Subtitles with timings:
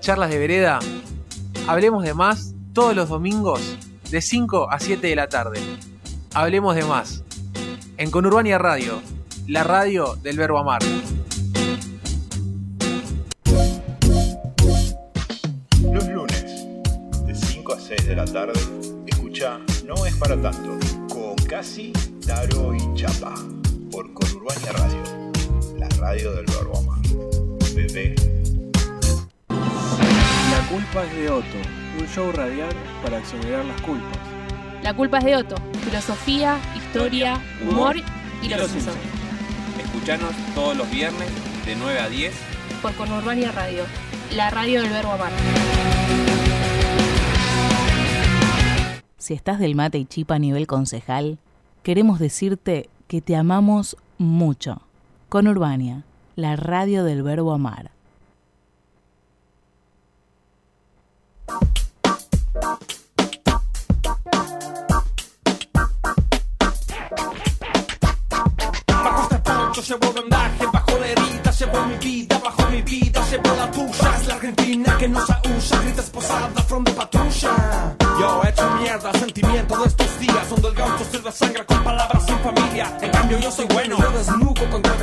[0.00, 0.78] charlas de vereda,
[1.66, 3.76] hablemos de más todos los domingos
[4.10, 5.60] de 5 a 7 de la tarde.
[6.34, 7.22] Hablemos de más.
[7.96, 9.02] En Conurbania Radio,
[9.46, 10.80] la radio del verbo amar.
[15.92, 16.44] Los lunes,
[17.26, 18.60] de 5 a 6 de la tarde,
[19.06, 20.78] escucha No es para tanto,
[21.08, 21.92] con Casi,
[22.26, 23.34] Taro y Chapa,
[30.98, 31.56] La culpa es de Otto,
[32.00, 34.18] un show radial para exonerar las culpas.
[34.82, 35.54] La culpa es de Otto.
[35.84, 37.94] Filosofía, historia, humor
[38.42, 38.96] y los Simpsons.
[39.80, 41.28] Escuchanos todos los viernes
[41.64, 42.34] de 9 a 10
[42.82, 43.84] Por Conurbania Radio,
[44.34, 45.30] la radio del verbo amar.
[49.18, 51.38] Si estás del mate y chipa a nivel concejal,
[51.84, 54.82] queremos decirte que te amamos mucho.
[55.28, 56.02] Con Urbania,
[56.34, 57.92] la radio del verbo amar.
[68.86, 73.56] Bajo este poncho llevo vendaje, bajo la herida llevo mi vida, bajo mi vida llevo
[73.56, 74.16] la tuya.
[74.20, 77.96] Es la Argentina que nos aúlla, grita esposada from de patrulla.
[78.20, 79.57] Yo he hecho mierda, sentimiento
[80.18, 82.96] días, donde el gaucho sirve sangre con palabras sin familia.
[83.00, 84.58] En cambio yo soy bueno, yo desnudo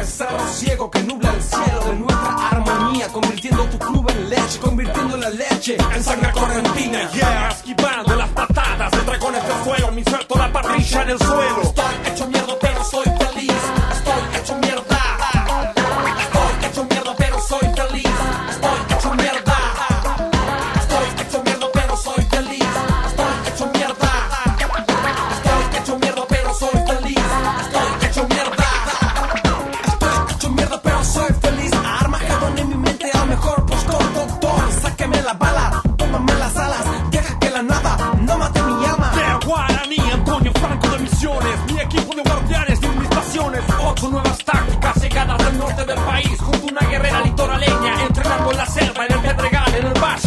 [0.05, 4.59] el cerro ciego que nubla el cielo de nuestra armonía, convirtiendo tu club en leche,
[4.59, 7.09] convirtiendo la leche en sangre correntina.
[7.11, 11.61] Yeah, esquivando las patadas de dragones del suelo, me inserto la parrilla en el suelo.
[11.63, 13.53] Estoy hecho mierda, pero soy feliz.
[13.91, 14.94] Estoy hecho mierda.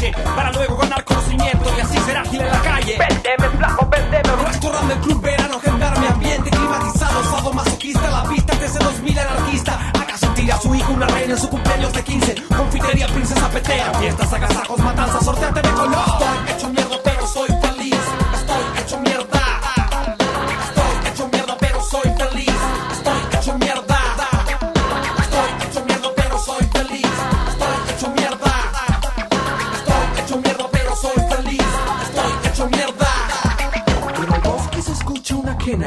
[0.08, 0.22] El.
[0.22, 2.96] Para luego ganar conocimiento y así ser ágil en la calle.
[2.98, 4.36] Vendeme, flaco, vendeme.
[4.46, 7.22] Restaurante del club verano, gendarme, ambiente climatizado.
[7.24, 9.90] Sado masoquista, la pista desde 2000 anarquista.
[10.00, 12.34] Haga sentir a su hijo una reina en su cumpleaños de 15.
[12.56, 13.92] Confitería, princesa petera.
[13.94, 16.47] Fiestas, agasajos, matanzas, sorteate de color.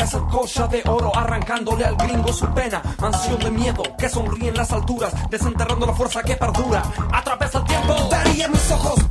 [0.03, 2.81] Esa cocha de oro arrancándole al gringo su pena.
[2.99, 6.83] Mansión de miedo que sonríe en las alturas, desenterrando la fuerza que perdura.
[7.11, 8.07] Atraviesa el tiempo.
[8.09, 9.10] Daría mis ojos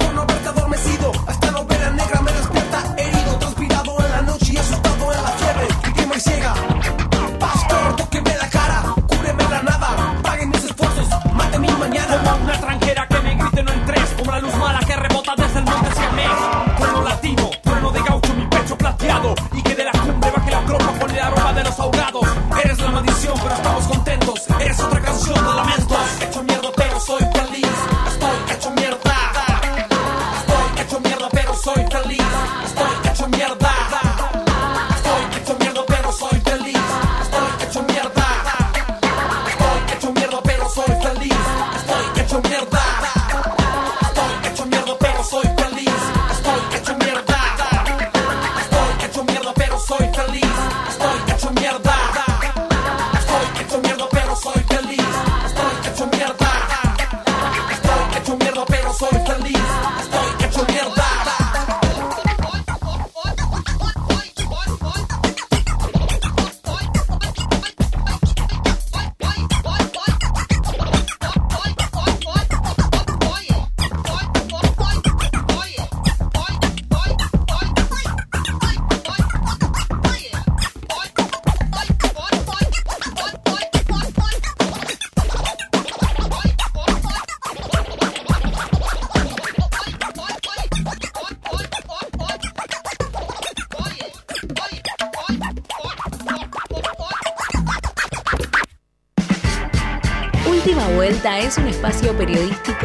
[21.71, 22.30] los.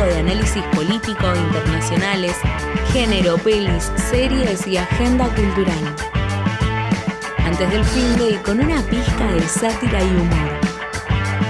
[0.05, 2.35] De análisis político, internacionales,
[2.91, 5.95] género, pelis, series y agenda cultural.
[7.39, 10.59] Antes del fin de y con una pizca de sátira y humor.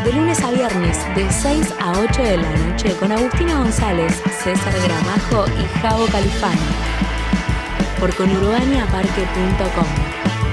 [0.03, 4.73] De lunes a viernes, de 6 a 8 de la noche, con Agustina González, César
[4.83, 6.61] Gramajo y Javo Califano.
[7.99, 9.87] Por conurbaniaparque.com,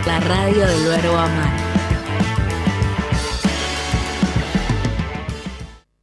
[0.07, 1.72] la radio del verbo amar.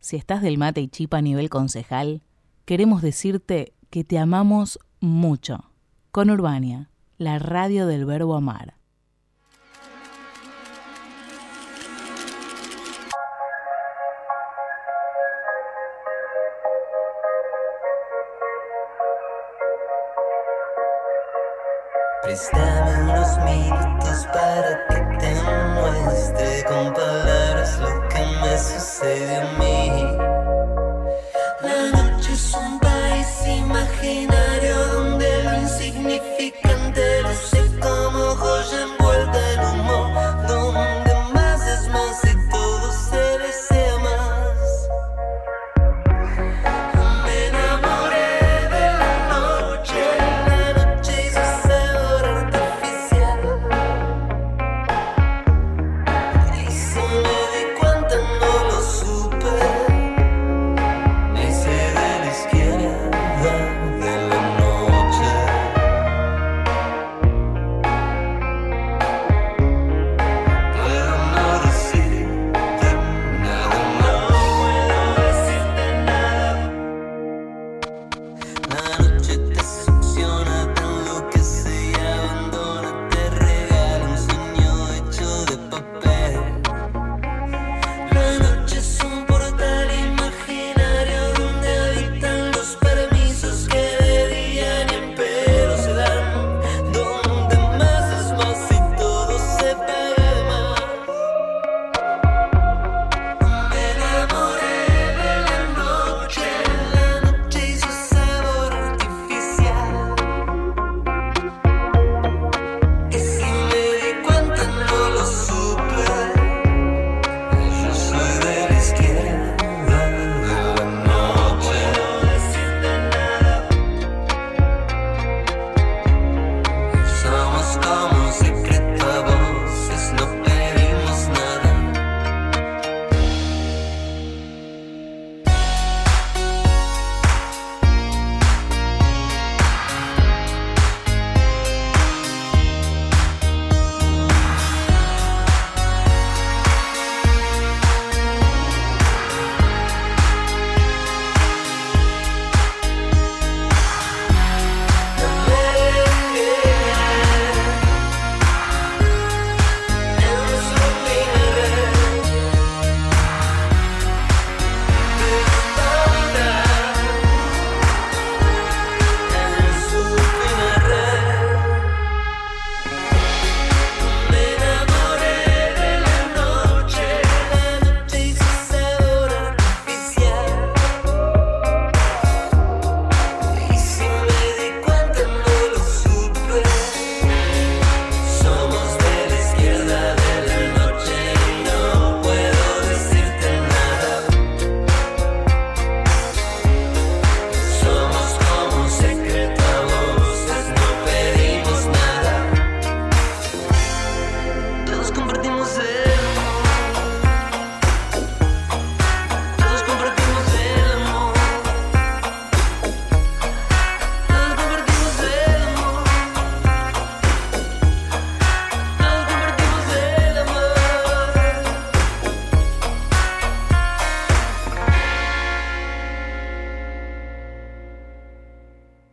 [0.09, 2.23] Si estás del mate y chipa a nivel concejal,
[2.65, 5.69] queremos decirte que te amamos mucho.
[6.09, 6.89] Con Urbania,
[7.19, 8.73] la radio del verbo amar.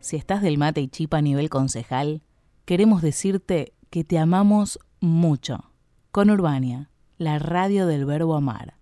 [0.07, 2.21] Si estás del mate y chipa a nivel concejal,
[2.63, 5.69] queremos decirte que te amamos mucho.
[6.13, 8.75] Con Urbania, la radio del verbo amar.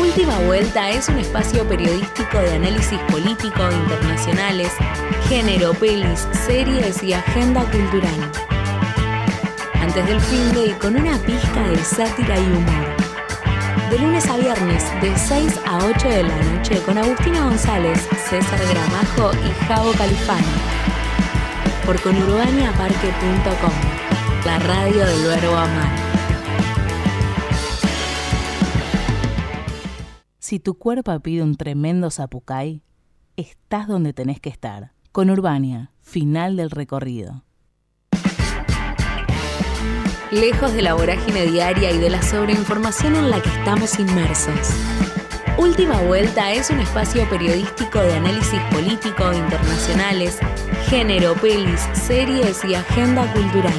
[0.00, 4.70] Última Vuelta es un espacio periodístico de análisis político internacionales,
[5.28, 8.30] género, pelis, series y agenda cultural.
[9.80, 12.95] Antes del fin de y con una pizca de sátira y humor.
[13.96, 18.60] De lunes a viernes, de 6 a 8 de la noche, con Agustina González, César
[18.68, 20.46] Gramajo y Javo Califano.
[21.86, 23.72] Por conurbaniaparque.com,
[24.44, 25.96] la radio del verbo amar.
[30.40, 32.82] Si tu cuerpo pide un tremendo zapucay,
[33.36, 34.92] estás donde tenés que estar.
[35.10, 37.45] Con Urbania, final del recorrido.
[40.36, 44.70] Lejos de la vorágine diaria y de la sobreinformación en la que estamos inmersos.
[45.56, 50.38] Última Vuelta es un espacio periodístico de análisis político, internacionales,
[50.88, 53.72] género, pelis, series y agenda cultural.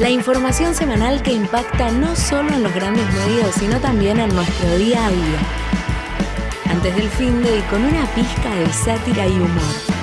[0.00, 4.76] La información semanal que impacta no solo en los grandes medios, sino también en nuestro
[4.76, 5.38] día a día.
[6.70, 9.95] Antes del fin de con una pizca de sátira y humor.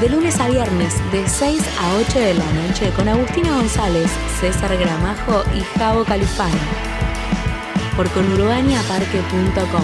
[0.00, 4.08] De lunes a viernes, de 6 a 8 de la noche, con Agustina González,
[4.40, 6.54] César Gramajo y Javo Califano.
[7.96, 9.82] Por conurbaniaparque.com.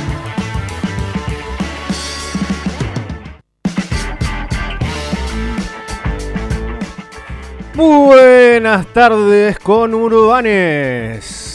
[7.75, 11.54] Buenas tardes con Urbanes.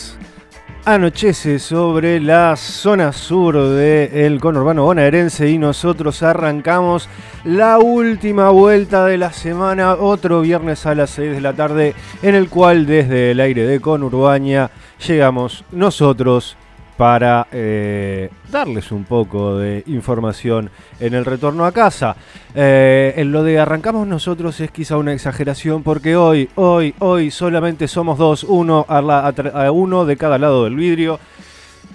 [0.89, 7.07] Anochece sobre la zona sur del conurbano bonaerense y nosotros arrancamos
[7.43, 11.93] la última vuelta de la semana, otro viernes a las 6 de la tarde,
[12.23, 14.71] en el cual desde el aire de Conurbania
[15.05, 16.57] llegamos nosotros
[16.99, 22.17] para eh, darles un poco de información en el retorno a casa.
[22.53, 27.87] Eh, en lo de arrancamos nosotros es quizá una exageración porque hoy, hoy, hoy solamente
[27.87, 31.21] somos dos, uno, a la- a uno de cada lado del vidrio.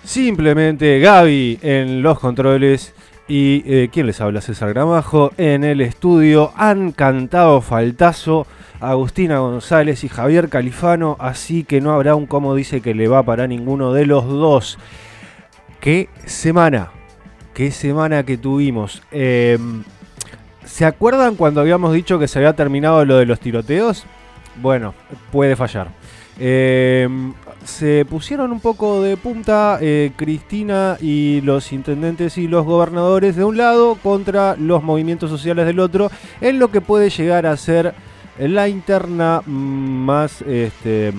[0.05, 2.94] Simplemente Gaby en los controles
[3.27, 8.47] y eh, quien les habla César Gramajo en el estudio han cantado faltazo
[8.81, 13.23] Agustina González y Javier Califano, así que no habrá un como dice que le va
[13.23, 14.79] para ninguno de los dos.
[15.81, 16.91] ¿Qué semana?
[17.55, 19.03] ¿Qué semana que tuvimos?
[19.11, 19.59] Eh,
[20.65, 24.05] ¿Se acuerdan cuando habíamos dicho que se había terminado lo de los tiroteos?
[24.61, 24.95] Bueno,
[25.31, 25.89] puede fallar.
[26.39, 27.09] Eh,
[27.65, 33.45] se pusieron un poco de punta eh, Cristina y los intendentes y los gobernadores de
[33.45, 36.11] un lado contra los movimientos sociales del otro,
[36.41, 37.95] en lo que puede llegar a ser
[38.39, 41.13] la interna más este,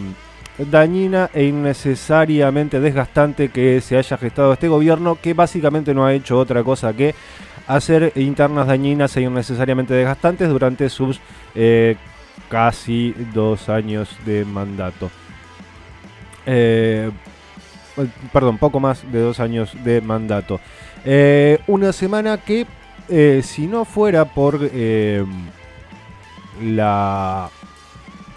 [0.57, 6.37] dañina e innecesariamente desgastante que se haya gestado este gobierno, que básicamente no ha hecho
[6.37, 7.15] otra cosa que
[7.67, 11.19] hacer internas dañinas e innecesariamente desgastantes durante sus
[11.55, 11.97] eh,
[12.49, 15.09] casi dos años de mandato.
[16.45, 17.09] Eh,
[17.97, 20.59] eh, perdón, poco más de dos años de mandato.
[21.03, 22.65] Eh, una semana que,
[23.43, 24.59] si no fuera por
[26.63, 27.49] la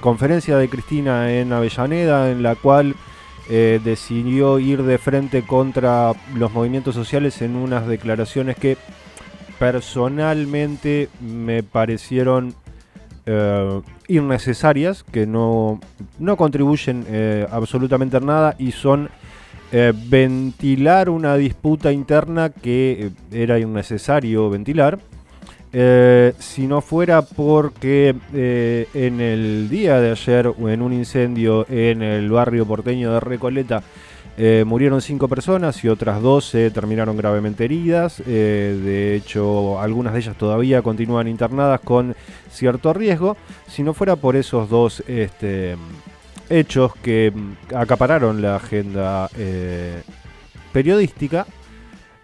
[0.01, 2.95] conferencia de Cristina en Avellaneda, en la cual
[3.49, 8.77] decidió ir de frente contra los movimientos sociales en unas declaraciones que
[9.59, 12.55] personalmente me parecieron
[13.31, 15.81] eh, innecesarias, que no,
[16.19, 19.11] no contribuyen eh, absolutamente nada y son
[19.71, 24.99] eh, ventilar una disputa interna que eh, era innecesario ventilar.
[25.71, 32.65] Si no fuera porque en el día de ayer, en un incendio en el barrio
[32.65, 33.83] porteño de Recoleta,
[34.41, 38.23] eh, murieron cinco personas y otras 12 terminaron gravemente heridas.
[38.25, 42.15] Eh, de hecho, algunas de ellas todavía continúan internadas con
[42.49, 43.37] cierto riesgo.
[43.67, 45.77] Si no fuera por esos dos este,
[46.49, 50.03] hechos que mm, acapararon la agenda eh,
[50.73, 51.45] periodística,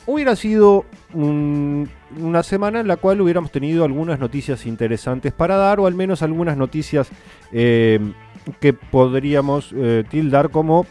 [0.06, 5.80] hubiera sido un- una semana en la cual hubiéramos tenido algunas noticias interesantes para dar,
[5.80, 7.08] o al menos algunas noticias
[7.50, 9.74] que podríamos
[10.10, 10.86] tildar como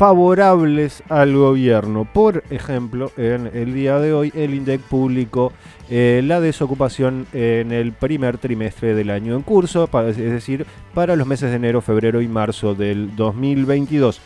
[0.00, 2.06] favorables al gobierno.
[2.10, 5.52] Por ejemplo, en el día de hoy el INDEC publicó
[5.90, 10.64] eh, la desocupación en el primer trimestre del año en curso, es decir,
[10.94, 14.22] para los meses de enero, febrero y marzo del 2022.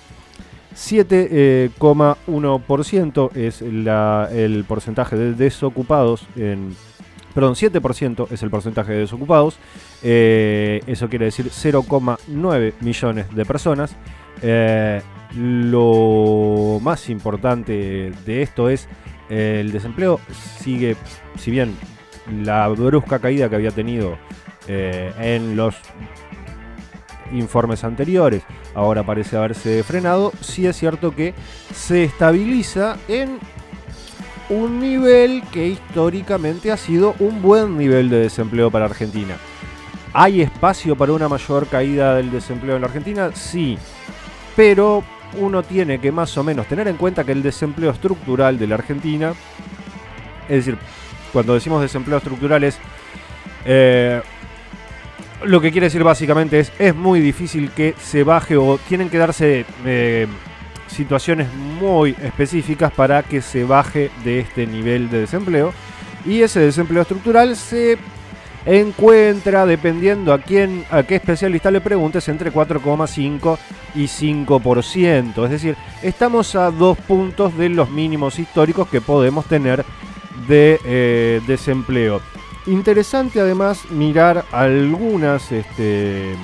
[0.76, 6.76] 7,1% es la- el porcentaje de desocupados en...
[7.34, 9.56] Perdón, 7% es el porcentaje de desocupados.
[10.04, 13.96] Eh, eso quiere decir 0,9 millones de personas.
[14.40, 15.02] Eh,
[15.36, 18.88] lo más importante de esto es
[19.28, 20.20] el desempleo
[20.60, 20.96] sigue,
[21.36, 21.76] si bien
[22.42, 24.18] la brusca caída que había tenido
[24.68, 25.76] eh, en los
[27.32, 28.42] informes anteriores
[28.74, 31.34] ahora parece haberse frenado, sí es cierto que
[31.72, 33.38] se estabiliza en
[34.50, 39.36] un nivel que históricamente ha sido un buen nivel de desempleo para Argentina.
[40.12, 43.30] ¿Hay espacio para una mayor caída del desempleo en la Argentina?
[43.34, 43.78] Sí,
[44.54, 45.02] pero
[45.38, 48.76] uno tiene que más o menos tener en cuenta que el desempleo estructural de la
[48.76, 49.32] Argentina,
[50.48, 50.78] es decir,
[51.32, 52.78] cuando decimos desempleo estructural es...
[53.64, 54.20] eh,
[55.44, 59.18] lo que quiere decir básicamente es, es muy difícil que se baje o tienen que
[59.18, 60.26] darse eh,
[60.86, 65.72] situaciones muy específicas para que se baje de este nivel de desempleo.
[66.24, 67.98] Y ese desempleo estructural se
[68.66, 73.58] encuentra, dependiendo a quién, a qué especialista le preguntes, entre 4,5
[73.94, 75.44] y 5%.
[75.44, 79.84] Es decir, estamos a dos puntos de los mínimos históricos que podemos tener
[80.48, 82.20] de eh, desempleo.
[82.66, 86.34] Interesante además mirar algunas, este,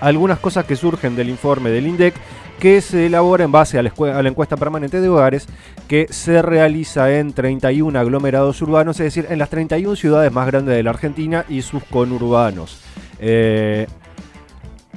[0.00, 2.14] algunas cosas que surgen del informe del INDEC
[2.58, 3.92] que se elabora en base a la,
[4.28, 5.46] encuesta permanente de hogares
[5.88, 10.76] que se realiza en 31 aglomerados urbanos, es decir, en las 31 ciudades más grandes
[10.76, 12.80] de la Argentina y sus conurbanos.
[13.18, 13.86] Eh,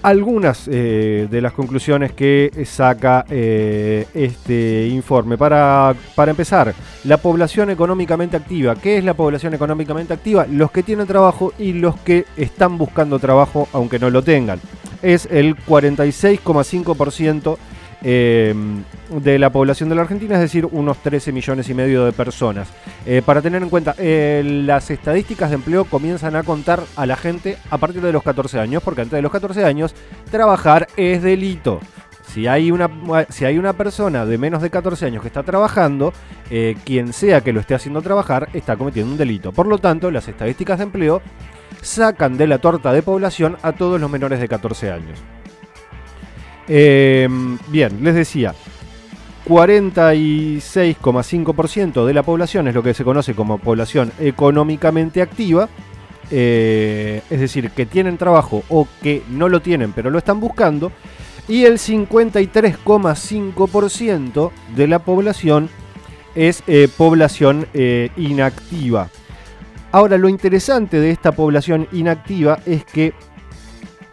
[0.04, 5.38] algunas eh, de las conclusiones que saca eh, este informe.
[5.38, 6.74] Para, para empezar,
[7.04, 8.76] la población económicamente activa.
[8.76, 10.46] ¿Qué es la población económicamente activa?
[10.50, 14.60] Los que tienen trabajo y los que están buscando trabajo aunque no lo tengan.
[15.02, 17.58] Es el 46,5%
[18.04, 18.54] eh,
[19.10, 22.68] de la población de la Argentina, es decir, unos 13 millones y medio de personas.
[23.06, 27.16] Eh, para tener en cuenta, eh, las estadísticas de empleo comienzan a contar a la
[27.16, 29.96] gente a partir de los 14 años, porque antes de los 14 años
[30.30, 31.80] trabajar es delito.
[32.34, 32.90] Si hay, una,
[33.30, 36.14] si hay una persona de menos de 14 años que está trabajando,
[36.50, 39.54] eh, quien sea que lo esté haciendo trabajar está cometiendo un delito.
[39.54, 41.22] Por lo tanto, las estadísticas de empleo
[41.82, 45.20] sacan de la torta de población a todos los menores de 14 años.
[46.68, 47.28] Eh,
[47.70, 48.54] bien, les decía,
[49.48, 55.70] 46,5% de la población es lo que se conoce como población económicamente activa,
[56.30, 60.92] eh, es decir, que tienen trabajo o que no lo tienen pero lo están buscando,
[61.48, 65.70] y el 53,5% de la población
[66.36, 69.10] es eh, población eh, inactiva.
[69.92, 73.14] Ahora, lo interesante de esta población inactiva es que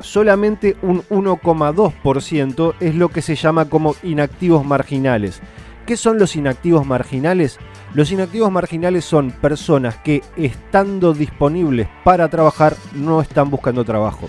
[0.01, 5.41] solamente un 1,2% es lo que se llama como inactivos marginales.
[5.87, 7.59] ¿Qué son los inactivos marginales?
[7.93, 14.29] Los inactivos marginales son personas que estando disponibles para trabajar no están buscando trabajo.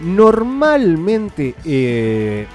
[0.00, 2.46] Normalmente eh,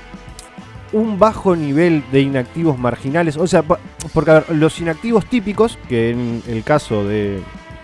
[0.93, 3.77] un bajo nivel de inactivos marginales, o sea, po-
[4.13, 7.39] porque a los inactivos típicos, que en el caso de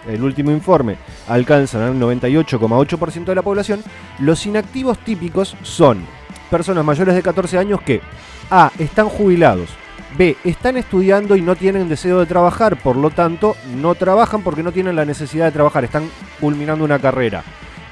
[0.07, 3.83] el último informe alcanzan al 98,8% de la población,
[4.19, 6.05] los inactivos típicos son
[6.49, 8.01] personas mayores de 14 años que
[8.49, 8.71] A.
[8.77, 9.69] están jubilados,
[10.17, 10.37] B.
[10.43, 14.71] están estudiando y no tienen deseo de trabajar, por lo tanto no trabajan porque no
[14.71, 17.43] tienen la necesidad de trabajar, están culminando una carrera.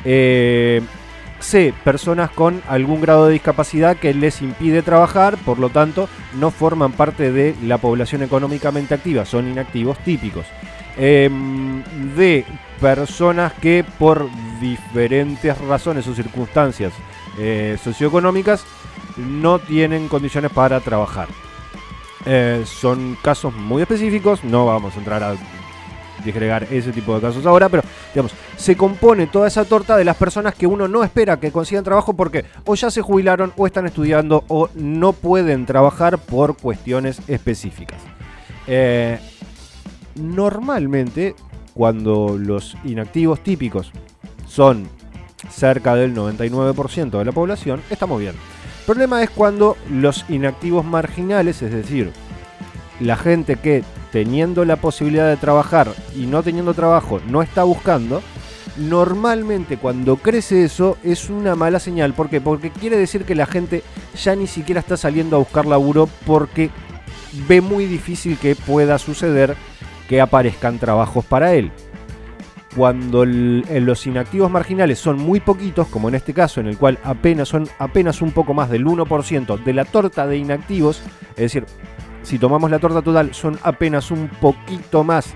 [0.06, 0.82] Eh,
[1.40, 1.74] C.
[1.84, 6.08] Personas con algún grado de discapacidad que les impide trabajar, por lo tanto
[6.40, 10.46] no forman parte de la población económicamente activa, son inactivos típicos.
[10.98, 11.84] Em,
[12.16, 12.46] D.
[12.80, 14.28] Personas que por
[14.60, 16.94] diferentes razones o circunstancias
[17.38, 18.66] eh, socioeconómicas
[19.18, 21.28] no tienen condiciones para trabajar.
[22.26, 25.36] Eh, son casos muy específicos, no vamos a entrar a
[26.24, 30.16] disgregar ese tipo de casos ahora, pero digamos, se compone toda esa torta de las
[30.18, 33.88] personas que uno no espera que consigan trabajo porque o ya se jubilaron o están
[33.88, 38.00] estudiando o no pueden trabajar por cuestiones específicas.
[38.68, 39.20] Eh,
[40.16, 41.36] normalmente,
[41.74, 43.92] cuando los inactivos típicos
[44.48, 44.88] son
[45.50, 48.36] cerca del 99% de la población, estamos bien.
[48.80, 52.12] El problema es cuando los inactivos marginales, es decir,
[53.00, 58.22] la gente que teniendo la posibilidad de trabajar y no teniendo trabajo no está buscando,
[58.78, 62.14] normalmente cuando crece eso es una mala señal.
[62.14, 62.42] ¿Por qué?
[62.42, 63.84] Porque quiere decir que la gente
[64.22, 66.70] ya ni siquiera está saliendo a buscar laburo porque
[67.48, 69.56] ve muy difícil que pueda suceder
[70.12, 71.72] que aparezcan trabajos para él.
[72.76, 77.48] Cuando los inactivos marginales son muy poquitos, como en este caso, en el cual apenas
[77.48, 81.64] son apenas un poco más del 1% de la torta de inactivos, es decir,
[82.24, 85.34] si tomamos la torta total, son apenas un poquito más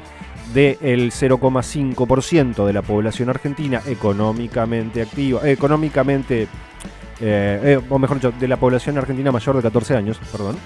[0.54, 6.50] del 0,5% de la población argentina económicamente activa, eh, económicamente,
[7.22, 10.58] eh, eh, o mejor dicho, de la población argentina mayor de 14 años, perdón.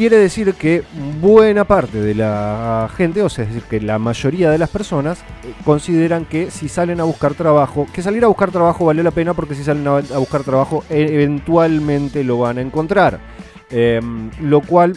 [0.00, 0.82] Quiere decir que
[1.20, 5.18] buena parte de la gente, o sea, es decir, que la mayoría de las personas
[5.44, 9.10] eh, consideran que si salen a buscar trabajo, que salir a buscar trabajo vale la
[9.10, 13.20] pena porque si salen a, buscar trabajo e- eventualmente lo van a encontrar.
[13.68, 14.96] Em, lo cual,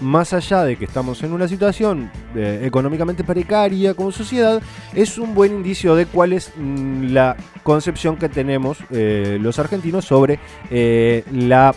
[0.00, 4.62] más allá de que estamos en una situación eh, económicamente precaria como sociedad,
[4.94, 10.04] es un buen indicio de cuál es mm, la concepción que tenemos eh, los argentinos
[10.04, 10.38] sobre
[10.70, 11.74] la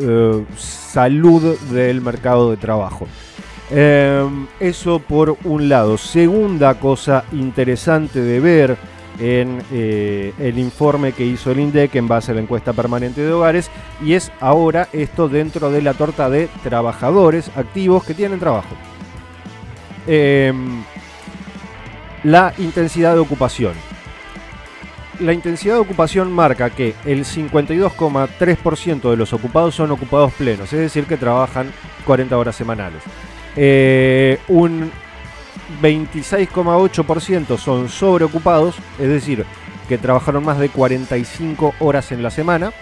[0.00, 0.44] eh,
[0.92, 3.06] salud del mercado de trabajo.
[3.70, 5.96] Em, eso por un lado.
[5.96, 8.76] Segunda cosa interesante de ver
[9.18, 13.32] en eh, el informe que hizo el INDEC en base a la encuesta permanente de
[13.32, 13.70] hogares
[14.04, 18.74] y es ahora esto dentro de la torta de trabajadores activos que tienen trabajo.
[20.06, 20.82] Em,
[22.24, 23.91] la intensidad de ocupación.
[25.20, 30.80] La intensidad de ocupación marca que el 52,3% de los ocupados son ocupados plenos, es
[30.80, 31.70] decir, que trabajan
[32.06, 33.02] 40 horas semanales.
[33.56, 34.90] Eh, un
[35.82, 39.44] 26,8% son sobreocupados, es decir,
[39.88, 42.72] que trabajaron más de 45 horas en la semana.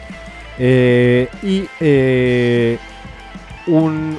[0.62, 2.78] Eh, y eh,
[3.66, 4.18] un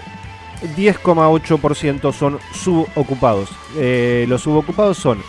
[0.75, 3.49] 10,8% son subocupados.
[3.77, 5.21] Eh, los subocupados son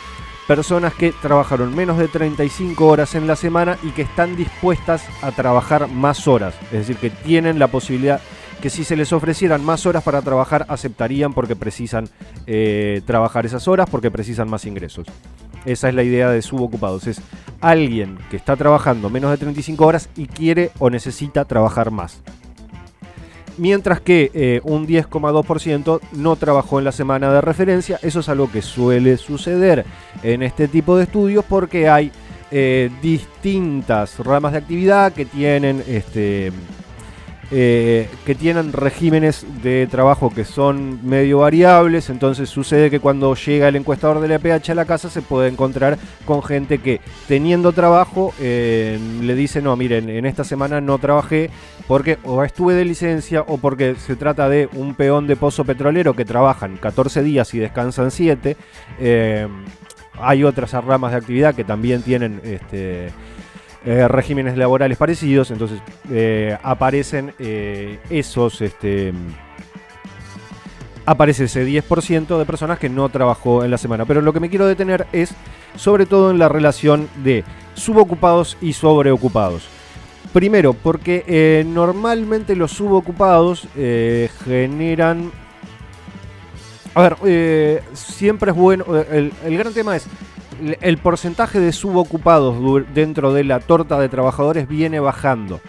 [0.46, 5.32] personas que trabajaron menos de 35 horas en la semana y que están dispuestas a
[5.32, 6.54] trabajar más horas.
[6.66, 8.20] Es decir, que tienen la posibilidad
[8.60, 12.08] que si se les ofrecieran más horas para trabajar, aceptarían porque precisan
[12.46, 15.06] eh, trabajar esas horas, porque precisan más ingresos.
[15.64, 17.08] Esa es la idea de subocupados.
[17.08, 17.20] Es
[17.60, 22.22] alguien que está trabajando menos de 35 horas y quiere o necesita trabajar más.
[23.58, 27.98] Mientras que eh, un 10,2% no trabajó en la semana de referencia.
[28.02, 29.84] Eso es algo que suele suceder
[30.22, 32.10] en este tipo de estudios porque hay
[32.50, 36.52] eh, distintas ramas de actividad que tienen este,
[37.54, 43.68] eh, que tienen regímenes de trabajo que son medio variables, entonces sucede que cuando llega
[43.68, 47.72] el encuestador de la EPH a la casa se puede encontrar con gente que teniendo
[47.72, 51.50] trabajo eh, le dice, no, miren, en esta semana no trabajé
[51.86, 56.14] porque o estuve de licencia o porque se trata de un peón de pozo petrolero
[56.14, 58.56] que trabajan 14 días y descansan 7.
[58.98, 59.46] Eh,
[60.18, 63.10] hay otras ramas de actividad que también tienen este,
[63.84, 69.12] eh, regímenes laborales parecidos, entonces eh, aparecen eh, esos, este,
[71.04, 74.04] aparece ese 10% de personas que no trabajó en la semana.
[74.04, 75.34] Pero lo que me quiero detener es
[75.74, 79.66] sobre todo en la relación de subocupados y sobreocupados.
[80.32, 85.32] Primero, porque eh, normalmente los subocupados eh, generan...
[86.94, 88.84] A ver, siempre es bueno...
[89.10, 90.06] El gran tema es,
[90.80, 92.56] el- porcentaje de subocupados
[92.94, 95.60] dentro de la torta de trabajadores viene bajando.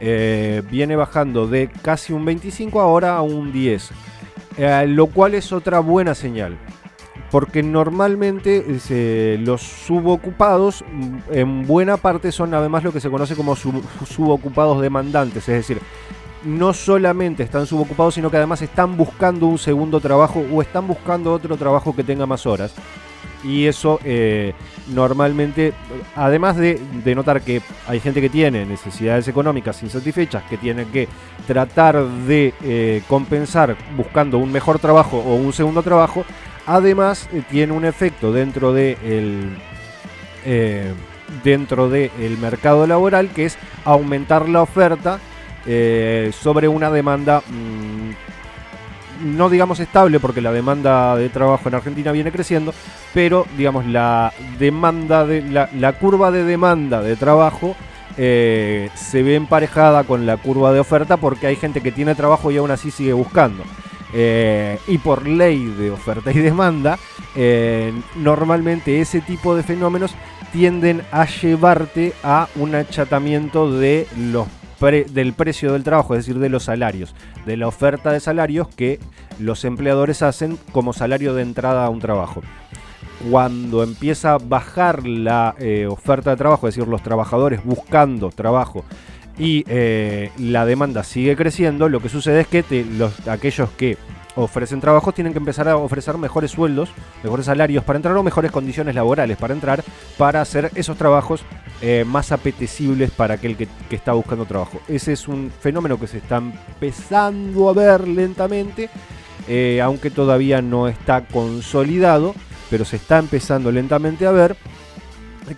[0.00, 3.90] Eh, viene bajando de casi un 25 ahora a un 10.
[4.56, 6.56] Eh, lo cual es otra buena señal.
[7.30, 13.36] Porque normalmente eh, los subocupados mm, en buena parte son además lo que se conoce
[13.36, 15.48] como sub- subocupados demandantes.
[15.48, 15.80] Es decir,
[16.44, 21.32] no solamente están subocupados, sino que además están buscando un segundo trabajo o están buscando
[21.32, 22.74] otro trabajo que tenga más horas.
[23.44, 24.52] Y eso eh,
[24.88, 25.72] normalmente,
[26.16, 26.80] además de,
[27.14, 31.08] notar que hay gente que tiene necesidades económicas insatisfechas, que tienen que
[31.46, 36.24] tratar de eh, compensar buscando un mejor trabajo o un segundo trabajo,
[36.66, 39.56] además eh, tiene un efecto dentro de el,
[41.44, 45.18] dentro del mercado laboral que es aumentar la oferta
[46.32, 48.37] sobre una demanda mm,
[49.20, 52.72] no digamos estable porque la demanda de trabajo en Argentina viene creciendo,
[53.14, 57.76] pero digamos la demanda de la, curva de demanda de trabajo
[58.16, 62.50] eh, se ve emparejada con la curva de oferta porque hay gente que tiene trabajo
[62.50, 63.64] y aún así sigue buscando.
[64.12, 66.98] Eh, y por ley de oferta y demanda,
[67.36, 70.14] eh, normalmente ese tipo de fenómenos
[70.52, 74.48] tienden a llevarte a un achatamiento de los
[74.80, 77.14] del precio del trabajo, es decir, de los salarios,
[77.46, 79.00] de la oferta de salarios que
[79.38, 82.42] los empleadores hacen como salario de entrada a un trabajo.
[83.30, 88.84] Cuando empieza a bajar la eh, oferta de trabajo, es decir, los trabajadores buscando trabajo
[89.36, 93.96] y eh, la demanda sigue creciendo, lo que sucede es que los, aquellos que
[94.38, 96.90] ofrecen trabajos tienen que empezar a ofrecer mejores sueldos,
[97.22, 99.82] mejores salarios para entrar o mejores condiciones laborales para entrar,
[100.16, 101.42] para hacer esos trabajos
[101.82, 104.80] eh, más apetecibles para aquel que, que está buscando trabajo.
[104.88, 108.90] Ese es un fenómeno que se está empezando a ver lentamente,
[109.48, 112.34] eh, aunque todavía no está consolidado,
[112.70, 114.56] pero se está empezando lentamente a ver,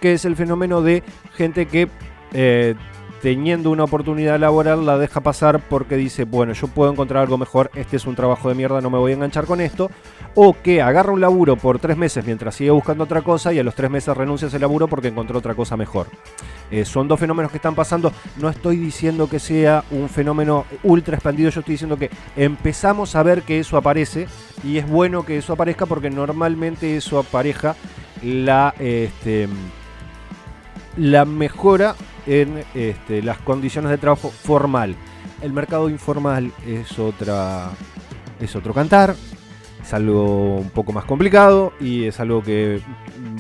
[0.01, 1.03] que es el fenómeno de
[1.35, 1.89] gente que
[2.33, 2.75] eh,
[3.23, 7.71] teniendo una oportunidad laboral la deja pasar porque dice, bueno, yo puedo encontrar algo mejor,
[7.75, 9.91] este es un trabajo de mierda, no me voy a enganchar con esto,
[10.35, 13.65] o que agarra un laburo por tres meses mientras sigue buscando otra cosa y a
[13.65, 16.07] los tres meses renuncia a ese laburo porque encontró otra cosa mejor.
[16.71, 21.17] Eh, son dos fenómenos que están pasando, no estoy diciendo que sea un fenómeno ultra
[21.17, 24.29] expandido, yo estoy diciendo que empezamos a ver que eso aparece
[24.65, 27.77] y es bueno que eso aparezca porque normalmente eso apareja
[28.23, 28.75] la...
[28.79, 29.49] Este,
[30.97, 31.95] la mejora
[32.27, 34.97] en este, las condiciones de trabajo formal.
[35.43, 37.71] El mercado informal es otra
[38.41, 39.15] es otro cantar,
[39.83, 42.81] es algo un poco más complicado y es algo que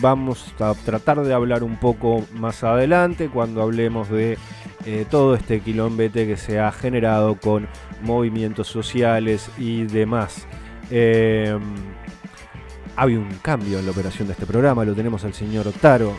[0.01, 4.37] vamos a tratar de hablar un poco más adelante cuando hablemos de
[4.85, 7.67] eh, todo este quilombete que se ha generado con
[8.03, 10.47] movimientos sociales y demás.
[10.91, 11.59] Eh,
[12.97, 16.13] Hay un cambio en la operación de este programa, lo tenemos al señor Taro,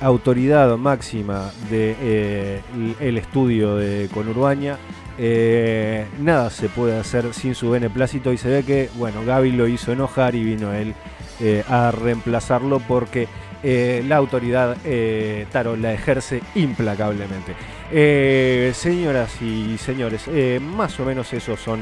[0.00, 2.62] autoridad máxima del de,
[3.00, 4.78] eh, estudio de Conurbaña.
[5.20, 9.66] Eh, nada se puede hacer sin su beneplácito y se ve que, bueno, Gaby lo
[9.66, 10.94] hizo enojar y vino él
[11.40, 13.28] eh, a reemplazarlo porque
[13.62, 15.46] eh, la autoridad eh,
[15.80, 17.54] la ejerce implacablemente.
[17.90, 21.80] Eh, señoras y señores, eh, más o menos esos son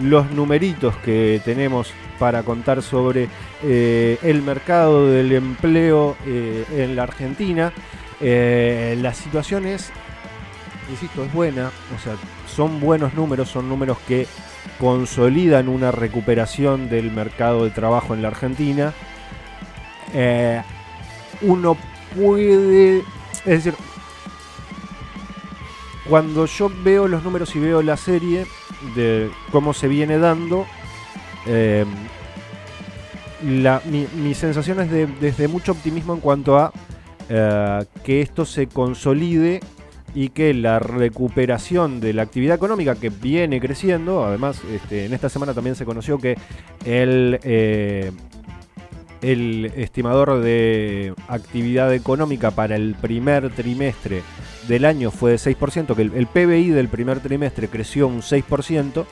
[0.00, 3.28] los numeritos que tenemos para contar sobre
[3.62, 7.72] el mercado del empleo en la Argentina.
[8.20, 9.90] La situación es,
[10.90, 12.14] insisto, es buena, o sea,
[12.46, 14.26] son buenos números, son números que
[14.78, 18.92] consolidan una recuperación del mercado de trabajo en la Argentina.
[21.40, 21.76] Uno
[22.16, 22.98] puede,
[23.44, 23.74] es decir,
[26.08, 28.46] cuando yo veo los números y veo la serie
[28.94, 30.66] de cómo se viene dando,
[31.46, 31.84] eh,
[33.44, 36.72] la- mi, mi sensación es de, desde mucho optimismo en cuanto a
[37.28, 39.60] eh, que esto se consolide
[40.14, 45.28] y que la recuperación de la actividad económica que viene creciendo, además este, en esta
[45.28, 46.36] semana también se conoció que
[46.86, 48.10] el, eh,
[49.22, 54.22] el estimador de actividad económica para el primer trimestre
[54.68, 59.06] del año fue de 6%, que el, PBI del primer trimestre creció un 6%,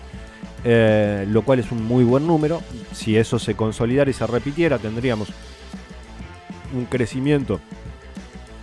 [0.64, 2.62] eh, lo cual es un muy buen número.
[2.92, 5.28] Si eso se consolidara y se repitiera, tendríamos
[6.74, 7.60] un crecimiento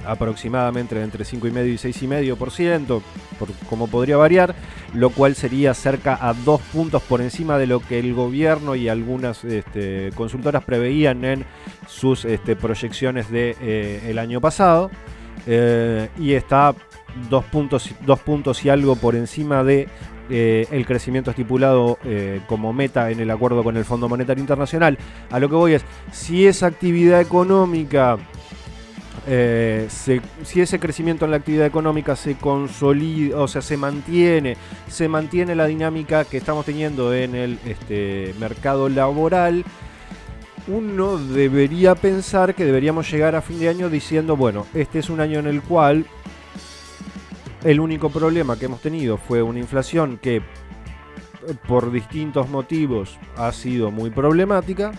[0.06, 3.02] aproximadamente entre 5,5 y 6,5%,
[3.40, 4.56] por como podría variar,
[4.94, 8.90] lo cual sería cerca a dos puntos por encima de lo que el gobierno y
[8.90, 11.46] algunas este, consultoras preveían en
[11.88, 14.92] sus este, proyecciones del de, eh, el año pasado.
[15.46, 16.74] Eh, y está
[17.30, 19.90] dos puntos, dos puntos y algo por encima de
[20.30, 21.98] eh, el crecimiento estipulado
[22.48, 24.98] como meta en el acuerdo con el Fondo Monetario Internacional.
[25.32, 28.18] A lo que voy es, si esa actividad económica
[29.26, 34.58] eh, si ese crecimiento en la actividad económica se consolida, o sea, se mantiene,
[34.90, 39.64] se mantiene la dinámica que estamos teniendo en el este, mercado laboral,
[40.68, 45.20] uno debería pensar que deberíamos llegar a fin de año diciendo, bueno, este es un
[45.20, 46.06] año en el cual
[47.64, 50.44] el único problema que hemos tenido fue una inflación que eh,
[51.68, 54.92] por distintos motivos ha sido muy problemática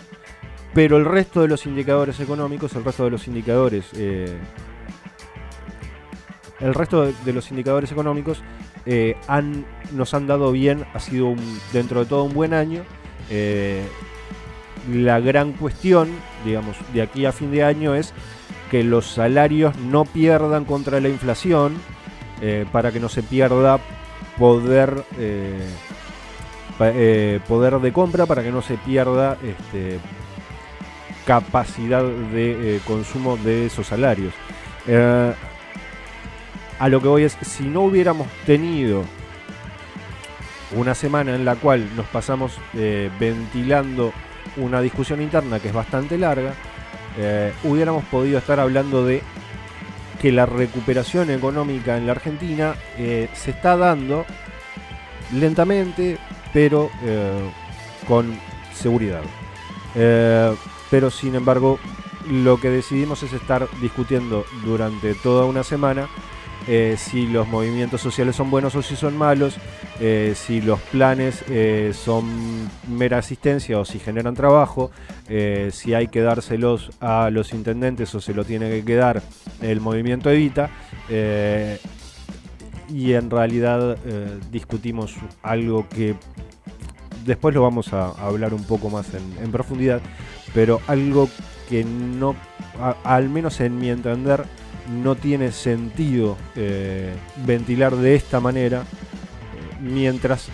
[0.75, 4.37] pero el resto de los indicadores económicos, el resto de los indicadores, eh,
[6.59, 8.43] el resto de, los indicadores económicos
[8.85, 11.33] eh, han, nos han dado bien, ha sido
[11.71, 12.83] dentro de todo un buen año.
[13.29, 13.87] Eh,
[14.91, 16.09] la gran cuestión,
[16.43, 18.13] digamos, de aquí a fin de año es
[18.69, 21.77] que los salarios no pierdan contra la inflación
[22.73, 23.79] para que no se pierda
[24.37, 25.03] poder
[27.47, 29.99] poder de compra para que no se pierda este,
[31.25, 34.33] capacidad de eh, consumo de esos salarios.
[34.87, 35.33] Eh,
[36.79, 39.03] a lo que voy es, si no hubiéramos tenido
[40.75, 44.13] una semana en la cual nos pasamos eh, ventilando
[44.57, 46.53] una discusión interna que es bastante larga,
[47.63, 49.21] hubiéramos podido estar hablando de
[50.21, 54.25] que la recuperación económica en la Argentina se está dando
[55.33, 56.17] lentamente,
[56.51, 56.91] pero
[58.05, 58.37] con
[58.73, 59.21] seguridad.
[60.89, 61.79] Pero sin embargo,
[62.29, 66.07] lo que decidimos es estar discutiendo durante toda una semana
[66.67, 69.57] eh, si los movimientos sociales son buenos o si son malos,
[69.99, 72.25] eh, si los planes eh, son
[72.89, 74.91] mera asistencia o si generan trabajo,
[75.71, 79.21] si hay que dárselos a los intendentes o se lo tiene que quedar
[79.61, 80.69] el movimiento Evita.
[82.89, 83.97] y en realidad
[84.51, 86.15] discutimos algo que
[87.25, 90.01] después lo vamos a, hablar un poco más en profundidad,
[90.55, 91.29] pero algo
[91.69, 92.35] que no,
[93.03, 94.45] al menos en mi entender,
[95.03, 97.13] no tiene sentido eh,
[97.45, 100.47] ventilar de esta manera, eh, mientras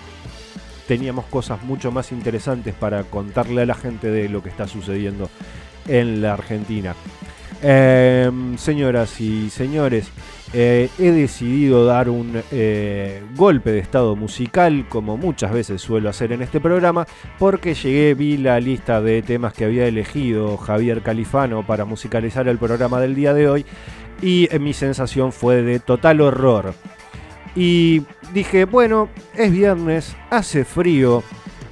[0.87, 5.29] teníamos cosas mucho más interesantes para contarle a la gente de lo que está sucediendo
[5.87, 6.95] en la Argentina.
[7.61, 10.07] Em, señoras y señores,
[10.53, 16.33] eh, he decidido dar un eh, golpe de estado musical, como muchas veces suelo hacer
[16.33, 17.07] en este programa,
[17.39, 22.57] porque llegué, vi la lista de temas que había elegido Javier Califano para musicalizar el
[22.57, 23.65] programa del día de hoy,
[24.21, 26.73] y eh, mi sensación fue de total horror.
[27.55, 31.23] Y dije, bueno, es viernes, hace frío,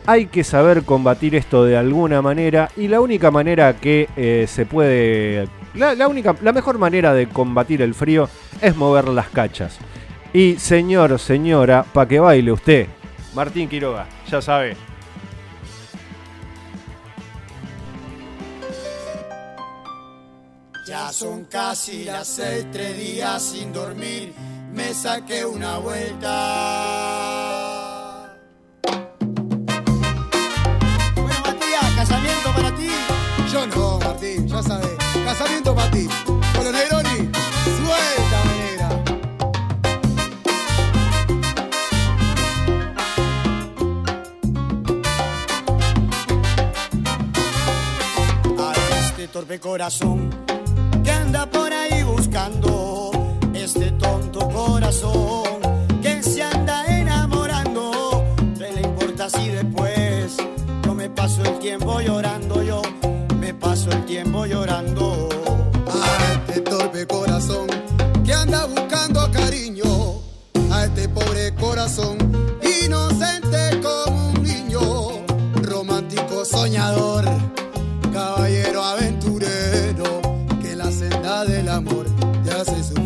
[0.06, 5.48] hay que saber combatir esto de alguna manera, y la única manera que se puede
[5.74, 8.30] la, única, la mejor manera de combatir el frío
[8.62, 9.78] es mover las cachas.
[10.34, 12.88] Y señor, señora, pa' que baile usted,
[13.34, 14.76] Martín Quiroga, ya sabe.
[20.86, 24.34] Ya son casi las seis, tres días sin dormir.
[24.74, 26.30] Me saqué una vuelta.
[31.16, 32.90] Bueno, Matías, casamiento para ti.
[33.52, 34.99] Yo no, Martín, ya sabes.
[35.30, 36.08] Casamiento para ti.
[36.26, 37.30] Con los Negroni,
[37.78, 38.90] suéltame, negra.
[48.58, 50.32] a este torpe corazón
[51.04, 53.12] que anda por ahí buscando
[53.54, 55.60] este tonto corazón
[56.02, 58.26] que se anda enamorando.
[58.58, 60.38] ¿Qué le importa si después
[60.84, 62.39] yo me paso el tiempo llorando?
[64.10, 65.30] Tiempo llorando.
[65.86, 67.68] A este torpe corazón
[68.26, 70.22] que anda buscando cariño.
[70.72, 72.18] A este pobre corazón
[72.84, 74.82] inocente como un niño,
[75.62, 77.26] romántico soñador
[78.12, 80.22] caballero aventurero,
[80.60, 82.08] que la senda del amor
[82.44, 82.99] te hace sufrir,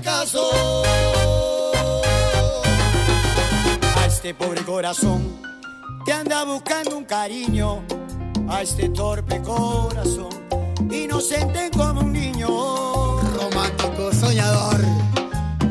[0.00, 0.82] caso.
[3.96, 5.38] A este pobre corazón
[6.04, 7.84] que anda buscando un cariño.
[8.48, 10.28] A este torpe corazón
[10.90, 12.48] inocente como un niño.
[13.36, 14.80] Romántico soñador,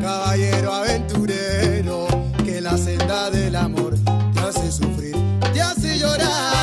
[0.00, 2.06] caballero aventurero,
[2.44, 3.94] que la senda del amor
[4.34, 5.16] te hace sufrir,
[5.52, 6.53] te hace llorar.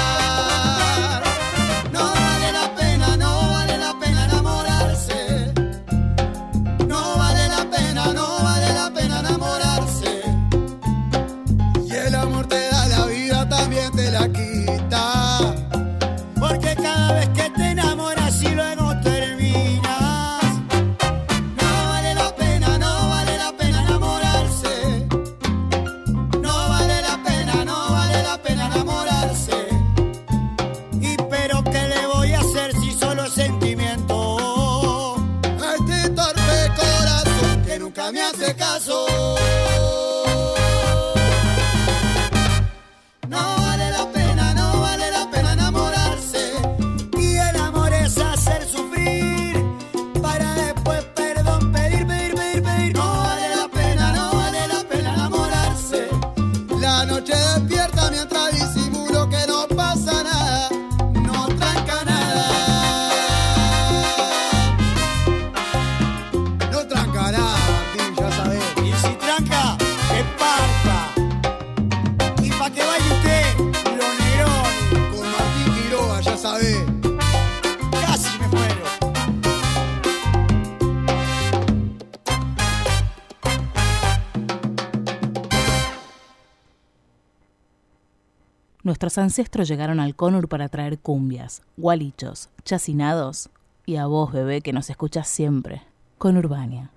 [89.12, 93.50] Nuestros ancestros llegaron al Conur para traer cumbias, gualichos, chacinados
[93.86, 95.82] y a vos, bebé, que nos escuchas siempre,
[96.18, 96.92] con Urbania.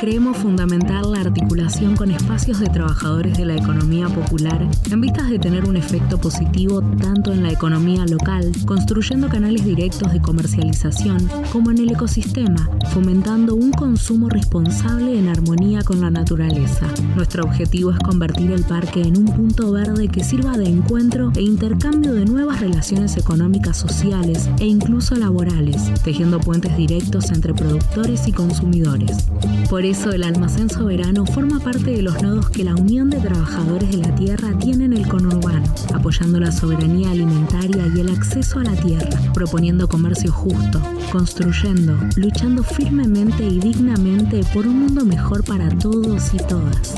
[0.00, 5.38] Creemos fundamental la articulación con espacios de trabajadores de la economía popular en vistas de
[5.38, 11.70] tener un efecto positivo tanto en la economía local, construyendo canales directos de comercialización, como
[11.70, 16.86] en el ecosistema, fomentando un consumo responsable en armonía con la naturaleza.
[17.14, 21.42] Nuestro objetivo es convertir el parque en un punto verde que sirva de encuentro e
[21.42, 28.32] intercambio de nuevas relaciones económicas sociales e incluso laborales, tejiendo puentes directos entre productores y
[28.32, 29.26] consumidores.
[29.68, 33.90] Por eso el almacén soberano forma parte de los nodos que la Unión de Trabajadores
[33.90, 38.64] de la Tierra tiene en el conurbano, apoyando la soberanía alimentaria y el acceso a
[38.64, 40.80] la tierra, proponiendo comercio justo,
[41.10, 46.94] construyendo, luchando firmemente y dignamente por un mundo mejor para todos y todas.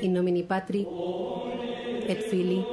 [0.00, 0.88] In nomine Patri,
[2.08, 2.64] et Fili,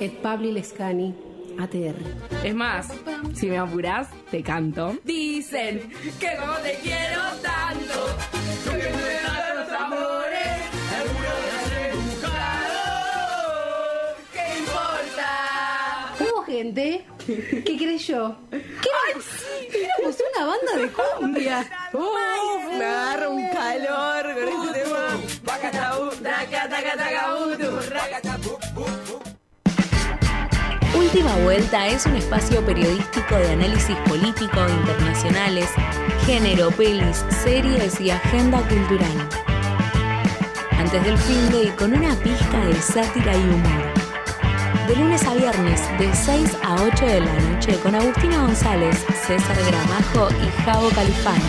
[0.00, 1.96] et Pabli Lescani, ATR.
[2.44, 2.88] Es más,
[3.34, 4.96] si me apurás, te canto.
[5.04, 8.06] Dicen que como te quiero tanto,
[8.66, 10.58] lo que me dan los amores,
[11.70, 12.80] de buscado.
[14.32, 16.14] ¿Qué importa?
[16.46, 17.06] Que gente.
[17.26, 18.36] ¿Qué crees yo?
[18.50, 18.58] ¿Qué
[19.72, 21.70] éramos una banda de cumbia.
[21.92, 25.00] Uf, me agarra un calor con este tema.
[31.00, 35.66] Última Vuelta es un espacio periodístico de análisis político internacionales,
[36.26, 39.28] género, pelis, series y agenda cultural.
[40.72, 43.82] Antes del fin de con una pizca de sátira y humor.
[44.88, 49.56] De lunes a viernes, de 6 a 8 de la noche, con Agustina González, César
[49.66, 51.44] Gramajo y Javo Califano.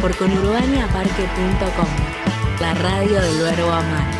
[0.00, 1.88] Por conurbaniaparque.com,
[2.60, 4.17] la radio del verbo amar.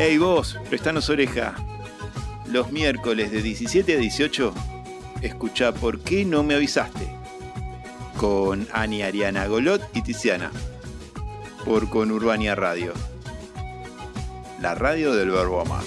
[0.00, 1.56] Hey vos, prestanos oreja.
[2.46, 4.54] Los miércoles de 17 a 18,
[5.22, 7.08] escucha ¿Por qué no me avisaste?
[8.16, 10.52] Con Ani Ariana Golot y Tiziana.
[11.64, 12.92] Por Conurbania Radio.
[14.62, 15.82] La radio del verbo amar.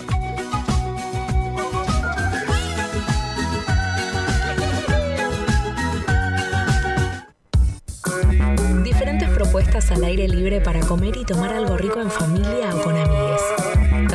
[8.83, 12.97] Diferentes propuestas al aire libre para comer y tomar algo rico en familia o con
[12.97, 13.30] amigues.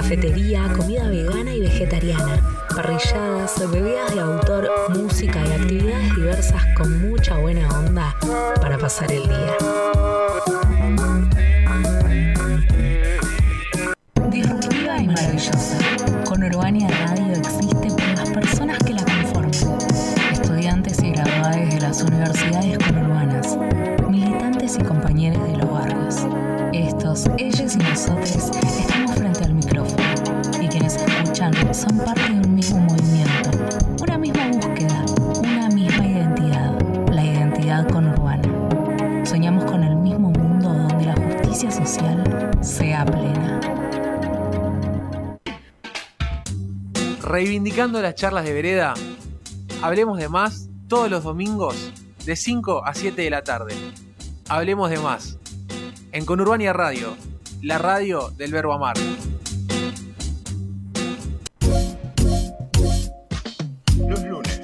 [0.08, 2.40] Cafetería, comida vegana y vegetariana,
[2.76, 8.14] parrilladas, bebidas de autor, música y actividades diversas con mucha buena onda
[8.60, 10.05] para pasar el día.
[47.86, 48.94] Reivindicando las charlas de vereda,
[49.80, 51.92] hablemos de más todos los domingos
[52.24, 53.74] de 5 a 7 de la tarde.
[54.48, 55.38] Hablemos de más.
[56.10, 57.16] En Conurbania Radio,
[57.62, 58.96] la radio del verbo amar.
[63.98, 64.60] Los lunes,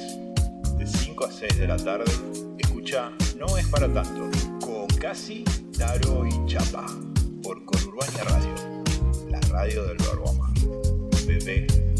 [0.76, 2.10] de 5 a 6 de la tarde,
[2.58, 4.28] escucha No es para tanto,
[4.66, 5.44] con Casi,
[5.78, 6.86] Taro y Chapa,
[7.44, 8.54] por Conurbania Radio,
[9.30, 10.52] la radio del verbo amar.
[11.24, 11.91] Bebé.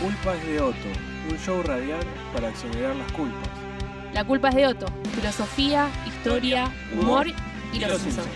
[0.00, 0.88] La culpa es de Otto,
[1.30, 3.50] un show radial para exonerar las culpas.
[4.14, 4.86] La culpa es de Otto.
[5.14, 8.26] Filosofía, historia, humor y los Simpsons.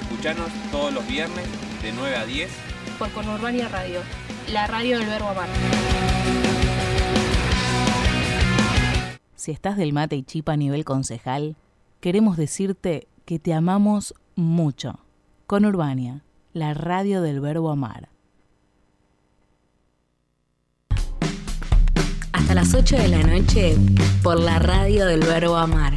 [0.00, 1.44] Escuchanos todos los viernes
[1.82, 2.50] de 9 a 10
[3.00, 3.98] Por Conurbania Radio,
[4.52, 5.48] la radio del verbo amar.
[9.34, 11.56] Si estás del mate y chipa a nivel concejal,
[11.98, 15.00] queremos decirte que te amamos mucho.
[15.48, 16.22] Con Urbania,
[16.52, 18.08] la radio del verbo amar.
[22.36, 23.76] Hasta las 8 de la noche
[24.22, 25.94] por la radio del verbo amar.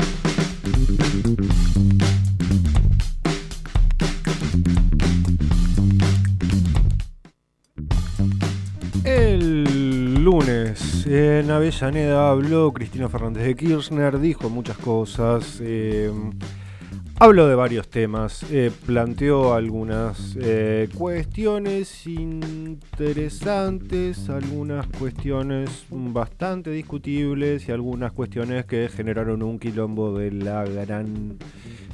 [9.04, 16.10] El lunes en Avellaneda habló Cristina Fernández de Kirchner, dijo muchas cosas, eh,
[17.20, 27.74] habló de varios temas, eh, planteó algunas eh, cuestiones interesantes, algunas cuestiones bastante discutibles y
[27.74, 31.36] algunas cuestiones que generaron un quilombo de la gran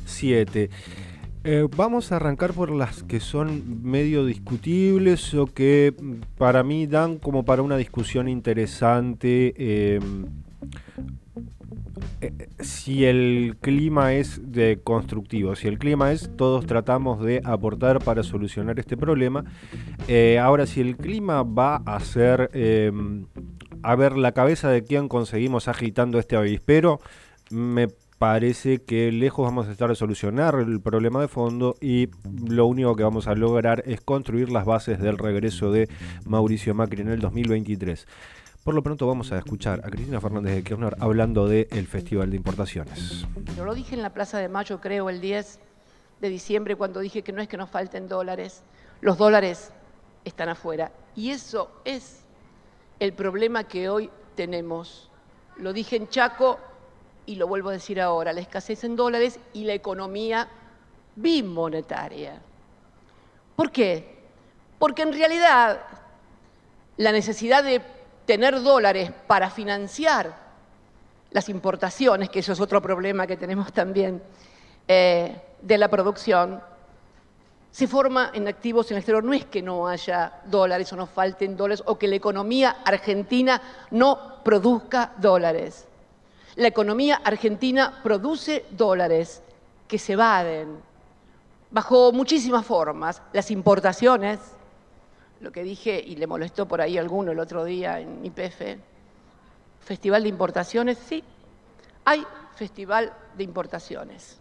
[0.05, 0.69] 7.
[1.43, 6.85] Eh, vamos a arrancar por las que son medio discutibles o que mm, para mí
[6.85, 9.99] dan como para una discusión interesante.
[12.21, 14.41] Eh, si el clima es
[14.83, 19.45] constructivo, si el clima es todos tratamos de aportar para solucionar este problema.
[20.07, 22.91] Eh, ahora, si el clima va a ser eh,
[23.83, 26.99] a ver la cabeza de quién conseguimos agitando este avispero,
[27.49, 27.87] me
[28.17, 32.09] parece que lejos vamos a estar de solucionar el problema de fondo y
[32.47, 35.89] lo único que vamos a lograr es construir las bases del regreso de
[36.25, 38.07] Mauricio Macri en el 2023.
[38.65, 42.37] Por lo pronto vamos a escuchar a Cristina Fernández de Kirchner hablando del Festival de
[42.37, 43.23] Importaciones.
[43.55, 45.59] Yo lo dije en la Plaza de Mayo, creo, el 10
[46.19, 48.63] de diciembre, cuando dije que no es que nos falten dólares,
[49.01, 49.71] los dólares
[50.23, 50.91] están afuera.
[51.15, 52.23] Y eso es
[52.99, 55.11] el problema que hoy tenemos.
[55.57, 56.57] Lo dije en Chaco
[57.27, 60.47] y lo vuelvo a decir ahora, la escasez en dólares y la economía
[61.15, 62.41] bimonetaria.
[63.55, 64.23] ¿Por qué?
[64.79, 65.81] Porque en realidad
[66.97, 67.93] la necesidad de
[68.25, 70.35] tener dólares para financiar
[71.31, 74.21] las importaciones, que eso es otro problema que tenemos también,
[74.87, 76.61] eh, de la producción
[77.75, 79.21] se forma en activos en el exterior.
[79.21, 83.61] No es que no haya dólares o no falten dólares o que la economía argentina
[83.91, 85.85] no produzca dólares.
[86.55, 89.41] La economía argentina produce dólares
[89.89, 90.77] que se evaden
[91.69, 93.21] bajo muchísimas formas.
[93.33, 94.39] Las importaciones,
[95.41, 98.79] lo que dije y le molestó por ahí alguno el otro día en IPF,
[99.81, 101.23] Festival de Importaciones, sí,
[102.05, 102.25] hay
[102.55, 104.37] Festival de Importaciones.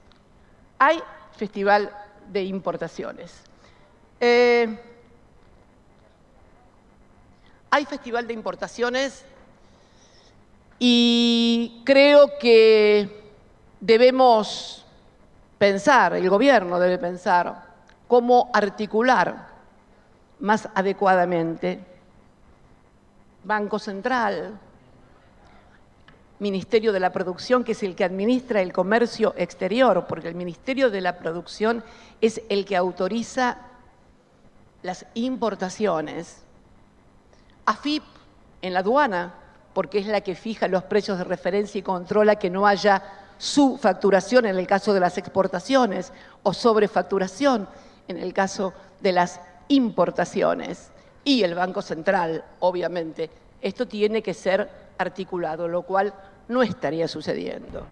[0.78, 1.02] Hay
[1.36, 1.90] Festival
[2.30, 3.32] de Importaciones.
[4.20, 4.78] Eh,
[7.70, 9.24] hay Festival de Importaciones
[10.78, 13.32] y creo que
[13.80, 14.84] debemos
[15.58, 17.64] pensar, el gobierno debe pensar,
[18.06, 19.53] cómo articular
[20.44, 21.80] más adecuadamente
[23.44, 24.58] Banco Central,
[26.38, 30.90] Ministerio de la Producción, que es el que administra el comercio exterior, porque el Ministerio
[30.90, 31.82] de la Producción
[32.20, 33.56] es el que autoriza
[34.82, 36.42] las importaciones.
[37.64, 38.02] AFIP
[38.60, 39.32] en la aduana,
[39.72, 43.02] porque es la que fija los precios de referencia y controla que no haya
[43.38, 47.66] subfacturación en el caso de las exportaciones o sobrefacturación
[48.08, 50.90] en el caso de las importaciones.
[51.24, 53.30] Y el Banco Central, obviamente.
[53.62, 56.12] Esto tiene que ser articulado, lo cual
[56.48, 57.86] no estaría sucediendo.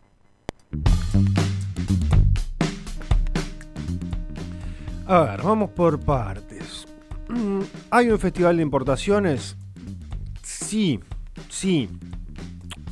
[5.07, 6.87] A ver, vamos por partes.
[7.91, 9.57] ¿Hay un festival de importaciones?
[10.43, 11.01] Sí,
[11.49, 11.89] sí.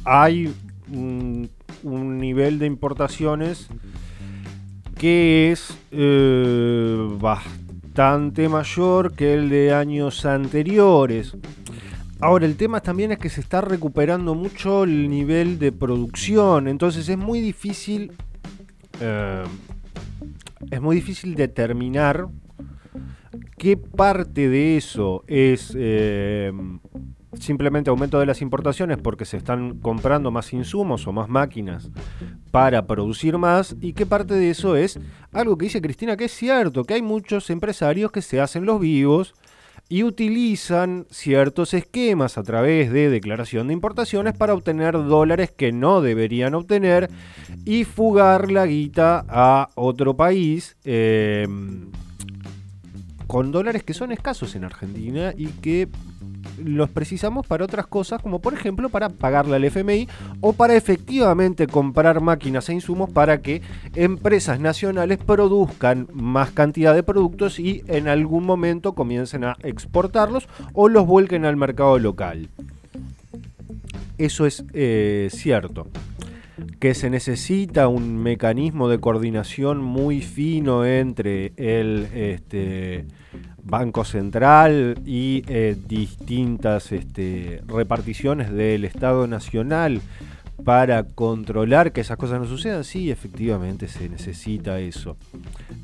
[0.05, 0.55] Hay
[0.91, 1.51] un,
[1.83, 3.68] nivel de importaciones
[4.99, 7.69] que es eh, bastante
[8.49, 11.36] mayor que el de años anteriores.
[12.20, 17.09] Ahora, el tema también es que se está recuperando mucho el nivel de producción, entonces
[17.09, 18.12] es muy difícil.
[19.01, 19.45] eh,
[20.70, 22.28] es muy difícil determinar
[23.57, 26.53] qué parte de eso es eh,
[27.39, 31.91] simplemente aumento de las importaciones porque se están comprando más insumos o más máquinas
[32.51, 34.99] para producir más y qué parte de eso es
[35.33, 38.81] algo que dice Cristina que es cierto, que hay muchos empresarios que se hacen los
[38.81, 39.35] vivos
[39.89, 46.01] y utilizan ciertos esquemas a través de declaración de importaciones para obtener dólares que no
[46.01, 47.11] deberían obtener
[47.64, 51.47] y fugar la guita a otro país eh,
[53.26, 55.89] con dólares que son escasos en Argentina y que
[56.64, 60.08] los precisamos para otras cosas, como por ejemplo para pagarle al FMI
[60.40, 63.62] o para efectivamente comprar máquinas e insumos para que
[63.94, 70.88] empresas nacionales produzcan más cantidad de productos y en algún momento comiencen a exportarlos o
[70.88, 72.48] los vuelquen al mercado local.
[74.18, 75.86] Eso es eh, cierto.
[76.78, 83.06] Que se necesita un mecanismo de coordinación muy fino entre el este,
[83.64, 90.00] Banco Central y eh, distintas este, reparticiones del Estado Nacional
[90.64, 95.16] para controlar que esas cosas no sucedan, sí, efectivamente se necesita eso.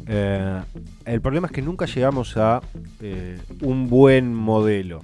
[0.06, 0.60] Eh,
[1.06, 2.60] el problema es que nunca llegamos a
[3.00, 5.02] eh, un buen modelo.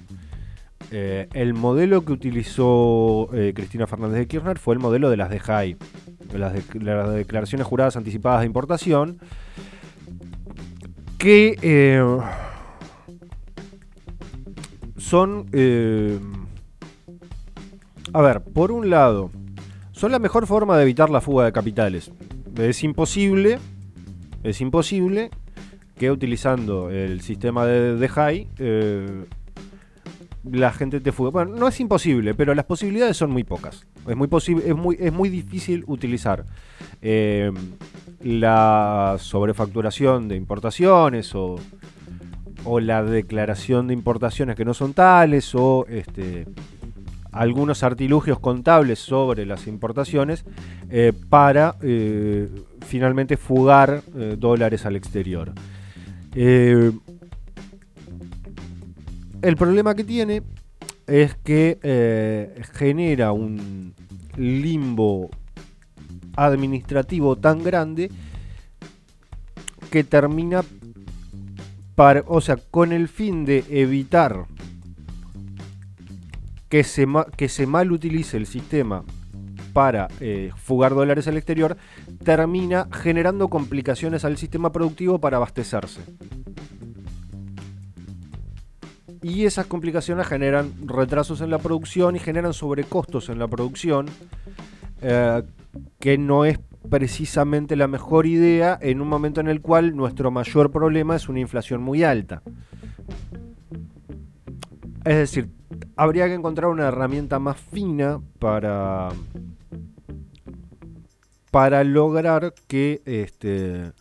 [0.91, 5.75] El modelo que utilizó Cristina Fernández de Kirchner fue el modelo de las DEJAI,
[6.31, 9.17] de las, de- las declaraciones juradas anticipadas de importación,
[11.17, 11.57] que
[15.03, 16.17] son, eh,
[18.13, 19.31] a ver, por un lado,
[19.91, 22.11] son la mejor forma de evitar la fuga de capitales.
[22.57, 23.59] Es imposible,
[24.43, 25.29] es imposible
[25.97, 29.25] que utilizando el sistema de DEJAI eh,
[30.49, 31.31] la gente te fuga.
[31.31, 33.85] Bueno, no es imposible, pero las posibilidades son muy pocas.
[34.07, 34.29] Es muy,
[34.65, 36.45] es muy, es muy difícil utilizar
[37.01, 37.51] eh,
[38.21, 41.57] la sobrefacturación de importaciones o,
[42.65, 46.45] o la declaración de importaciones que no son tales o este,
[47.33, 50.45] algunos artilugios contables sobre las importaciones
[50.89, 52.47] eh, para eh,
[52.85, 55.51] finalmente fugar eh, dólares al exterior.
[56.35, 57.01] El
[59.57, 60.41] problema que tiene
[61.05, 63.93] es que genera un
[64.35, 65.29] limbo
[66.35, 68.09] administrativo tan grande
[69.91, 70.63] que termina
[72.27, 74.45] o sea, con el fin de evitar
[76.69, 79.03] que se, que se mal utilice el sistema
[79.73, 81.77] para eh, fugar dólares al exterior,
[82.23, 86.01] termina generando complicaciones al sistema productivo para abastecerse.
[89.21, 94.07] Y esas complicaciones generan retrasos en la producción y generan sobrecostos en la producción,
[95.01, 95.43] eh,
[95.99, 100.71] que no es precisamente la mejor idea en un momento en el cual nuestro mayor
[100.71, 102.41] problema es una inflación muy alta.
[105.05, 105.49] Es decir,
[105.95, 109.09] habría que encontrar una herramienta más fina para
[111.51, 113.91] para lograr que este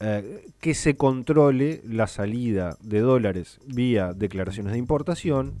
[0.00, 5.54] eh, que se controle la salida de dólares vía declaraciones de importación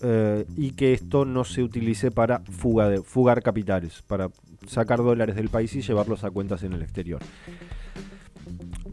[0.00, 4.30] eh, y que esto no se utilice para fugar capitales, para
[4.66, 7.20] sacar dólares del país y llevarlos a cuentas en el exterior.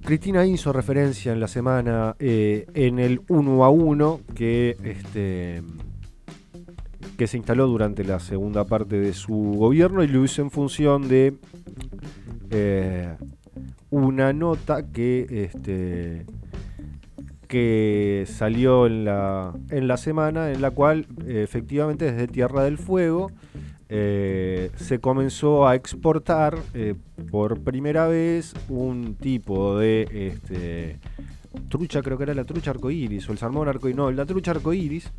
[0.03, 5.61] Cristina hizo referencia en la semana eh, en el 1 a 1 que, este,
[7.17, 11.07] que se instaló durante la segunda parte de su gobierno y lo hizo en función
[11.07, 11.35] de
[12.49, 13.15] eh,
[13.91, 16.25] una nota que, este,
[17.47, 23.31] que salió en la, en la semana en la cual efectivamente desde Tierra del Fuego
[23.91, 26.93] eh, se comenzó a exportar eh,
[27.31, 30.99] por primera vez un tipo de este,
[31.69, 35.11] trucha, creo que era la trucha arcoíris o el salmón arcoíris, no, la trucha arcoíris,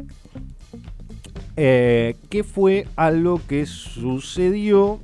[1.57, 5.01] eh, que fue algo que sucedió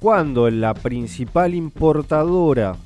[0.00, 2.76] cuando la principal importadora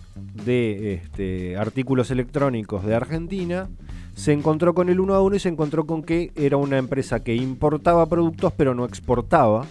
[0.45, 3.71] de este, artículos electrónicos de Argentina
[4.15, 7.21] se encontró con el 1 a 1 y se encontró con que era una empresa
[7.21, 9.67] que importaba productos pero no exportaba.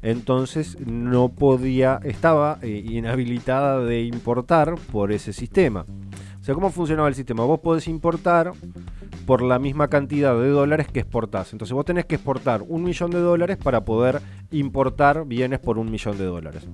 [0.00, 5.86] Entonces no podía, estaba eh, inhabilitada de importar por ese sistema.
[6.40, 7.44] O sea, ¿cómo funcionaba el sistema?
[7.44, 8.52] Vos podés importar
[9.26, 11.52] por la misma cantidad de dólares que exportás.
[11.52, 14.22] Entonces vos tenés que exportar un millón de dólares para poder
[14.52, 16.66] importar bienes por un millón de dólares.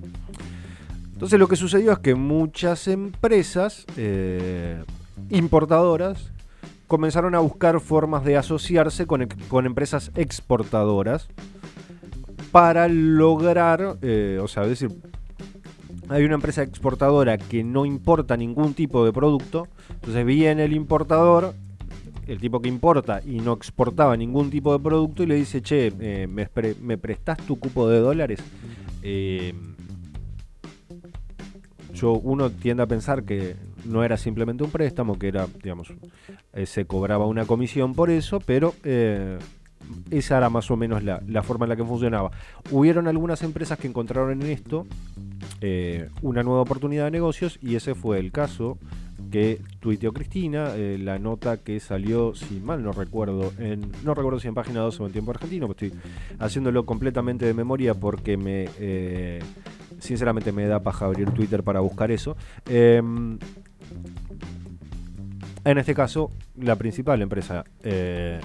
[1.13, 4.83] Entonces lo que sucedió es que muchas empresas eh,
[5.29, 6.31] importadoras
[6.87, 11.27] comenzaron a buscar formas de asociarse con, ex- con empresas exportadoras
[12.51, 14.91] para lograr, eh, o sea, es decir,
[16.09, 21.53] hay una empresa exportadora que no importa ningún tipo de producto, entonces viene el importador,
[22.27, 25.91] el tipo que importa y no exportaba ningún tipo de producto y le dice, che,
[25.99, 26.47] eh, ¿me,
[26.81, 28.39] me prestás tu cupo de dólares?
[29.01, 29.53] Eh,
[31.93, 33.55] yo uno tiende a pensar que
[33.85, 35.93] no era simplemente un préstamo, que era, digamos,
[36.53, 39.37] eh, se cobraba una comisión por eso, pero eh,
[40.11, 42.31] esa era más o menos la, la forma en la que funcionaba.
[42.71, 44.85] Hubieron algunas empresas que encontraron en esto
[45.61, 48.77] eh, una nueva oportunidad de negocios y ese fue el caso
[49.31, 54.47] que tuiteó Cristina, la nota que salió, si mal no recuerdo, en no recuerdo si
[54.47, 55.99] en página 12 o en tiempo argentino, pues estoy
[56.39, 58.69] haciéndolo completamente de memoria porque me
[59.99, 62.37] sinceramente me da paja abrir Twitter para buscar eso.
[65.63, 68.39] En este caso, la principal empresa eh,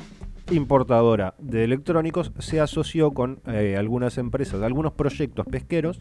[0.51, 6.01] importadora de electrónicos se asoció con eh, algunas empresas, algunos proyectos pesqueros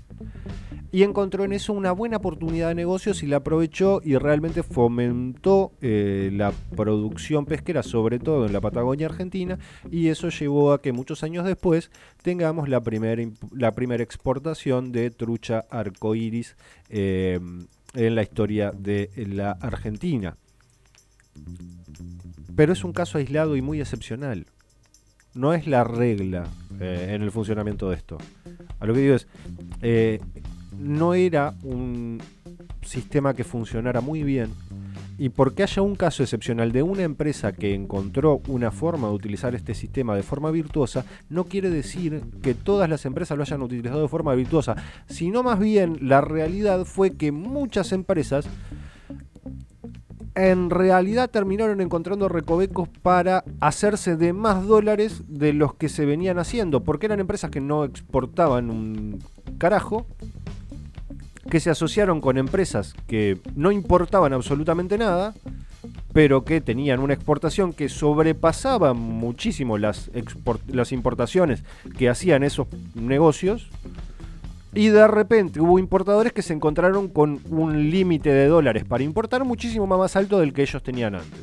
[0.91, 5.71] y encontró en eso una buena oportunidad de negocios y la aprovechó y realmente fomentó
[5.81, 9.59] eh, la producción pesquera, sobre todo en la Patagonia Argentina,
[9.91, 11.91] y eso llevó a que muchos años después
[12.23, 13.21] tengamos la primera
[13.53, 16.55] la exportación de trucha arcoíris
[16.89, 17.39] eh,
[17.93, 20.37] en la historia de la Argentina.
[22.55, 24.45] Pero es un caso aislado y muy excepcional.
[25.33, 26.47] No es la regla
[26.79, 28.17] eh, en el funcionamiento de esto.
[28.79, 29.27] A lo que digo es,
[29.81, 30.19] eh,
[30.77, 32.21] no era un
[32.81, 34.53] sistema que funcionara muy bien.
[35.19, 39.53] Y porque haya un caso excepcional de una empresa que encontró una forma de utilizar
[39.53, 44.01] este sistema de forma virtuosa, no quiere decir que todas las empresas lo hayan utilizado
[44.01, 48.47] de forma virtuosa, sino más bien la realidad fue que muchas empresas
[50.35, 56.39] en realidad terminaron encontrando recovecos para hacerse de más dólares de los que se venían
[56.39, 59.19] haciendo, porque eran empresas que no exportaban un
[59.57, 60.05] carajo,
[61.49, 65.33] que se asociaron con empresas que no importaban absolutamente nada,
[66.13, 70.11] pero que tenían una exportación que sobrepasaba muchísimo las,
[70.67, 71.63] las importaciones
[71.97, 73.69] que hacían esos negocios.
[74.73, 79.43] Y de repente hubo importadores que se encontraron con un límite de dólares para importar
[79.43, 81.39] muchísimo más alto del que ellos tenían antes.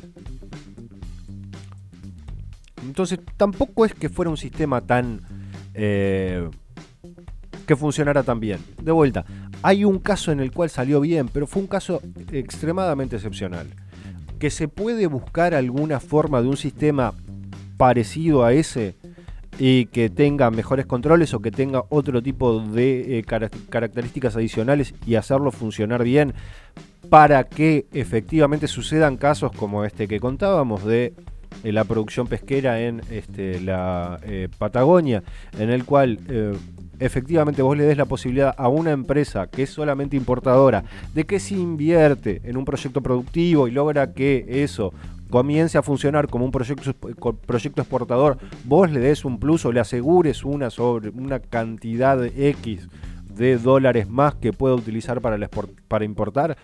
[2.85, 5.21] Entonces tampoco es que fuera un sistema tan...
[5.73, 6.49] eh,
[7.67, 8.59] que funcionara tan bien.
[8.81, 9.25] De vuelta,
[9.63, 12.01] hay un caso en el cual salió bien, pero fue un caso
[12.31, 13.67] extremadamente excepcional.
[14.39, 17.13] Que se puede buscar alguna forma de un sistema
[17.77, 18.95] parecido a ese
[19.59, 24.93] y que tenga mejores controles o que tenga otro tipo de eh, cara- características adicionales
[25.05, 26.33] y hacerlo funcionar bien
[27.09, 31.13] para que efectivamente sucedan casos como este que contábamos de
[31.63, 35.23] eh, la producción pesquera en este, la eh, Patagonia,
[35.57, 36.19] en el cual
[36.99, 40.83] efectivamente vos le des la posibilidad a una empresa que es solamente importadora
[41.13, 44.93] de que si invierte en un proyecto productivo y logra que eso
[45.29, 46.93] comience a funcionar como un proyecto,
[47.45, 52.87] proyecto exportador, vos le des un plus o le asegures una sobre una cantidad X
[53.35, 55.37] de dólares más que pueda utilizar para,
[55.87, 56.57] para importar,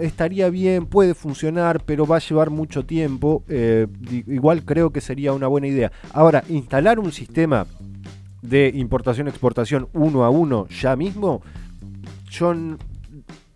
[0.00, 3.44] estaría bien, puede funcionar, pero va a llevar mucho tiempo.
[3.48, 5.92] eh, igual creo que sería una buena idea.
[6.12, 7.66] Ahora, instalar un sistema
[8.42, 11.42] de importación-exportación uno a uno ya mismo,
[12.30, 12.54] yo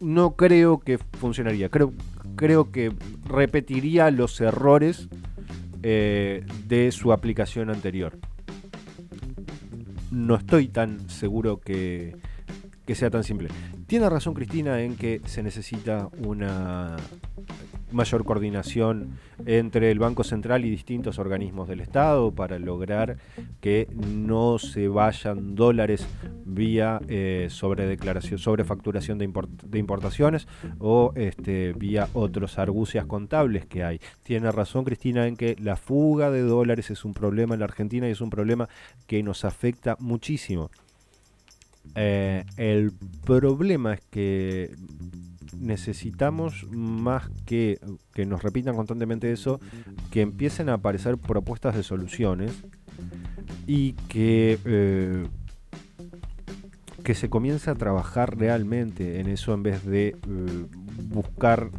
[0.01, 1.69] no creo que funcionaría.
[1.69, 1.93] Creo,
[2.37, 2.93] creo que
[3.25, 5.09] repetiría los errores
[5.83, 8.19] eh, de su aplicación anterior.
[10.11, 12.17] No estoy tan seguro que,
[12.87, 13.49] que sea tan simple.
[13.87, 16.97] Tiene razón Cristina en que se necesita una
[17.93, 23.19] mayor coordinación entre el Banco Central y distintos organismos del Estado para lograr
[23.61, 26.07] que no se vayan dólares
[26.45, 30.47] vía eh, sobre declaración, sobre de importaciones
[30.79, 34.01] o este, vía otros argucias contables que hay.
[34.23, 38.09] Tiene razón Cristina en que la fuga de dólares es un problema en la Argentina
[38.09, 38.69] y es un problema
[39.07, 40.71] que nos afecta muchísimo.
[41.95, 42.93] Eh, el
[43.25, 44.75] problema es que
[45.59, 47.79] necesitamos más que
[48.15, 49.61] que nos repitan constantemente eso,
[50.11, 52.53] que empiecen a aparecer propuestas de soluciones
[53.67, 55.27] y que eh,
[57.05, 60.17] que se comience a trabajar realmente en eso en vez de eh,
[61.09, 61.71] buscar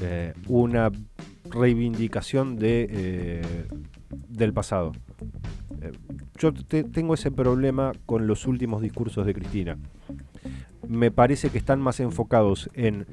[0.00, 0.90] eh, una
[1.50, 3.42] reivindicación de,
[4.28, 4.92] del pasado.
[6.38, 9.76] Yo te- tengo ese problema con los últimos discursos de Cristina.
[10.88, 13.06] Me parece que están más enfocados en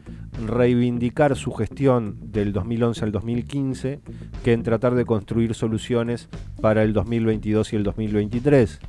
[0.45, 3.99] reivindicar su gestión del 2011 al 2015
[4.43, 6.29] que en tratar de construir soluciones
[6.61, 8.79] para el 2022 y el 2023.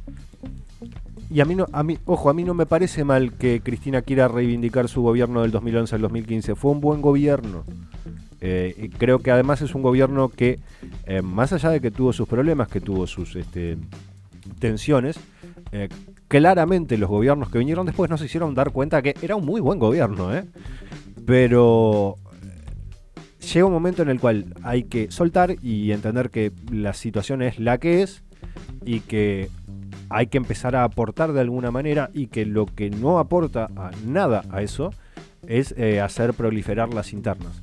[1.29, 4.03] Y a mí no, a mí, ojo, a mí no me parece mal que Cristina
[4.03, 6.55] quiera reivindicar su gobierno del 2011 al 2015.
[6.55, 7.65] Fue un buen gobierno.
[8.41, 10.61] Eh, creo que además es un gobierno que,
[11.07, 13.77] eh, más allá de que tuvo sus problemas, que tuvo sus este,
[14.59, 15.19] tensiones,
[15.73, 15.89] eh,
[16.29, 19.79] claramente los gobiernos que vinieron después nos hicieron dar cuenta que era un muy buen
[19.79, 20.45] gobierno, ¿eh?
[21.25, 26.95] Pero eh, llega un momento en el cual hay que soltar y entender que la
[26.95, 28.23] situación es la que es
[28.85, 29.49] y que
[30.09, 33.91] hay que empezar a aportar de alguna manera y que lo que no aporta a
[34.05, 34.93] nada a eso
[35.47, 37.63] es eh, hacer proliferar las internas.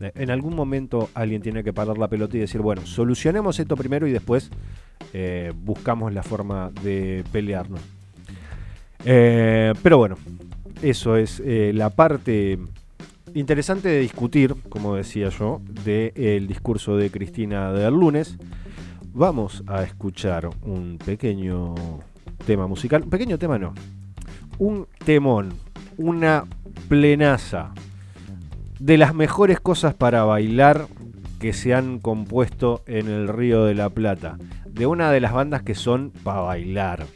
[0.00, 3.76] Eh, En algún momento alguien tiene que parar la pelota y decir, bueno, solucionemos esto
[3.76, 4.50] primero y después
[5.64, 7.80] buscamos la forma de pelearnos.
[9.04, 10.16] Eh, pero bueno,
[10.82, 12.58] eso es eh, la parte
[13.34, 18.38] interesante de discutir, como decía yo, del discurso de Cristina del lunes.
[19.12, 21.74] Vamos a escuchar un pequeño
[22.46, 23.04] tema musical.
[23.04, 23.74] Pequeño tema no.
[24.58, 25.54] Un temón.
[25.96, 26.44] Una
[26.88, 27.72] plenaza.
[28.78, 30.86] De las mejores cosas para bailar
[31.38, 34.38] que se han compuesto en el Río de la Plata.
[34.66, 37.06] De una de las bandas que son para bailar.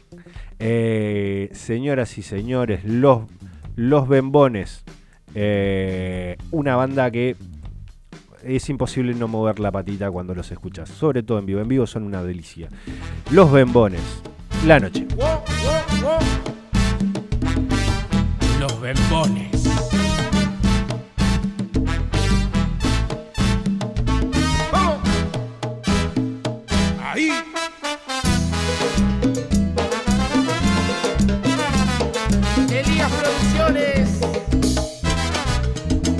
[0.59, 3.23] Eh, señoras y señores, los,
[3.75, 4.83] los Bembones.
[5.33, 7.35] Eh, una banda que
[8.43, 10.89] es imposible no mover la patita cuando los escuchas.
[10.89, 11.61] Sobre todo en vivo.
[11.61, 12.69] En vivo son una delicia.
[13.31, 14.01] Los Bembones.
[14.65, 15.05] La noche.
[18.59, 19.54] Los bembones.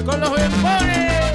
[0.06, 1.34] Con los bembones.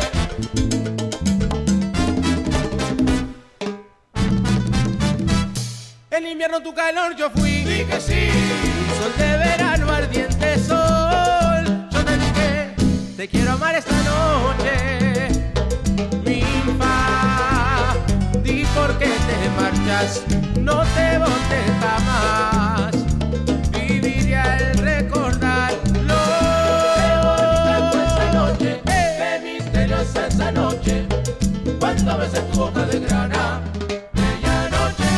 [6.10, 7.64] En invierno tu calor yo fui.
[7.64, 8.30] Dije sí.
[8.98, 11.88] Sol de verano, ardiente sol.
[11.90, 12.74] Yo te dije,
[13.16, 15.28] te quiero amar esta noche.
[16.24, 17.94] Mi infa,
[18.42, 20.22] di por qué te marchas.
[20.58, 22.99] No te botes jamás.
[32.11, 33.61] Cuando besé tu boca de grana.
[34.14, 35.11] Bella noche.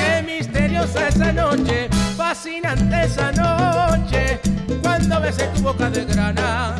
[0.00, 1.90] Qué misteriosa esa noche.
[2.16, 4.40] Fascinante esa noche.
[4.82, 6.76] Cuando besé tu boca de grana.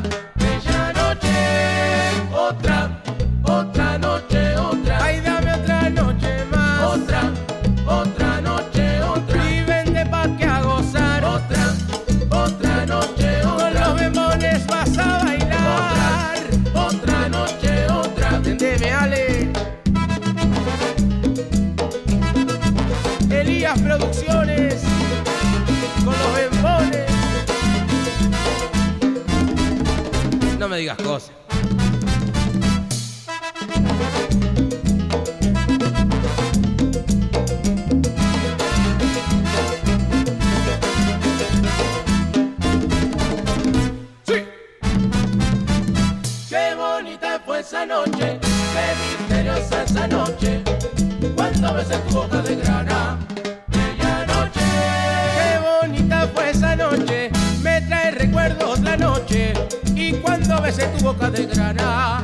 [30.85, 31.34] Digas cosas.
[61.05, 62.24] Boca de grana.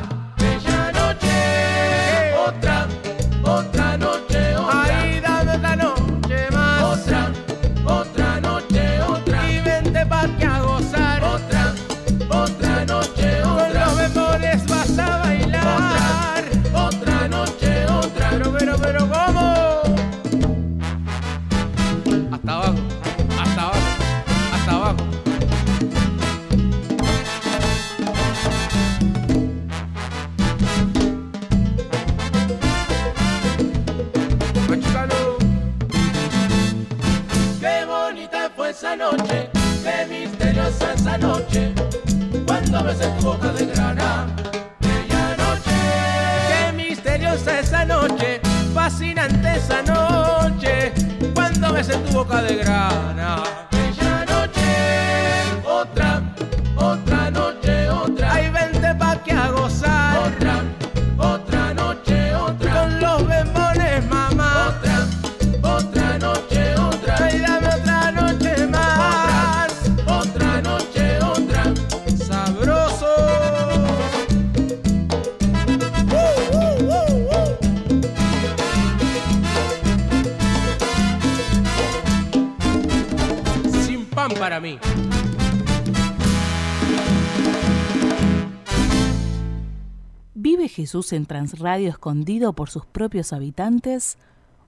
[90.91, 94.17] Jesús Transradio escondido por sus propios habitantes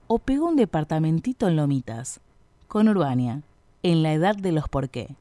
[0.06, 2.20] o pegó un departamentito en Lomitas?
[2.66, 3.42] Con Urbania,
[3.82, 5.16] en la edad de los por qué.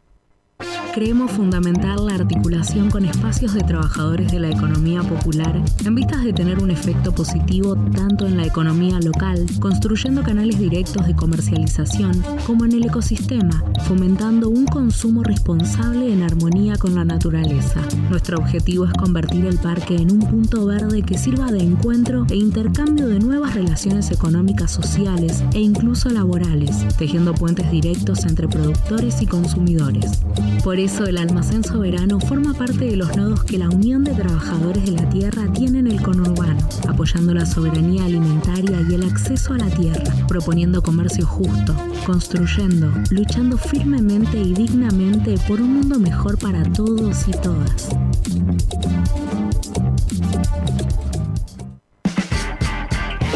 [0.93, 6.33] Creemos fundamental la articulación con espacios de trabajadores de la economía popular en vistas de
[6.33, 12.65] tener un efecto positivo tanto en la economía local, construyendo canales directos de comercialización, como
[12.65, 17.81] en el ecosistema, fomentando un consumo responsable en armonía con la naturaleza.
[18.11, 22.35] Nuestro objetivo es convertir el parque en un punto verde que sirva de encuentro e
[22.35, 29.25] intercambio de nuevas relaciones económicas sociales e incluso laborales, tejiendo puentes directos entre productores y
[29.25, 30.19] consumidores.
[30.63, 34.85] Por eso el almacén soberano forma parte de los nodos que la Unión de Trabajadores
[34.85, 36.59] de la Tierra tiene en el conurbano,
[36.89, 41.73] apoyando la soberanía alimentaria y el acceso a la tierra, proponiendo comercio justo,
[42.05, 47.89] construyendo, luchando firmemente y dignamente por un mundo mejor para todos y todas.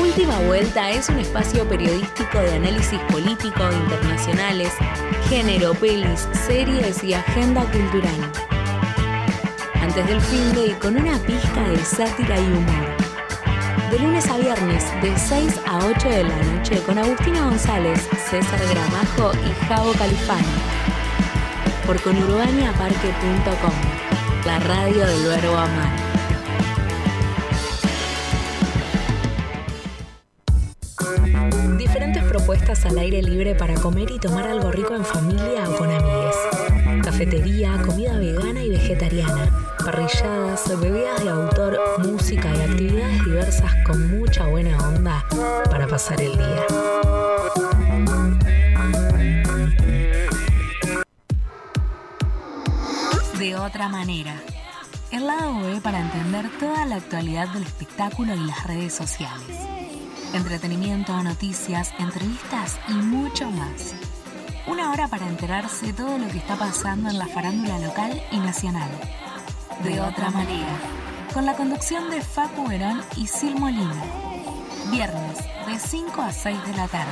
[0.08, 4.72] Última Vuelta es un espacio periodístico de análisis político, internacionales,
[5.30, 8.32] género, pelis, series y agenda cultural.
[9.82, 12.88] Antes del fin de con una pizca de sátira y humor.
[13.92, 18.62] De lunes a viernes, de 6 a 8 de la noche, con Agustina González, César
[18.70, 20.48] Gramajo y Javo Califano.
[21.86, 23.74] Por conurbaniaparque.com,
[24.46, 26.08] la radio del verbo amar.
[31.78, 35.92] Diferentes propuestas al aire libre para comer y tomar algo rico en familia o con
[35.92, 36.36] amigues.
[37.04, 44.48] Cafetería, comida vegana y vegetariana, parrilladas, bebidas de autor, música y actividades diversas con mucha
[44.48, 45.24] buena onda
[45.70, 46.66] para pasar el día.
[53.38, 54.36] De otra manera.
[55.12, 59.77] El lado B para entender toda la actualidad del espectáculo y las redes sociales
[60.34, 63.96] entretenimiento, noticias, entrevistas y mucho más.
[64.68, 68.38] Una hora para enterarse de todo lo que está pasando en la farándula local y
[68.38, 68.90] nacional.
[69.84, 70.78] De otra manera,
[71.34, 74.04] con la conducción de Facu Verón y Sil Molina.
[74.92, 77.12] Viernes, de 5 a 6 de la tarde.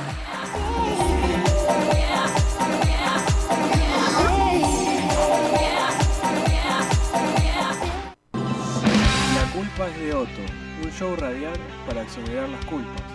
[9.34, 10.42] La culpa es de Otto,
[10.82, 13.05] un show radial para exonerar las culpas.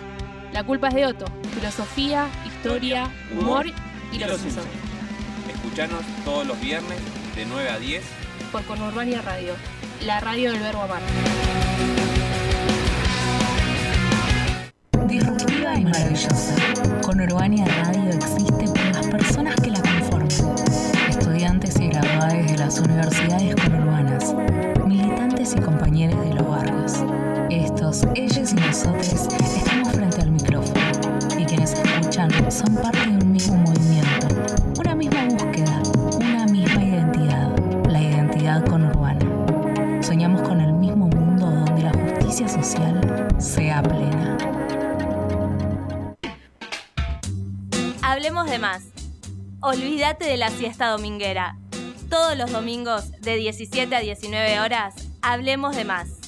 [0.52, 1.24] La culpa es de Otto.
[1.54, 3.66] Filosofía, historia, humor
[4.12, 4.66] y los Simpsons.
[5.50, 6.98] Escuchanos todos los viernes
[7.34, 8.04] de 9 a 10
[8.52, 9.54] Por Conurbania Radio.
[10.04, 11.00] La radio del verbo amar.
[15.06, 16.54] Disruptiva y maravillosa.
[17.02, 17.91] Con Urbania Radio
[50.42, 51.56] la siesta dominguera.
[52.10, 56.18] Todos los domingos de 17 a 19 horas, hablemos de más.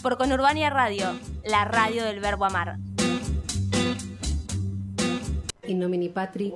[0.00, 1.08] Por Conurbania Radio,
[1.44, 2.78] la radio del verbo amar.
[5.66, 6.50] In nomine Patri,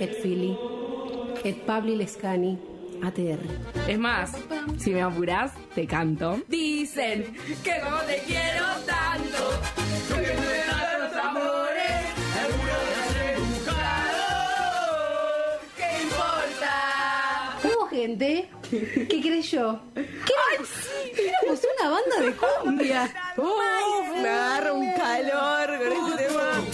[0.00, 0.58] et Fili,
[1.44, 2.58] et Pabli Lescani,
[3.00, 3.38] ATR.
[3.86, 4.32] Es más,
[4.78, 6.40] si me apurás, te canto.
[6.48, 10.73] Dicen que como te quiero tanto,
[17.94, 23.14] gente que creyó que éramos una banda de cumbia.
[23.36, 26.64] Uf, me agarra un calor con este tema.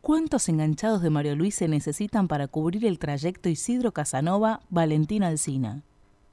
[0.00, 5.82] ¿Cuántos enganchados de Mario Luis se necesitan para cubrir el trayecto Isidro Casanova Valentín Alsina?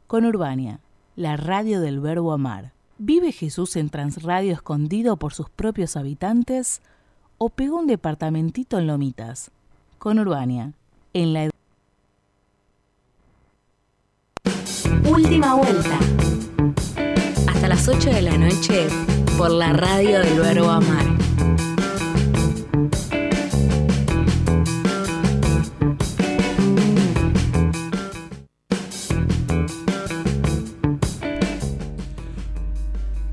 [0.07, 0.79] Con Urbania,
[1.15, 2.73] la radio del verbo amar.
[2.97, 6.81] ¿Vive Jesús en Transradio escondido por sus propios habitantes
[7.37, 9.51] o pegó un departamentito en Lomitas?
[10.07, 10.71] Con Urbania,
[11.13, 11.49] en la
[15.03, 15.99] Última vuelta.
[17.49, 18.87] Hasta las 8 de la noche
[19.37, 21.05] por la radio del verbo amar.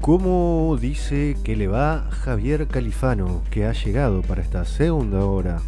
[0.00, 5.60] ¿Cómo dice que le va Javier Califano, que ha llegado para esta segunda hora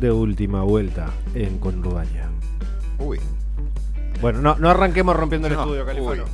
[0.00, 2.28] de última vuelta en Conurbania?
[2.98, 3.20] Uy.
[4.20, 6.24] Bueno, no, no arranquemos rompiendo el No, estudio, Califano.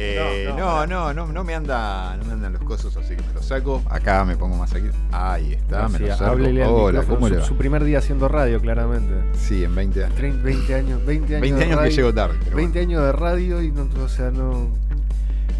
[0.00, 3.16] Eh, No, no, no, no, no, no, me anda, no me andan los cosos, así
[3.16, 3.82] que me los saco.
[3.90, 4.86] Acá me pongo más aquí.
[5.10, 6.30] Ahí está, me los saco.
[6.30, 7.46] háblele al Hola, ¿cómo le su, va?
[7.46, 9.12] su primer día haciendo radio, claramente.
[9.36, 10.14] Sí, en 20 años.
[10.16, 13.02] 30, 20 años, 20 años, 20 de años que radio, llego tarde, pero 20 años
[13.04, 14.68] de radio y no, o sea, no.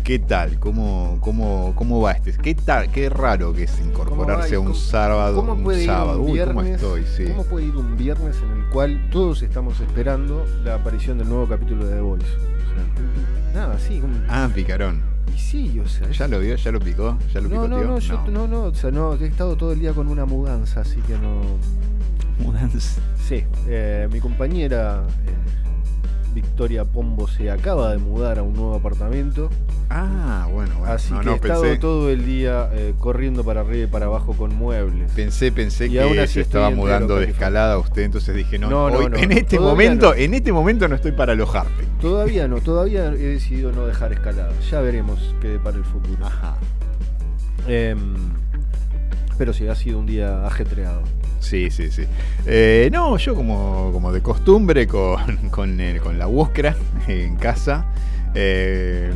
[0.05, 0.59] ¿Qué tal?
[0.59, 2.33] ¿Cómo, cómo, cómo va este?
[2.33, 2.91] ¿Qué tal?
[2.91, 5.37] Qué raro que es incorporarse a un sábado.
[5.37, 6.23] ¿Cómo un puede ir sábado.
[6.23, 6.75] un Uy, ¿cómo viernes?
[6.83, 7.05] estoy?
[7.05, 7.25] Sí.
[7.31, 11.47] ¿Cómo puede ir un viernes en el cual todos estamos esperando la aparición del nuevo
[11.47, 12.27] capítulo de The Voice?
[12.27, 14.01] O sea, nada, sí.
[14.01, 15.03] como- Ah, picarón.
[15.35, 16.11] Y sí, o sea.
[16.11, 16.57] ¿Ya lo vio?
[16.57, 17.19] ¿Ya lo picó?
[17.35, 17.79] ¿Ya lo No, picoteó?
[17.79, 20.25] no, no, yo no, no, o sea, no, he estado todo el día con una
[20.25, 21.43] mudanza, así que no.
[22.43, 23.01] Mudanza.
[23.29, 25.68] Sí, eh, mi compañera eh,
[26.43, 29.51] Victoria Pombo se acaba de mudar a un nuevo apartamento.
[29.91, 30.93] Ah, bueno, bueno.
[30.95, 33.87] Así no, que no, he estado pensé, todo el día eh, corriendo para arriba y
[33.89, 35.11] para abajo con muebles.
[35.13, 38.89] pensé, pensé Y que se estaba mudando de escalada a usted, entonces dije, no, No,
[38.89, 40.15] no, hoy- no, en este momento, no.
[40.15, 41.85] en este momento no estoy para alojarte.
[42.01, 44.53] Todavía no, todavía he decidido no dejar escalada.
[44.71, 46.25] Ya veremos qué depara el futuro.
[46.25, 46.57] Ajá.
[47.67, 48.15] Em,
[49.37, 51.03] pero sí, ha sido un día ajetreado.
[51.41, 52.03] Sí, sí, sí.
[52.47, 56.77] Eh, no, yo como, como de costumbre con, con, el- con la búsqueda
[57.07, 57.87] en casa.
[58.35, 59.11] eh,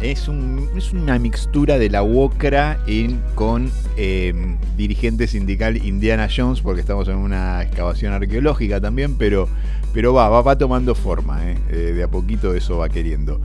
[0.00, 4.32] es, un- es una mixtura de la Wokra en- con eh,
[4.76, 9.48] dirigente sindical Indiana Jones, porque estamos en una excavación arqueológica también, pero,
[9.92, 13.40] pero va, va, va tomando forma, eh, eh, de a poquito eso va queriendo.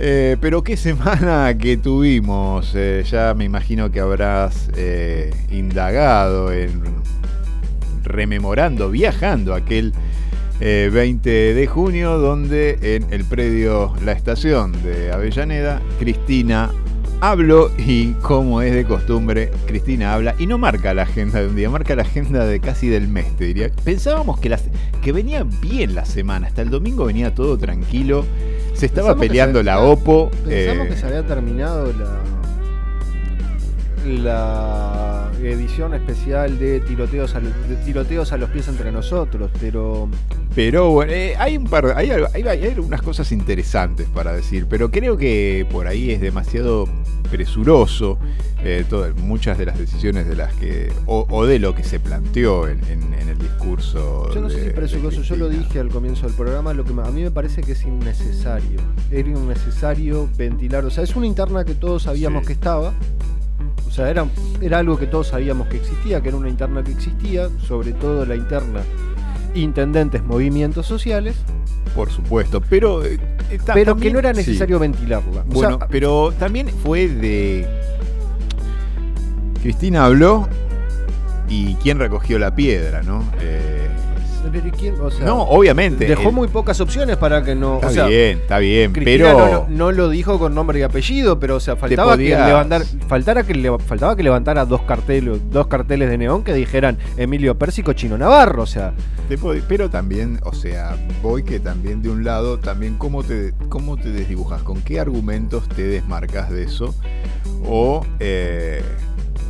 [0.00, 2.72] Eh, pero qué semana que tuvimos.
[2.74, 6.82] Eh, ya me imagino que habrás eh, indagado en
[8.04, 9.92] rememorando, viajando aquel
[10.60, 16.70] eh, 20 de junio, donde en el predio La Estación de Avellaneda, Cristina
[17.20, 21.56] habló y como es de costumbre, Cristina habla y no marca la agenda de un
[21.56, 23.70] día, marca la agenda de casi del mes, te diría.
[23.84, 28.24] Pensábamos que venía bien la semana, hasta el domingo venía todo tranquilo,
[28.78, 30.30] se estaba Pensamos peleando se- la OPO.
[30.46, 32.20] Pensamos eh, que se había terminado la,
[34.06, 35.07] la
[35.42, 40.08] edición especial de tiroteos, a, de tiroteos a los pies entre nosotros, pero
[40.54, 44.90] Pero bueno, eh, hay un par, hay, hay, hay algunas cosas interesantes para decir, pero
[44.90, 46.88] creo que por ahí es demasiado
[47.30, 48.18] presuroso
[48.64, 52.00] eh, todas- muchas de las decisiones de las que o, o de lo que se
[52.00, 54.32] planteó en, en- en el discurso.
[54.34, 56.90] yo no sé si presuroso, de yo lo dije al comienzo del programa, lo que
[56.92, 58.80] a mí me parece que es innecesario.
[59.12, 62.92] Era innecesario ventilar, o sea, es una interna que todos sabíamos que estaba.
[63.88, 64.26] O sea, era,
[64.60, 68.24] era algo que todos sabíamos que existía, que era una interna que existía, sobre todo
[68.24, 68.80] la interna
[69.54, 71.34] intendentes, movimientos sociales.
[71.96, 73.18] Por supuesto, pero eh,
[73.50, 74.38] eh, ta- pero también- que no era sí.
[74.40, 75.40] necesario ventilarla.
[75.40, 77.66] O Bueno, sea, pero también fue de.
[79.62, 80.46] Cristina habló
[81.50, 83.24] ¿Y quién recogió la piedra, no?
[83.40, 83.87] Eh,
[84.50, 85.00] Pero ¿y quién?
[85.00, 86.06] O sea, no, obviamente.
[86.06, 87.76] Dejó el- muy pocas opciones para que no.
[87.76, 89.38] Está o sea, bien, está bien, Cristina pero.
[89.38, 92.46] no, lo- no lo dijo con nombre y apellido, pero o sea, faltaba podías- que
[92.46, 96.98] levantar, faltara que le- faltaba que levantara dos carteles, dos carteles de neón que dijeran
[97.16, 98.92] Emilio Pérsico, Chino Navarro, o sea,
[99.68, 104.10] Pero también, o sea, voy que también de un lado, también cómo te, cómo te
[104.10, 106.94] desdibujas, con qué argumentos te desmarcas de eso,
[107.66, 108.82] o eh,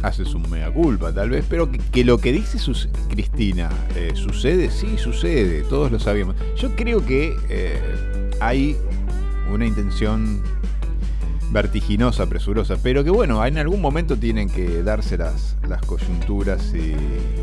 [0.02, 4.70] haces un mea culpa tal vez, pero que, lo que dice sus- Cristina eh, sucede,
[4.70, 6.36] sí sucede, todos lo sabíamos.
[6.56, 8.76] Yo creo que eh, hay
[9.52, 10.42] una intención
[11.50, 16.94] vertiginosa, presurosa, pero que bueno, en algún momento tienen que darse las, las coyunturas y,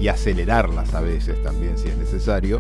[0.02, 2.60] y acelerarlas a veces también si es necesario,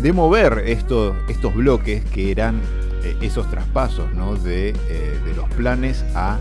[0.00, 2.60] de mover esto- estos bloques que eran
[3.02, 4.36] eh, esos traspasos ¿no?
[4.36, 6.38] de, de los planes a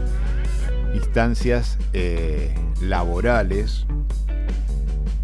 [0.98, 3.86] instancias eh, laborales.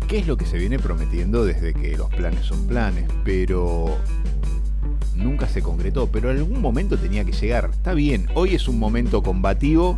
[0.07, 3.05] ¿Qué es lo que se viene prometiendo desde que los planes son planes?
[3.23, 3.97] Pero
[5.15, 7.69] nunca se concretó, pero en algún momento tenía que llegar.
[7.71, 9.97] Está bien, hoy es un momento combativo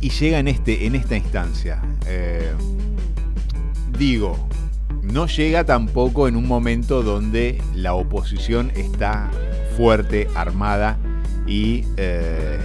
[0.00, 1.82] y llega en, este, en esta instancia.
[2.06, 2.52] Eh,
[3.98, 4.36] digo,
[5.02, 9.30] no llega tampoco en un momento donde la oposición está
[9.76, 10.98] fuerte, armada
[11.46, 12.58] y eh,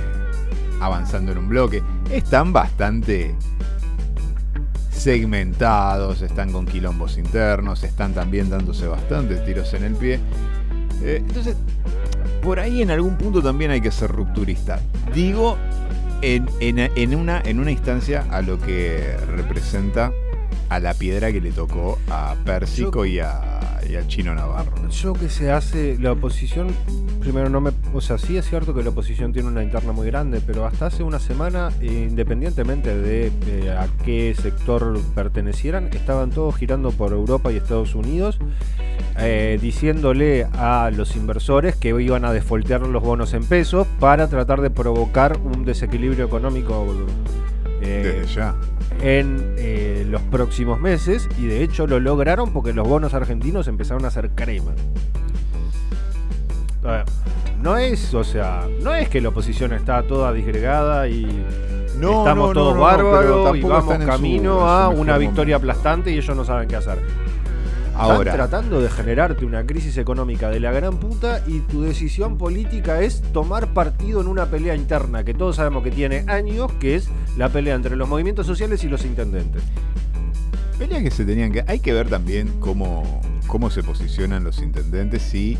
[0.80, 1.82] avanzando en un bloque.
[2.12, 3.36] Están bastante
[4.92, 10.20] segmentados, están con quilombos internos, están también dándose bastantes tiros en el pie.
[11.02, 11.56] Eh, entonces,
[12.42, 14.80] por ahí en algún punto también hay que ser rupturista.
[15.14, 15.58] Digo,
[16.22, 20.12] en, en- en una, en una instancia a lo que representa
[20.76, 24.90] a la piedra que le tocó a Pérsico y, a, y al chino Navarro.
[24.90, 26.68] yo que se hace la oposición,
[27.22, 30.08] primero no me, o sea, sí es cierto que la oposición tiene una interna muy
[30.08, 36.56] grande, pero hasta hace una semana, independientemente de eh, a qué sector pertenecieran, estaban todos
[36.58, 38.38] girando por Europa y Estados Unidos,
[39.18, 44.60] eh, diciéndole a los inversores que iban a desfoltear los bonos en pesos para tratar
[44.62, 46.86] de provocar un desequilibrio económico.
[47.82, 48.56] eh, Desde ya.
[49.02, 54.06] En eh, los próximos meses y de hecho lo lograron porque los bonos argentinos empezaron
[54.06, 54.72] a hacer crema.
[56.84, 57.06] A ver,
[57.62, 61.26] No es, o sea, no es que la oposición está toda disgregada y
[61.98, 66.18] No, estamos no, todos no, bárbaros y vamos camino su a una victoria aplastante y
[66.18, 67.00] ellos no saben qué hacer.
[67.98, 68.32] Ahora.
[68.32, 73.02] Están tratando de generarte una crisis económica de la gran puta y tu decisión política
[73.02, 77.10] es tomar partido en una pelea interna que todos sabemos que tiene años, que es
[77.38, 79.64] la pelea entre los movimientos sociales y los intendentes.
[80.78, 81.64] Pelea que se tenían que.
[81.68, 85.58] Hay que ver también cómo, cómo se posicionan los intendentes y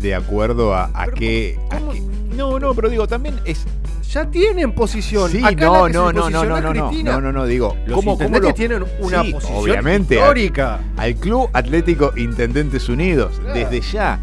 [0.00, 2.02] de acuerdo a, a qué, a qué-
[2.36, 3.64] No, no, pero digo, también es.
[4.12, 5.30] Ya tienen posición.
[5.30, 8.16] Sí, Acá no, no, no, no, no, no, no, no, no, no, digo, Los ¿cómo,
[8.16, 10.74] cómo intendentes lo- tienen una Sí, posición obviamente, histórica.
[10.96, 13.54] Al, al Club Atlético Intendentes Unidos, Claro.
[13.58, 14.20] desde ya.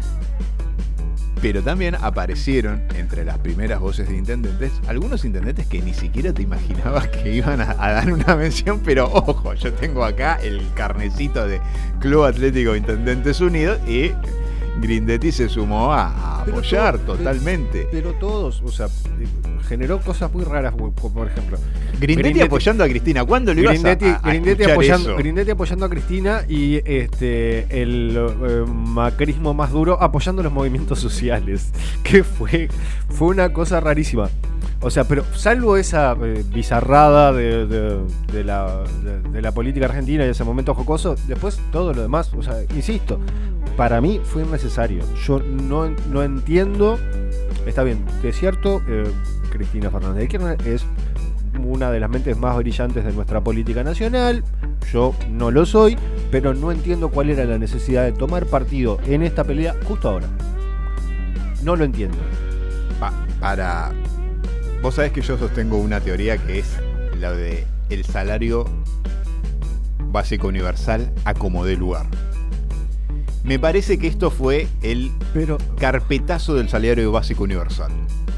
[1.42, 6.40] Pero también aparecieron entre las primeras voces de intendentes algunos intendentes que ni siquiera te
[6.40, 11.46] imaginabas que iban a, a dar una mención, pero ojo, yo tengo acá el carnecito
[11.46, 11.60] de
[12.00, 14.12] Club Atlético Intendentes Unidos y
[14.80, 17.88] Grindetti se sumó a, apoyar totalmente.
[17.90, 18.88] Pero todos, o sea,
[19.68, 21.58] generó cosas muy raras, por ejemplo.
[22.00, 23.24] Grindetti, apoyando a Cristina.
[23.24, 25.16] ¿Cuándo lo ibas a- Grindetti, a, a Grindetti apoyando, eso?
[25.18, 31.70] Grindetti apoyando a Cristina y este el eh, macrismo más duro apoyando los movimientos sociales.
[32.02, 32.68] Que fue,
[33.08, 34.28] fue una cosa rarísima.
[34.80, 38.00] O sea, pero salvo esa eh, bizarrada de, de-
[38.32, 38.82] de la,
[39.32, 43.18] de la política argentina y ese momento jocoso, después todo lo demás, o sea, insisto,
[43.76, 45.04] para mí fue innecesario.
[45.26, 46.98] Yo no, no entiendo.
[47.66, 49.04] Está bien, es cierto, eh,
[49.50, 50.84] Cristina Fernández de Kirchner es
[51.64, 54.44] una de las mentes más brillantes de nuestra política nacional.
[54.92, 55.96] Yo no lo soy,
[56.30, 60.26] pero no entiendo cuál era la necesidad de tomar partido en esta pelea justo ahora.
[61.62, 62.18] No lo entiendo.
[63.00, 63.92] Pa- para.
[64.82, 66.76] Vos sabés que yo sostengo una teoría que es
[67.18, 68.66] la de el salario
[70.10, 72.06] básico universal a como dé lugar.
[73.44, 75.12] Me parece que esto fue el
[75.78, 77.92] carpetazo del salario básico universal.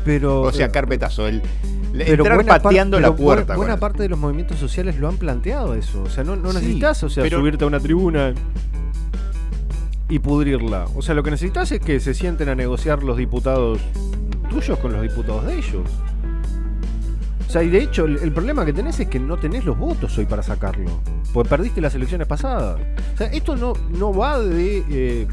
[0.04, 1.42] Pero, O sea, eh, carpetazo, el,
[1.96, 3.54] Pero entrar pateando la puerta.
[3.54, 6.02] bu- Buena, parte de los movimientos sociales lo han planteado eso.
[6.02, 8.34] O sea, no, no Sí, necesitas o sea, pero- subirte a una tribuna
[10.08, 10.86] y pudrirla.
[10.94, 13.80] O sea, lo que necesitas es que se sienten a negociar los diputados
[14.50, 15.82] tuyos con los diputados de ellos.
[17.46, 20.16] O sea, y de hecho, el, problema que tenés es que no tenés los votos
[20.18, 20.90] hoy para sacarlo.
[21.32, 22.80] Porque perdiste las elecciones pasadas.
[23.14, 24.84] O sea, esto no, no va de.
[24.88, 25.26] eh,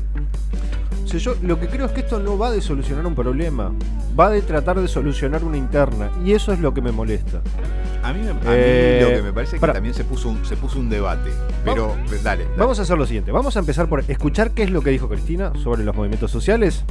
[1.03, 3.71] O sea, yo lo que creo es que esto no va de solucionar un problema,
[4.19, 6.09] va de tratar de solucionar una interna.
[6.25, 7.41] Y eso es lo que me molesta.
[8.03, 9.73] A mí, a mí Eh, lo que me parece es que pará.
[9.73, 11.29] también se puso un, se puso un debate.
[11.63, 12.45] Pero, dale, dale.
[12.57, 13.31] Vamos a hacer lo siguiente.
[13.31, 16.83] Vamos a empezar por escuchar qué es lo que dijo Cristina sobre los movimientos sociales.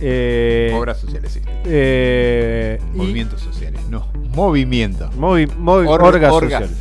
[0.00, 1.40] Eh, Obras sociales, sí.
[1.64, 4.06] eh, y- Movimientos sociales, no.
[4.34, 5.10] Movimiento.
[5.18, 6.62] Movi- movi- Or- orgas orgas.
[6.64, 6.76] sociales.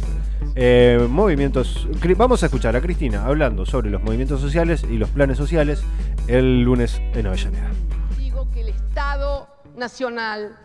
[0.59, 1.87] Eh, movimientos.
[2.17, 5.83] Vamos a escuchar a Cristina hablando sobre los movimientos sociales y los planes sociales
[6.27, 7.69] el lunes en Avellaneda.
[8.17, 10.57] Digo que el Estado Nacional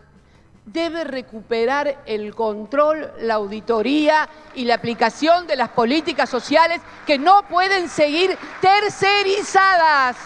[0.65, 7.43] debe recuperar el control, la auditoría y la aplicación de las políticas sociales que no
[7.47, 10.17] pueden seguir tercerizadas.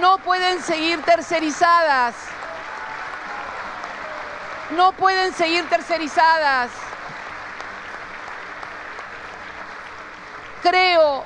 [0.00, 2.16] No pueden seguir tercerizadas.
[4.76, 6.72] No pueden seguir tercerizadas.
[10.62, 11.24] Creo,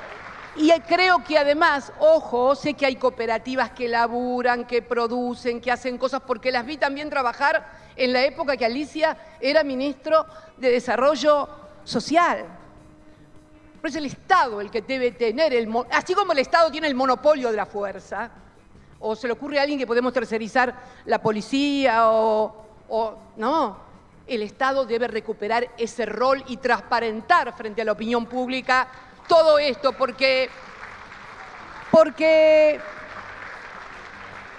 [0.55, 5.99] y creo que además, ojo, sé que hay cooperativas que laburan, que producen, que hacen
[5.99, 10.25] cosas, porque las vi también trabajar en la época que Alicia era ministro
[10.57, 11.47] de Desarrollo
[11.83, 12.45] Social.
[13.79, 16.95] Pero es el Estado el que debe tener, el, así como el Estado tiene el
[16.95, 18.31] monopolio de la fuerza,
[18.99, 20.73] o se le ocurre a alguien que podemos tercerizar
[21.05, 23.77] la policía, o, o no,
[24.25, 28.87] el Estado debe recuperar ese rol y transparentar frente a la opinión pública
[29.27, 30.49] todo esto, porque,
[31.91, 32.79] porque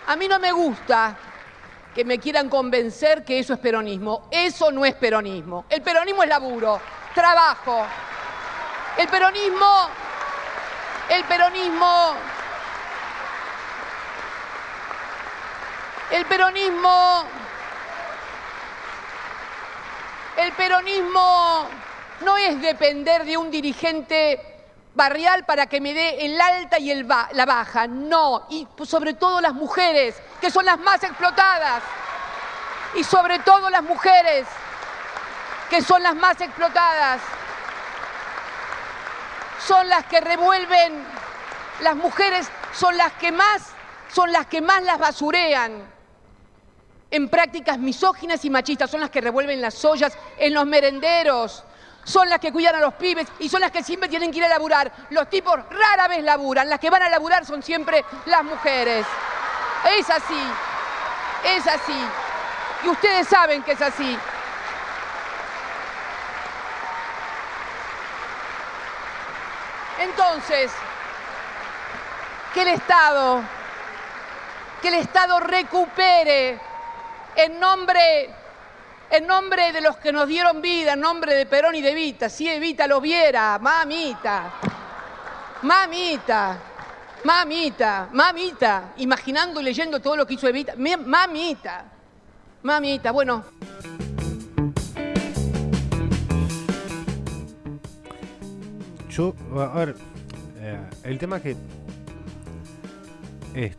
[0.06, 1.16] a mí no me gusta
[1.94, 4.28] que me quieran convencer que eso es peronismo.
[4.30, 5.64] Eso no es peronismo.
[5.68, 6.80] El peronismo es laburo,
[7.14, 7.84] trabajo.
[8.96, 9.88] El peronismo,
[11.10, 12.14] el peronismo,
[16.10, 17.24] el peronismo,
[20.36, 21.68] el peronismo
[22.20, 24.57] no es depender de un dirigente
[24.98, 29.14] barrial para que me dé el alta y el ba- la baja, no, y sobre
[29.14, 31.82] todo las mujeres, que son las más explotadas,
[32.96, 34.46] y sobre todo las mujeres,
[35.70, 37.20] que son las más explotadas,
[39.66, 41.06] son las que revuelven,
[41.80, 43.62] las mujeres son las que más,
[44.12, 45.96] son las que más las basurean.
[47.10, 51.64] En prácticas misóginas y machistas, son las que revuelven las ollas en los merenderos,
[52.04, 54.44] son las que cuidan a los pibes y son las que siempre tienen que ir
[54.44, 54.90] a laburar.
[55.10, 59.06] Los tipos rara vez laburan, las que van a laburar son siempre las mujeres.
[59.98, 60.42] Es así,
[61.44, 62.00] es así.
[62.84, 64.18] Y ustedes saben que es así.
[69.98, 70.70] Entonces,
[72.54, 73.42] que el Estado,
[74.80, 76.58] que el Estado recupere
[77.34, 78.30] en nombre,
[79.10, 82.28] en nombre de los que nos dieron vida, en nombre de Perón y de Evita,
[82.28, 84.52] si Evita lo viera, mamita,
[85.62, 86.58] mamita,
[87.24, 91.84] mamita, mamita, imaginando y leyendo todo lo que hizo Evita, mi- mamita,
[92.62, 93.44] mamita, bueno.
[99.10, 99.96] Yo, a ver,
[100.60, 101.56] eh, el tema que
[103.54, 103.76] es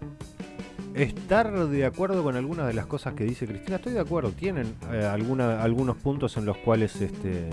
[1.03, 4.75] estar de acuerdo con algunas de las cosas que dice Cristina, estoy de acuerdo, tienen
[4.91, 7.49] eh, algunos puntos en los cuales este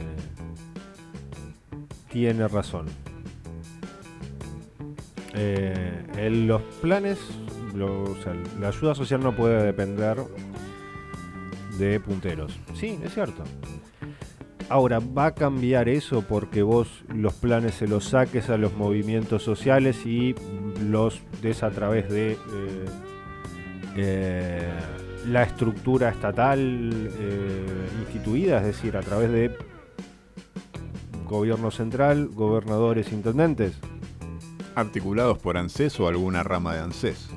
[2.10, 2.86] tiene razón.
[5.35, 7.18] Eh, en los planes,
[8.59, 10.16] la ayuda social no puede depender
[11.78, 12.59] de punteros.
[12.74, 13.44] Sí, es cierto.
[14.68, 19.43] Ahora, ¿va a cambiar eso porque vos los planes se los saques a los movimientos
[19.43, 20.35] sociales y
[20.82, 22.39] los des a través de eh,
[23.97, 24.68] eh,
[25.28, 29.56] la estructura estatal eh, instituida, es decir, a través de
[31.27, 33.74] gobierno central, gobernadores, intendentes?
[34.74, 37.28] Articulados por ANSES o alguna rama de ANSES.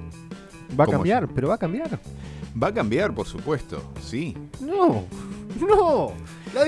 [0.80, 2.00] Va a ¿Cómo cambiar, pero va a cambiar.
[2.62, 4.36] Va a cambiar, por supuesto, sí.
[4.60, 5.06] No,
[5.60, 6.12] no.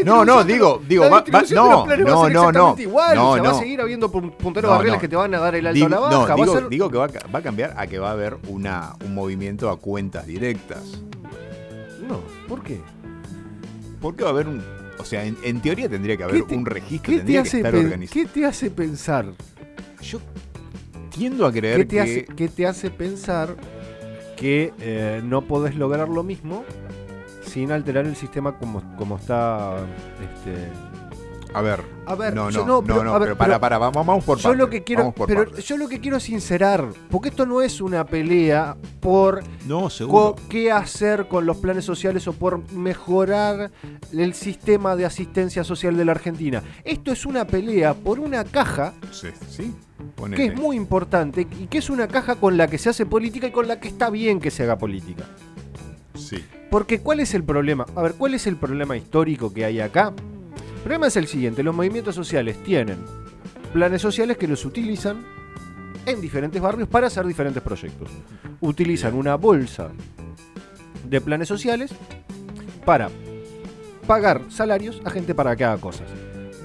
[0.05, 2.53] No, no, digo, digo, la va- va- distribución de no, los va a no, ser
[2.53, 2.75] no, no.
[2.79, 3.15] igual.
[3.15, 3.59] No, o sea, va a no.
[3.59, 5.01] seguir habiendo pun- punteros No, barriales no.
[5.01, 6.35] que te van a dar el alto Digo- a la baja.
[6.35, 6.69] no, digo, a ser...
[6.69, 9.15] digo que va a, ca- va a cambiar a que va a haber una, un
[9.15, 10.83] movimiento a cuentas directas.
[12.07, 12.79] No, ¿por qué?
[13.99, 14.63] Porque va a haber un.
[14.99, 17.41] O sea, en, en teoría tendría que haber ¿Qué te- un registro, ¿Qué te, tendría
[17.41, 18.13] que hace estar organizado.
[18.21, 19.25] ¿Qué te hace pensar?
[21.09, 22.01] Tiendo a creer ¿Qué te, que.
[22.01, 23.55] hace, qué te hace pensar
[24.41, 26.65] que eh, no podés lograr lo mismo
[27.45, 29.77] sin alterar el sistema como, como está
[30.19, 30.67] este,
[31.53, 31.83] A ver.
[32.05, 34.23] A ver, no, yo no, no, no, pero- no, ver, pero para, para, vamos, vamos
[34.23, 34.59] por yo partes.
[34.59, 37.81] lo que quiero, vamos por pero yo lo que quiero sincerar, porque esto no es
[37.81, 39.89] una pelea por No,
[40.49, 43.69] qué hacer con los planes sociales o por mejorar
[44.13, 46.63] el sistema de asistencia social de la Argentina.
[46.85, 49.73] Esto es una pelea por una caja Sí, sí.
[50.35, 53.47] que es muy importante y que es una caja con la que se hace política
[53.47, 55.25] y con la que está bien que se haga política.
[56.15, 56.43] Sí.
[56.69, 57.85] Porque ¿cuál es el problema?
[57.95, 60.13] A ver, ¿cuál es el problema histórico que hay acá?
[60.81, 62.97] El problema es el siguiente, los movimientos sociales tienen
[63.71, 65.23] planes sociales que los utilizan
[66.07, 68.09] en diferentes barrios para hacer diferentes proyectos.
[68.61, 69.91] Utilizan una bolsa
[71.07, 71.91] de planes sociales
[72.83, 73.11] para
[74.07, 76.09] pagar salarios a gente para que haga cosas.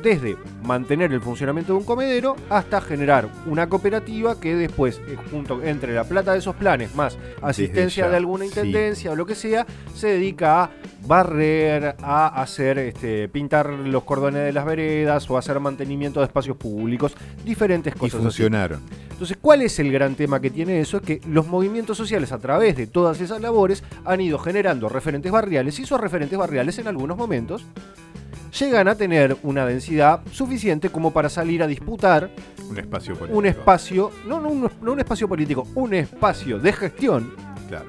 [0.03, 5.63] Desde mantener el funcionamiento de un comedero hasta generar una cooperativa que después, eh, junto
[5.63, 8.49] entre la plata de esos planes más asistencia ya, de alguna sí.
[8.49, 10.71] intendencia o lo que sea, se dedica a
[11.07, 16.57] barrer, a hacer, este, pintar los cordones de las veredas o hacer mantenimiento de espacios
[16.57, 17.15] públicos,
[17.45, 18.15] diferentes Y cosas.
[18.17, 18.25] así.
[18.25, 18.81] funcionaron.
[19.11, 20.99] Entonces, ¿cuál es el gran tema que tiene eso?
[20.99, 25.33] Es que los movimientos sociales a través de todas esas labores han ido generando referentes
[25.33, 27.65] barriales y esos referentes barriales en algunos momentos
[28.59, 32.31] llegan a tener una densidad suficiente como para salir a disputar
[32.71, 33.39] Un espacio político.
[33.39, 37.35] un espacio, no, no, un, no un espacio político, un espacio de gestión
[37.69, 37.87] Claro.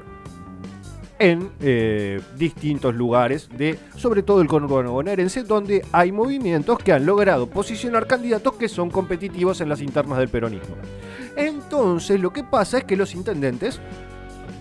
[1.20, 7.06] en eh, distintos lugares de, sobre todo el conurbano bonaerense, donde hay movimientos que han
[7.06, 10.76] logrado posicionar candidatos que son competitivos en las internas del peronismo.
[11.36, 13.80] Entonces, lo que pasa es que los intendentes,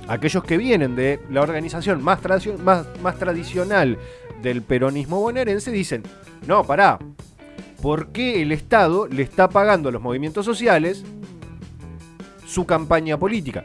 [0.08, 2.20] aquellos que vienen de la organización más,
[2.62, 3.98] más, más tradicional
[4.42, 6.02] del peronismo bonaerense, dicen,
[6.46, 6.98] no, pará,
[7.82, 11.04] ¿por qué el Estado le está pagando a los movimientos sociales
[12.46, 13.64] su campaña política?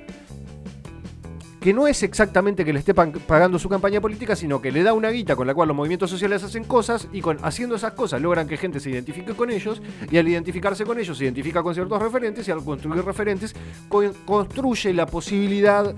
[1.60, 4.94] que no es exactamente que le esté pagando su campaña política, sino que le da
[4.94, 8.20] una guita con la cual los movimientos sociales hacen cosas y con haciendo esas cosas
[8.20, 9.80] logran que gente se identifique con ellos
[10.10, 13.54] y al identificarse con ellos se identifica con ciertos referentes y al construir referentes
[13.90, 15.94] co- construye la posibilidad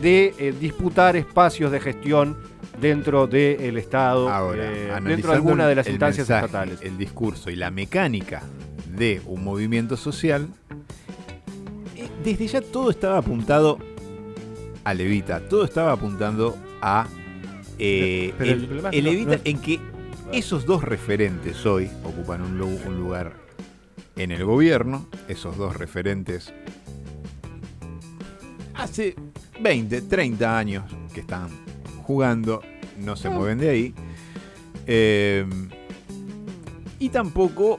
[0.00, 2.38] de eh, disputar espacios de gestión
[2.82, 6.82] dentro del Estado, Ahora, eh, dentro de alguna de las el instancias mensaje, estatales.
[6.82, 8.42] El discurso y la mecánica
[8.94, 10.48] de un movimiento social,
[11.96, 13.78] eh, desde ya todo estaba apuntado
[14.84, 17.06] a Levita, todo estaba apuntando a
[17.78, 19.80] eh, Pero el el, no- Levita no es- en que
[20.32, 23.32] esos dos referentes hoy ocupan un lugar
[24.16, 26.52] en el gobierno, esos dos referentes
[28.74, 29.14] hace
[29.60, 30.84] 20, 30 años
[31.14, 31.48] que están
[32.02, 32.60] jugando,
[33.02, 33.94] no se mueven de ahí.
[34.86, 35.44] Eh,
[36.98, 37.78] y tampoco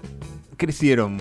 [0.57, 1.17] crecieron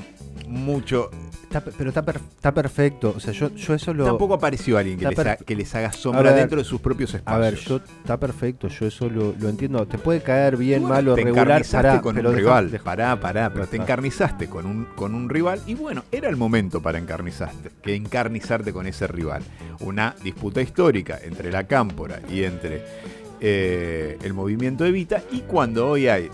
[0.48, 1.10] mucho.
[1.44, 3.12] Está pero está, per- está perfecto.
[3.14, 4.06] O sea, yo, yo eso lo.
[4.06, 7.12] Tampoco apareció alguien que, les, ha- que les haga sombra ver, dentro de sus propios
[7.12, 7.36] espacios.
[7.36, 9.86] A ver, yo está perfecto, yo eso lo, lo entiendo.
[9.86, 12.46] Te puede caer bien, Bueno, mal o te regular, encarnizaste pará, con pero un deja-
[12.48, 12.70] rival.
[12.70, 13.82] deja- Pará, pará, pero te Ah.
[13.82, 18.72] encarnizaste con un, con un rival y bueno, era el momento para encarnizarte, que encarnizarte
[18.72, 19.42] con ese rival.
[19.80, 22.82] Una disputa histórica entre la cámpora y entre
[23.44, 26.30] eh, el movimiento Evita y cuando hoy hay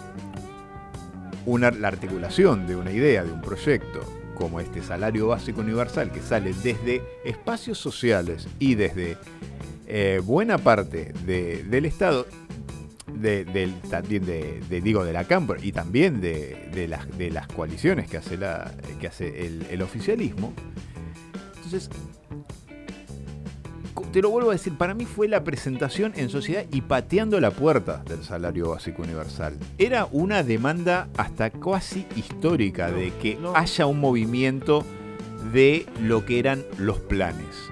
[1.47, 4.01] una, la articulación de una idea, de un proyecto
[4.35, 9.17] como este salario básico universal que sale desde espacios sociales y desde
[9.87, 12.27] eh, buena parte de- del Estado,
[13.91, 18.37] también de, digo de la Cámpora y también de, las, de las coaliciones que hace,
[18.37, 18.71] la,
[19.01, 20.53] que hace el, oficialismo.
[21.57, 21.89] Entonces,
[24.13, 27.51] te lo vuelvo a decir, para mí fue la presentación en sociedad y pateando la
[27.51, 29.59] puerta del salario básico universal.
[29.79, 34.85] Era una demanda hasta casi histórica de que haya un movimiento
[35.53, 37.71] de lo que eran los planes.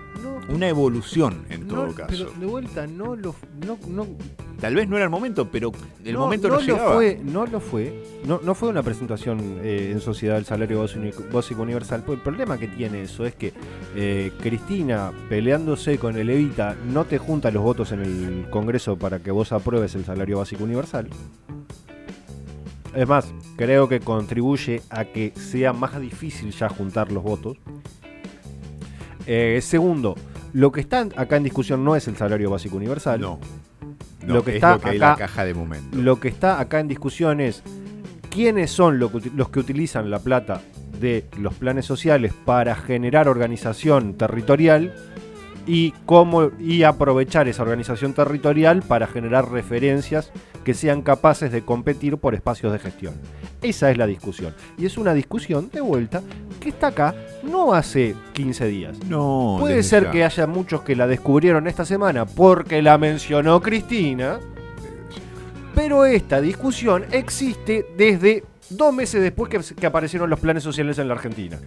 [0.49, 2.09] Una evolución en todo No, caso.
[2.11, 3.35] Pero de vuelta, no lo.
[3.67, 4.07] No, no,
[4.61, 5.73] Tal vez no era el momento, pero
[6.05, 6.91] el no, momento no, llegaba.
[6.91, 8.03] lo fue, no lo fue.
[8.25, 12.03] No, no fue una presentación eh, en sociedad del salario básico básico universal.
[12.07, 13.53] Pues el problema que tiene eso es que
[13.97, 19.19] eh, Cristina peleándose con el Evita no te junta los votos en el Congreso para
[19.19, 21.09] que vos apruebes el salario básico universal.
[22.95, 27.59] Es más, creo que contribuye a que sea más difícil ya juntar los votos.
[29.27, 30.15] Eh, segundo,
[30.57, 33.21] lo que está acá en discusión no es el salario básico universal.
[33.21, 33.39] No.
[34.27, 35.97] No, lo que es está lo que hay acá, la caja de momento.
[35.99, 37.63] Lo que está acá en discusión es
[38.31, 40.63] quiénes son lo que uti- los que utilizan la plata
[41.01, 44.95] de los planes sociales para generar organización territorial
[45.67, 50.31] y cómo y aprovechar esa organización territorial para generar referencias
[50.65, 53.15] que sean capaces de competir por espacios de gestión.
[53.63, 54.55] Esa es la discusión.
[54.79, 56.23] Y es una discusión de vuelta
[56.61, 58.99] que está acá no hace 15 días.
[59.09, 60.11] No, Puede ser ya.
[60.11, 64.39] que haya muchos que la descubrieron esta semana porque la mencionó Cristina.
[65.75, 71.07] Pero esta discusión existe desde Dos meses después que, que aparecieron los planes sociales en
[71.09, 71.59] la Argentina.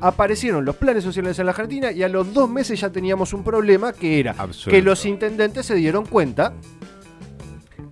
[0.00, 3.42] Aparecieron los planes sociales en la Argentina y a los dos meses ya teníamos un
[3.42, 4.34] problema que era
[4.64, 6.54] que los intendentes se dieron cuenta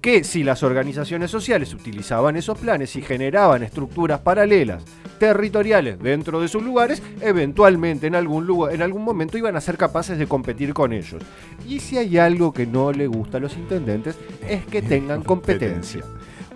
[0.06, 4.84] que si las organizaciones sociales utilizaban esos planes y generaban estructuras paralelas
[5.18, 9.76] territoriales dentro de sus lugares, eventualmente en algún lugar, en algún momento iban a ser
[9.76, 11.22] capaces de competir con ellos.
[11.66, 14.16] Y si hay algo que no le gusta a los intendentes
[14.48, 16.04] es que tengan competencia.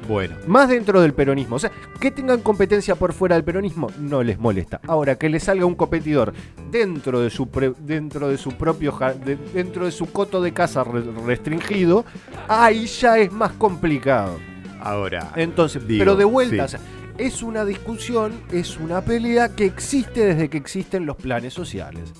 [0.08, 0.36] Bueno.
[0.46, 1.56] Más dentro del peronismo.
[1.56, 1.70] O sea,
[2.00, 4.80] que tengan competencia por fuera del peronismo no les molesta.
[4.86, 6.32] Ahora, que le salga un competidor
[6.70, 10.82] dentro de su, pre- dentro de su propio de- dentro de su coto de casa
[10.84, 12.04] re- restringido,
[12.48, 14.38] ahí ya es más complicado.
[14.82, 15.32] Ahora.
[15.36, 16.76] Entonces, digo, pero de vuelta, sí.
[16.76, 16.80] o sea,
[17.18, 22.12] es una discusión, es una pelea que existe desde que existen los planes sociales.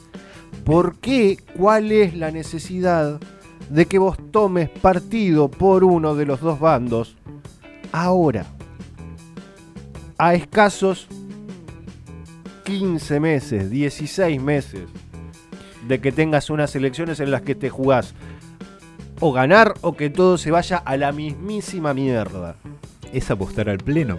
[0.65, 1.39] ¿Por qué?
[1.57, 3.19] ¿Cuál es la necesidad
[3.71, 7.17] de que vos tomes partido por uno de los dos bandos
[7.93, 8.47] ahora?
[10.19, 11.07] A escasos
[12.65, 14.83] 15 meses, 16 meses
[15.89, 18.15] de que tengas unas elecciones en las que te jugás
[19.19, 22.57] o ganar o que todo se vaya a la mismísima mierda.
[23.13, 24.19] Es apostar al pleno.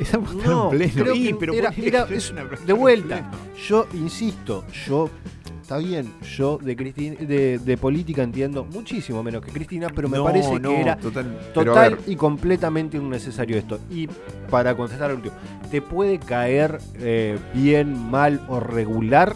[0.00, 0.92] Es apostar No, al pleno.
[0.94, 1.68] creo que pero era-
[2.10, 2.32] es
[2.66, 3.30] de vuelta.
[3.68, 5.08] Yo insisto, yo
[5.62, 10.18] está bien, yo de, Cristina, de, de política entiendo muchísimo menos que Cristina, pero me
[10.18, 13.78] No, parece no, que era total- y completamente innecesario esto.
[13.90, 14.08] Y
[14.50, 15.34] para contestar al último,
[15.70, 19.34] ¿te puede caer eh, bien, mal o regular?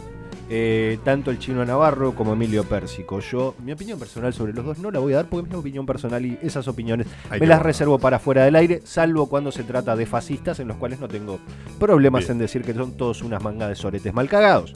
[0.48, 3.18] eh, tanto el chino Navarro como Emilio Pérsico.
[3.18, 5.58] Yo, mi opinión personal sobre los dos no la voy a dar porque es mi
[5.58, 7.08] opinión personal y esas opiniones
[7.40, 10.76] me las reservo para fuera del aire, salvo cuando se trata de fascistas en los
[10.76, 11.40] cuales no tengo
[11.80, 12.32] problemas Bien.
[12.34, 14.72] en decir que son todos unas mangas de soretes mal cagados.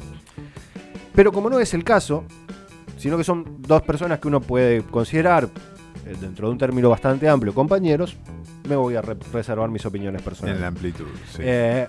[1.14, 2.24] Pero como no es el caso,
[2.96, 5.48] sino que son dos personas que uno puede considerar,
[6.20, 8.16] dentro de un término bastante amplio, compañeros,
[8.68, 10.56] me voy a re- reservar mis opiniones personales.
[10.56, 11.38] En la amplitud, sí.
[11.40, 11.86] Eh,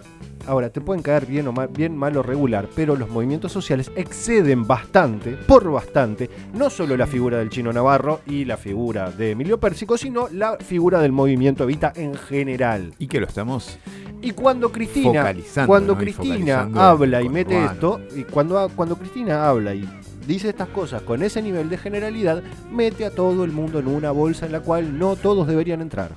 [0.48, 3.92] ahora, te pueden caer bien o mal, bien, mal o regular, pero los movimientos sociales
[3.96, 9.32] exceden bastante, por bastante, no solo la figura del chino Navarro y la figura de
[9.32, 12.94] Emilio Pérsico, sino la figura del movimiento Evita en general.
[13.00, 13.78] Y que lo estamos
[14.22, 15.34] Y cuando Cristina,
[15.66, 19.88] cuando Cristina habla y mete esto, y cuando, cuando Cristina habla y
[20.32, 22.42] dice estas cosas con ese nivel de generalidad,
[22.72, 26.12] mete a todo el mundo en una bolsa en la cual no todos deberían entrar.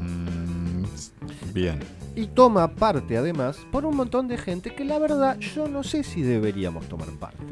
[0.00, 0.84] Mm,
[1.52, 1.78] bien.
[2.16, 6.02] Y toma parte además por un montón de gente que la verdad yo no sé
[6.02, 7.44] si deberíamos tomar parte.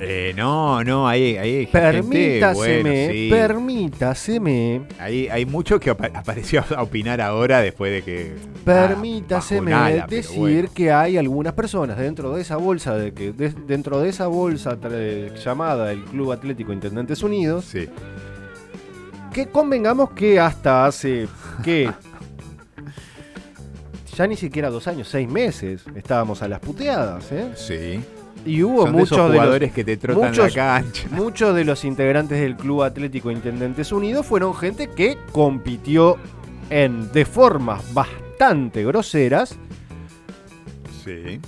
[0.00, 3.28] Eh, no, no, hay, hay gente, Permítaseme, bueno, sí.
[3.30, 8.34] permítaseme, Hay, hay mucho que apa- apareció a opinar ahora después de que.
[8.64, 10.68] permítaseme ala, pero decir bueno.
[10.74, 14.76] que hay algunas personas dentro de esa bolsa de que de- dentro de esa bolsa
[15.44, 17.88] llamada el Club Atlético Intendentes Unidos Sí.
[19.32, 21.28] que convengamos que hasta hace
[21.62, 21.88] que
[24.16, 27.52] ya ni siquiera dos años, seis meses estábamos a las puteadas, ¿eh?
[27.54, 28.00] Sí.
[28.44, 31.08] Y hubo Son de esos muchos de, jugadores los, que te trotan muchos, la cancha.
[31.12, 36.16] Muchos de los integrantes del Club Atlético Intendentes Unidos fueron gente que compitió
[36.70, 39.56] en de formas bastante groseras
[41.04, 41.40] Sí.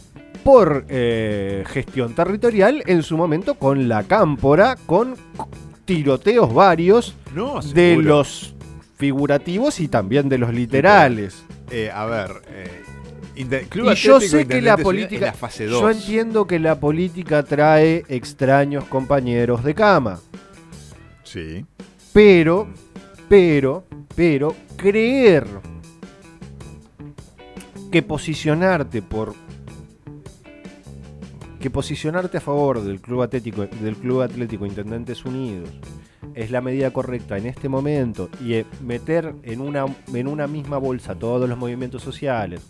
[0.44, 5.16] por eh, gestión territorial en su momento con la cámpora, con
[5.86, 8.54] tiroteos varios No, de los
[8.96, 11.44] figurativos y también de los literales.
[11.70, 12.30] Eh, a ver.
[12.48, 12.82] eh,
[13.68, 15.96] Club y yo sé que la política, es la fase yo 2.
[15.96, 20.20] entiendo que la política trae extraños compañeros de cama,
[21.22, 21.66] Sí.
[22.12, 22.68] pero,
[23.28, 23.84] pero,
[24.14, 25.46] pero creer
[27.92, 29.34] que posicionarte por
[31.60, 35.68] que posicionarte a favor del Club Atlético del Club Atlético Intendentes Unidos
[36.34, 40.78] es la medida correcta en este momento y eh, meter en una en una misma
[40.78, 42.60] bolsa todos los movimientos sociales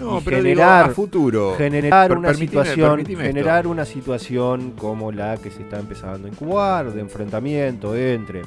[0.00, 1.54] No, y pero generar digo, a futuro.
[1.56, 3.34] generar Per- una permitime- situación permitime esto.
[3.34, 8.42] generar una situación como la que se está empezando a incubar de enfrentamiento entre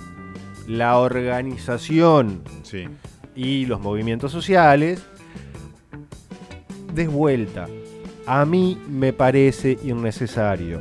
[0.67, 2.85] la organización Sí.
[3.35, 5.03] y los movimientos sociales
[6.93, 7.67] desvuelta
[8.25, 10.79] a mí me parece innecesario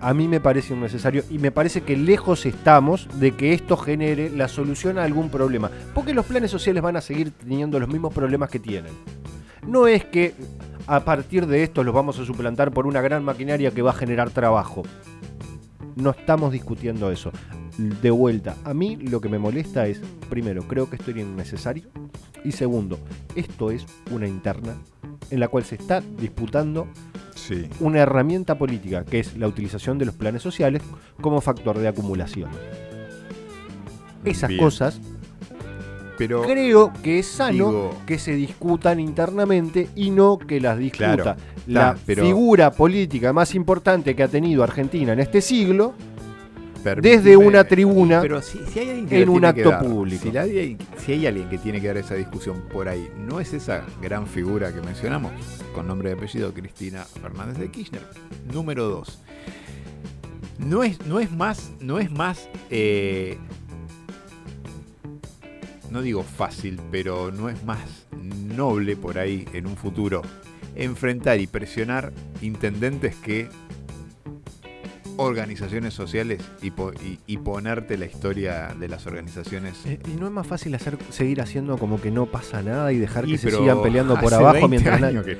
[0.00, 4.30] a mí me parece innecesario y me parece que lejos estamos de que esto genere
[4.30, 8.14] la solución a algún problema porque los planes sociales van a seguir teniendo los mismos
[8.14, 8.92] problemas que tienen
[9.66, 10.34] no es que
[10.86, 13.94] a partir de esto los vamos a suplantar por una gran maquinaria que va a
[13.94, 14.82] generar trabajo.
[15.96, 17.32] No estamos discutiendo eso.
[17.78, 21.88] De vuelta, a mí lo que me molesta es, primero, creo que esto era innecesario.
[22.44, 22.98] Y segundo,
[23.34, 24.76] esto es una interna
[25.30, 26.86] en la cual se está disputando
[27.34, 27.68] Sí.
[27.80, 30.82] una herramienta política, que es la utilización de los planes sociales
[31.20, 32.50] como factor de acumulación.
[34.24, 34.60] Esas Bien.
[34.60, 35.00] cosas
[36.18, 41.06] Pero creo que es sano digo- que se discutan internamente y no que las discuta
[41.22, 41.36] Claro,
[41.66, 45.94] la pero- figura política más importante que ha tenido Argentina en este siglo
[47.02, 50.22] desde una tribuna Pero si, si hay alguien que en un acto dar, público.
[50.22, 53.40] Si, la hay, si hay alguien que tiene que dar esa discusión por ahí, ¿no
[53.40, 55.32] es esa gran figura que mencionamos?
[55.74, 58.02] Con nombre y apellido, Cristina Fernández de Kirchner.
[58.52, 59.20] Número dos.
[60.58, 63.36] No es, no es más, no es más, eh,
[65.96, 67.78] no digo fácil, pero no es más
[68.54, 70.20] noble por ahí en un futuro
[70.74, 72.12] enfrentar y presionar
[72.42, 73.48] intendentes que
[75.16, 79.86] organizaciones sociales y, po- y- y ponerte la historia de las organizaciones.
[79.86, 82.98] Eh, ¿Y no es más fácil hacer, seguir haciendo como que no pasa nada y
[82.98, 85.38] dejar Y que se sigan peleando por abajo 20 mientras que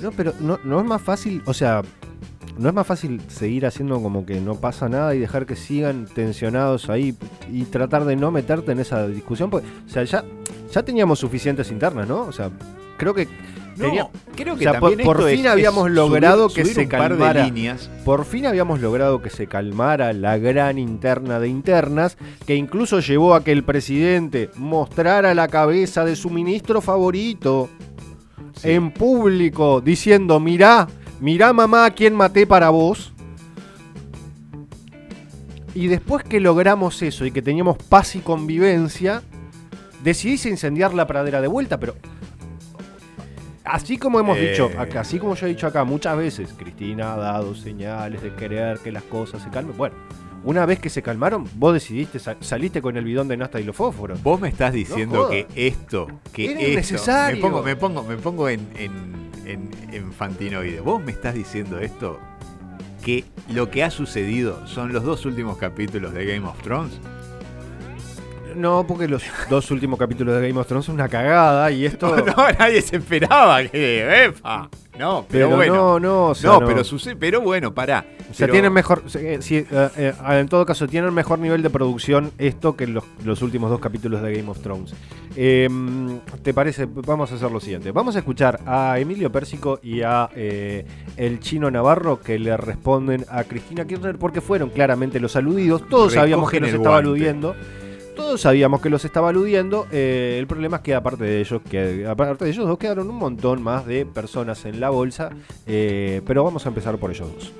[0.00, 1.82] No, pero no, no es más fácil, o sea,
[2.58, 6.06] no es más fácil seguir haciendo como que no pasa nada y dejar que sigan
[6.06, 7.14] tensionados ahí
[7.52, 10.24] y tratar de no meterte en esa discusión, porque, o sea, ya,
[10.72, 12.22] ya teníamos suficientes internas, ¿no?
[12.22, 12.50] O sea,
[12.96, 13.26] creo que
[13.76, 16.48] No, tenía- creo o que sea, por, también por esto fin es- habíamos es logrado
[16.48, 17.90] subir- que subir se calmara líneas.
[18.06, 22.16] por fin habíamos logrado que se calmara la gran interna de internas,
[22.46, 27.68] que incluso llevó a que el presidente mostrara la cabeza de su ministro favorito
[28.62, 30.88] en público, diciendo, mirá,
[31.20, 33.12] mirá mamá a quién maté para vos.
[35.74, 39.22] Y después que logramos eso y que teníamos paz y convivencia,
[40.02, 41.94] decidís incendiar la pradera de vuelta, pero
[43.62, 44.50] así como hemos Eh.
[44.52, 48.34] dicho, acá, así como yo he dicho acá muchas veces, Cristina ha dado señales de
[48.34, 49.76] querer que las cosas se calmen.
[49.76, 49.96] Bueno,
[50.46, 53.64] una vez que se calmaron, vos decidiste, sa- saliste con el bidón de nasta y
[53.64, 54.22] los fósforos.
[54.22, 56.94] Vos me estás diciendo que esto, que Era esto,
[57.36, 60.80] me pongo, me pongo, me pongo en, en, en, en fantinoide.
[60.80, 62.18] Vos me estás diciendo esto,
[63.04, 66.98] que lo que ha sucedido son los dos últimos capítulos de Game of Thrones.
[68.56, 72.14] No, porque los dos últimos capítulos de Game of Thrones son una cagada y esto...
[72.26, 74.68] No, nadie se esperaba que, epa.
[74.98, 75.74] No, pero, Pero bueno.
[75.74, 76.66] no, no, o sea, no, no.
[76.66, 78.06] pero sucede, pero bueno, pará.
[78.30, 79.66] O sea, Pero- tienen mejor, eh, eh,
[79.98, 83.78] eh, en todo caso, tienen mejor nivel de producción esto que los, los últimos dos
[83.78, 84.94] capítulos de Game of Thrones.
[85.36, 85.68] Eh,
[86.42, 86.86] ¿Te parece?
[86.86, 87.92] Vamos a hacer lo siguiente.
[87.92, 90.86] Vamos a escuchar a Emilio Pérsico y a eh,
[91.18, 95.86] el chino Navarro que le responden a Cristina Kirchner porque fueron claramente los aludidos.
[95.90, 97.54] Todos sabíamos que el estaba aludiendo.
[98.16, 99.86] Todos sabíamos que los estaba aludiendo.
[99.92, 103.16] eh, el problema es que aparte de ellos, que aparte de ellos dos quedaron un
[103.16, 105.30] montón más de personas en la bolsa.
[105.66, 107.52] eh, pero vamos a empezar por ellos dos.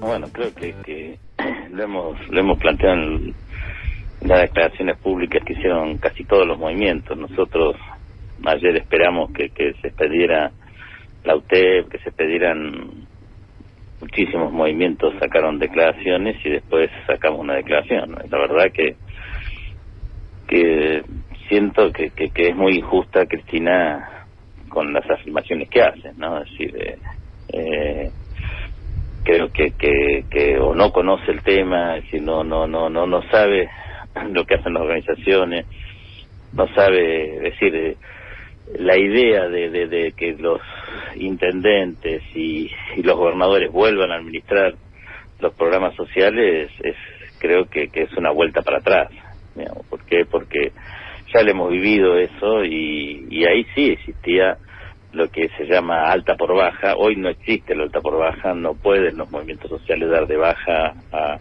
[0.00, 1.18] Bueno, creo que, que
[1.70, 3.34] lo hemos lo hemos planteado en
[4.22, 7.16] las declaraciones públicas que hicieron casi todos los movimientos.
[7.16, 7.76] Nosotros
[8.44, 9.50] ayer esperamos que,
[9.80, 10.50] se expediera
[11.24, 13.06] la UTEP, que se expedieran
[14.00, 18.16] muchísimos movimientos, sacaron declaraciones y después sacamos una declaración.
[18.30, 18.96] La verdad que
[20.46, 21.02] que
[21.48, 24.26] siento que, que, que es muy injusta Cristina
[24.68, 26.42] con las afirmaciones que hace, ¿no?
[26.42, 26.98] Es decir, eh,
[27.52, 28.10] eh,
[29.24, 33.22] creo que, que, que o no conoce el tema, es no, no, no, no, no
[33.30, 33.68] sabe
[34.30, 35.66] lo que hacen las organizaciones,
[36.52, 37.96] no sabe, es decir, eh,
[38.74, 40.60] la idea de, de, que los
[41.16, 44.74] intendentes y, y los gobernadores vuelvan a administrar
[45.40, 46.96] los programas sociales es
[47.38, 49.10] creo que, que es una vuelta para atrás.
[49.54, 49.86] digamos.
[49.86, 50.24] ¿Por qué?
[50.30, 50.72] Porque
[51.32, 54.56] ya le hemos vivido eso y, y ahí sí existía
[55.12, 56.94] lo que se llama alta por baja.
[56.96, 60.94] Hoy no existe la alta por baja, no pueden los movimientos sociales dar de baja
[61.12, 61.38] a,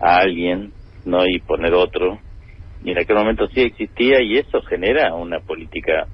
[0.00, 0.72] a alguien
[1.04, 2.18] no y poner otro.
[2.84, 6.06] Y en aquel momento sí existía y eso genera una política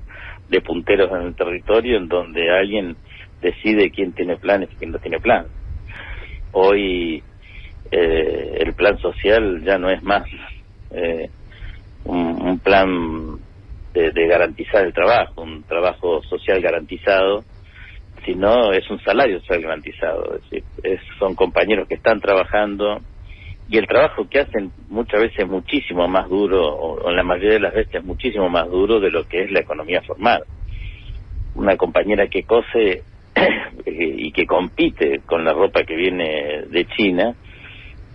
[0.50, 2.96] de punteros en el territorio en donde alguien
[3.40, 5.46] decide quién tiene planes y quién no tiene plan.
[6.52, 7.22] Hoy
[7.90, 10.24] eh, el plan social ya no es más
[10.90, 11.30] eh,
[12.04, 13.38] un, plan
[13.94, 17.44] de, de garantizar el trabajo, un trabajo social garantizado,
[18.24, 20.34] sino es un salario social garantizado.
[20.36, 23.00] Es decir, es- son compañeros que están trabajando
[23.70, 27.54] y el trabajo que hacen muchas veces es muchísimo más duro, o, o la mayoría
[27.54, 30.44] de las veces es muchísimo más duro de lo que es la economía formal.
[31.54, 33.04] Una compañera que cose
[33.86, 37.36] y que compite con la ropa que viene de China,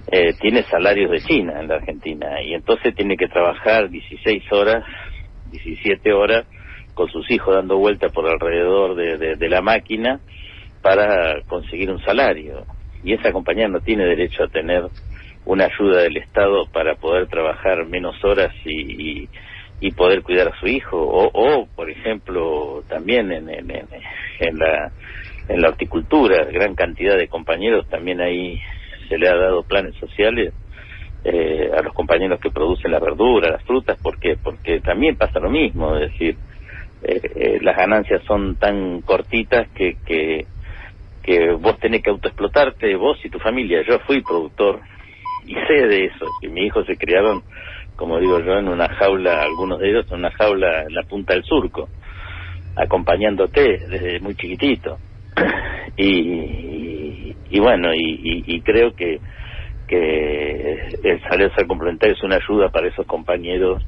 [0.07, 4.83] eh, tiene salarios de China en la Argentina y entonces tiene que trabajar 16 horas,
[5.45, 6.45] 17 horas
[6.93, 10.21] con sus hijos dando vuelta por alrededor de, de- de la máquina
[10.81, 12.65] para conseguir un salario.
[13.03, 14.83] Y esa compañía no tiene derecho a tener
[15.45, 19.27] una ayuda del Estado para poder trabajar menos horas y,
[19.79, 20.97] y, poder cuidar a su hijo.
[20.97, 24.91] O, o por ejemplo, también en, en, en, la,
[25.47, 28.59] en la horticultura, gran cantidad de compañeros también ahí
[29.07, 30.53] se le ha dado planes sociales
[31.23, 34.37] eh, a los compañeros que producen la verdura, las frutas, ¿por qué?
[34.41, 36.35] Porque también pasa lo mismo, es decir,
[37.03, 40.45] eh, eh, las ganancias son tan cortitas que, que,
[41.23, 43.81] que vos tenés que autoexplotarte, vos y tu familia.
[43.87, 44.81] Yo fui productor
[45.45, 47.43] y sé de eso, que mis hijos se criaron,
[47.95, 51.33] como digo yo, en una jaula, algunos de ellos en una jaula en la punta
[51.33, 51.89] del surco,
[52.75, 54.99] acompañándote desde muy chiquitito.
[55.97, 59.21] y, y, y bueno, y, y- creo que,
[59.87, 63.83] que el salario social complementario es una ayuda para esos compañeros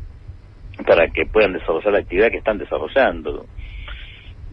[0.85, 3.47] para que puedan desarrollar la actividad que están desarrollando.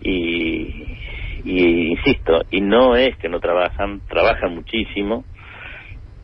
[0.00, 0.98] Y,
[1.44, 5.24] y insisto, y no es que no trabajan, trabajan muchísimo,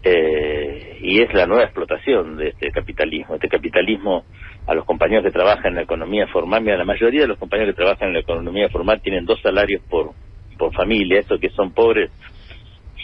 [0.02, 3.34] eh, y es la nueva explotación de este capitalismo.
[3.34, 4.24] Este capitalismo
[4.66, 7.74] a los compañeros que trabajan en la economía formal, mira, la mayoría de los compañeros
[7.74, 10.12] que trabajan en la economía formal tienen dos salarios por,
[10.58, 12.10] por familia, eso que son pobres,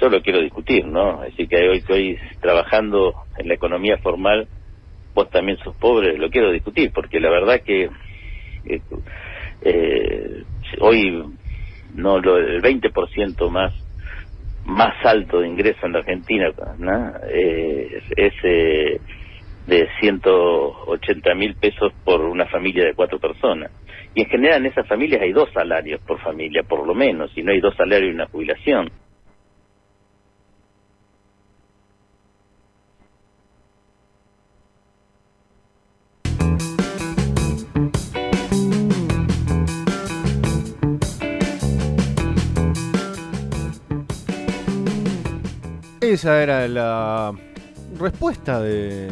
[0.01, 1.23] yo lo quiero discutir, ¿no?
[1.23, 4.47] Así que hoy que hoy trabajando en la economía formal,
[5.15, 7.89] vos también sos pobre, lo quiero discutir, porque la verdad que
[8.67, 8.81] eh,
[9.63, 10.43] eh,
[10.81, 11.25] hoy
[11.95, 13.73] no lo, el 20% más
[14.67, 17.13] más alto de ingreso en la Argentina ¿no?
[17.31, 19.01] Eh, es eh,
[19.67, 23.71] de 180 mil pesos por una familia de cuatro personas.
[24.15, 27.43] Y en general en esas familias hay dos salarios por familia, por lo menos, y
[27.43, 28.91] no hay dos salarios y una jubilación.
[46.07, 47.33] Esa era la
[47.99, 49.09] respuesta de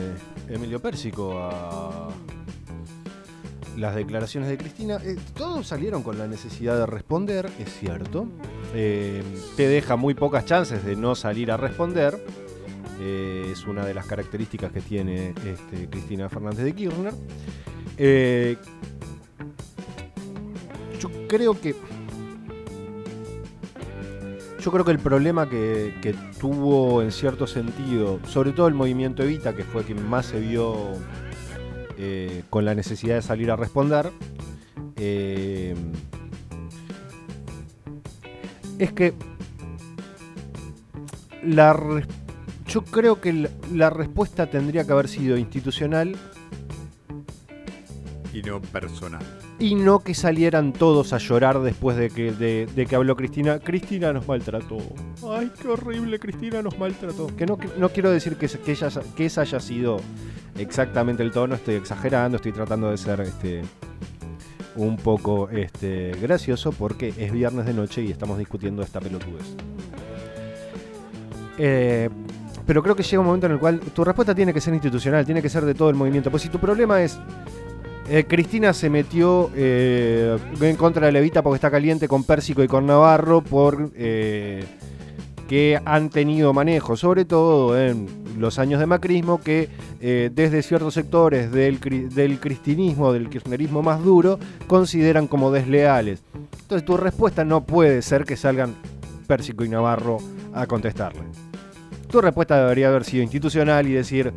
[0.49, 2.09] Emilio Pérsico a
[3.77, 5.01] las declaraciones de Cristina.
[5.03, 8.29] Eh, todos salieron con la necesidad de responder, es cierto.
[8.75, 9.25] Eh,
[9.57, 12.17] te deja muy pocas chances de no salir a responder.
[13.01, 17.13] Eh, es una de las características que tiene este, Cristina Fernández de Kirchner.
[17.99, 18.57] Eh,
[21.01, 21.75] yo creo que
[24.65, 29.55] yo creo que el problema que, tuvo en cierto sentido, sobre todo el movimiento Evita,
[29.55, 30.93] que fue quien más se vio
[31.99, 34.11] eh, con la necesidad de salir a responder,
[34.97, 35.75] eh,
[38.79, 39.13] es que
[41.43, 41.79] la
[42.67, 46.17] yo creo que la respuesta tendría que haber sido institucional
[48.33, 49.44] Y no personal.
[49.59, 53.59] Y no que salieran todos a llorar después de que, de, que habló Cristina.
[53.61, 54.79] Cristina nos maltrató.
[55.31, 57.29] Ay, qué horrible, Cristina nos maltrató.
[57.37, 59.99] Que no, que- no quiero decir que, que, ella, que esa haya sido
[60.59, 63.63] exactamente el tono, estoy exagerando, estoy tratando de ser este
[64.77, 69.55] un poco este, gracioso porque es viernes de noche y estamos discutiendo esta pelotudez.
[71.59, 72.09] Eh,
[72.67, 75.25] pero creo que llega un momento en el cual tu respuesta tiene que ser institucional,
[75.25, 76.31] tiene que ser de todo el movimiento.
[76.31, 77.19] Pues si tu problema es
[78.09, 82.69] eh, Cristina se metió eh, en contra de Levita porque está caliente con Pérsico y
[82.69, 84.65] con Navarro por eh,
[85.49, 88.07] que han tenido manejo, sobre todo en
[88.39, 89.69] los años de macrismo, que
[90.01, 96.23] desde ciertos sectores del, del cristinismo, del kirchnerismo más duro, consideran como desleales.
[96.63, 98.75] Entonces tu respuesta no puede ser que salgan
[99.27, 100.19] Pérsico y Navarro
[100.53, 101.23] a contestarle.
[102.11, 104.33] Tu respuesta debería haber sido institucional y decir,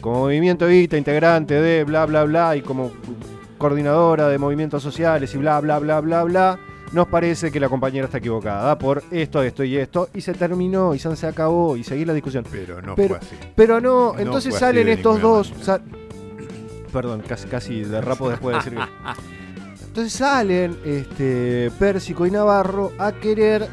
[0.00, 2.92] como movimiento Evita, integrante de bla bla bla y como
[3.58, 6.58] coordinadora de movimientos sociales y bla bla bla bla bla,
[6.92, 10.94] nos parece que la compañera está equivocada por esto, esto y esto, y se terminó,
[10.94, 12.44] y se acabó, y seguir la discusión.
[12.50, 13.36] Pero no pero, fue así.
[13.54, 15.52] Pero no, No entonces salen estos dos.
[16.92, 19.30] Perdón, casi, casi derrapo después de decir que.
[19.90, 23.66] Entonces salen este, Pérsico y Navarro a querer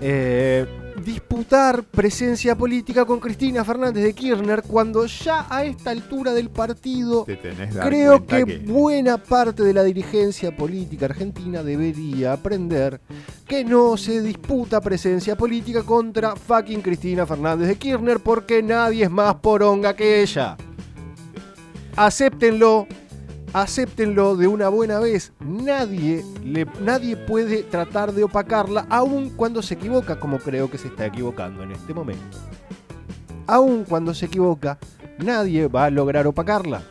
[0.00, 0.66] eh,
[1.04, 7.24] disputar presencia política con Cristina Fernández de Kirchner cuando ya a esta altura del partido
[7.24, 13.00] Te que creo cuenta que, buena parte de la dirigencia política argentina debería aprender
[13.46, 19.10] que no se disputa presencia política contra fucking Cristina Fernández de Kirchner porque nadie es
[19.10, 20.56] más poronga que ella.
[21.96, 22.88] Acéptenlo,
[23.54, 25.32] acéptenlo de una buena vez.
[25.40, 30.88] Nadie, le, nadie puede tratar de opacarla, aun cuando se equivoca, como creo que se
[30.88, 32.36] está equivocando en este momento.
[33.46, 34.78] Aun cuando se equivoca,
[35.18, 36.82] nadie va a lograr opacarla.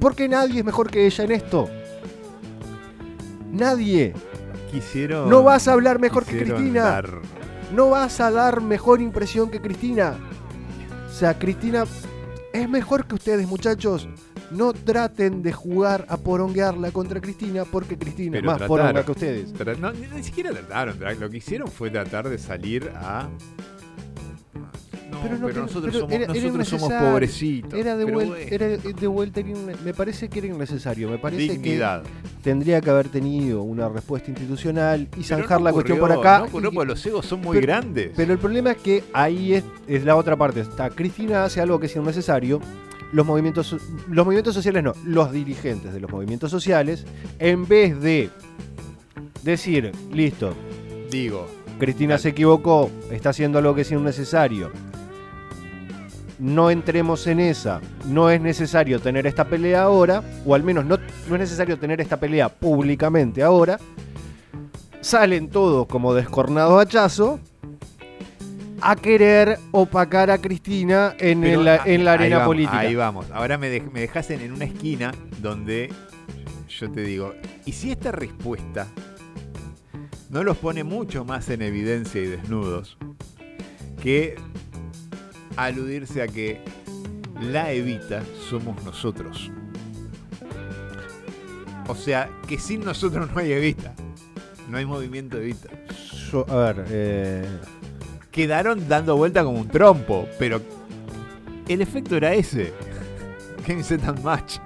[0.00, 1.68] Porque nadie es mejor que ella en esto.
[3.52, 4.14] Nadie.
[4.70, 5.30] Quisieron.
[5.30, 6.82] No vas a hablar mejor que Cristina.
[6.82, 7.20] dar-
[7.74, 10.14] No vas a dar mejor impresión que Cristina.
[11.08, 11.84] O sea, Cristina
[12.52, 14.08] es mejor que ustedes, muchachos.
[14.50, 18.86] No traten de jugar a poronguearla contra Cristina porque Cristina es más trataron.
[18.86, 19.78] poronga que ustedes.
[19.80, 20.98] No, ni, ni siquiera trataron.
[20.98, 23.28] tra- Lo que hicieron fue tratar de salir a.
[25.22, 28.44] pero nosotros pero somos- era- era nosotros somos pobrecitos, Era de, pero vuel- bueno.
[28.48, 29.40] era de vuelta,
[29.84, 31.10] me parece que era innecesario.
[31.10, 32.02] Me parece Dignidad.
[32.02, 32.08] que
[32.42, 36.38] tendría que haber tenido una respuesta institucional y zanjar no la cuestión por acá.
[36.40, 38.12] no ocurrió y- porque los egos son muy pero- grandes.
[38.16, 40.60] Pero el problema es que ahí es, es la otra parte.
[40.60, 42.60] Está Cristina hace algo que es innecesario.
[43.12, 43.76] Los movimientos,
[44.08, 47.04] los movimientos sociales no, los dirigentes de los movimientos sociales,
[47.38, 48.30] en vez de
[49.42, 50.54] decir, listo,
[51.10, 51.46] digo,
[51.78, 54.70] Cristina se equivocó, está haciendo algo que es innecesario.
[56.38, 57.80] No entremos en esa.
[58.06, 62.00] No es necesario tener esta pelea ahora, o al menos no, no es necesario tener
[62.00, 63.78] esta pelea públicamente ahora.
[65.00, 67.40] Salen todos como descornados hachazo
[68.80, 72.78] a querer opacar a Cristina en, Pero, el- en la ahí arena vamos, política.
[72.78, 73.26] Ahí vamos.
[73.32, 75.92] Ahora me, dej- me dejas en, en una esquina donde
[76.68, 77.34] yo te digo,
[77.64, 78.86] ¿y si esta respuesta
[80.30, 82.98] no los pone mucho más en evidencia y desnudos
[84.02, 84.36] que
[85.56, 86.60] aludirse a que
[87.40, 89.50] la evita somos nosotros?
[91.88, 93.94] O sea, que sin nosotros no hay evita.
[94.68, 95.68] No hay movimiento evita.
[96.32, 97.46] Yo- a ver, eh,
[98.36, 100.60] Quedaron dando vuelta como un trompo, pero
[101.68, 102.72] el efecto era ese.
[103.66, 104.58] Game set and match.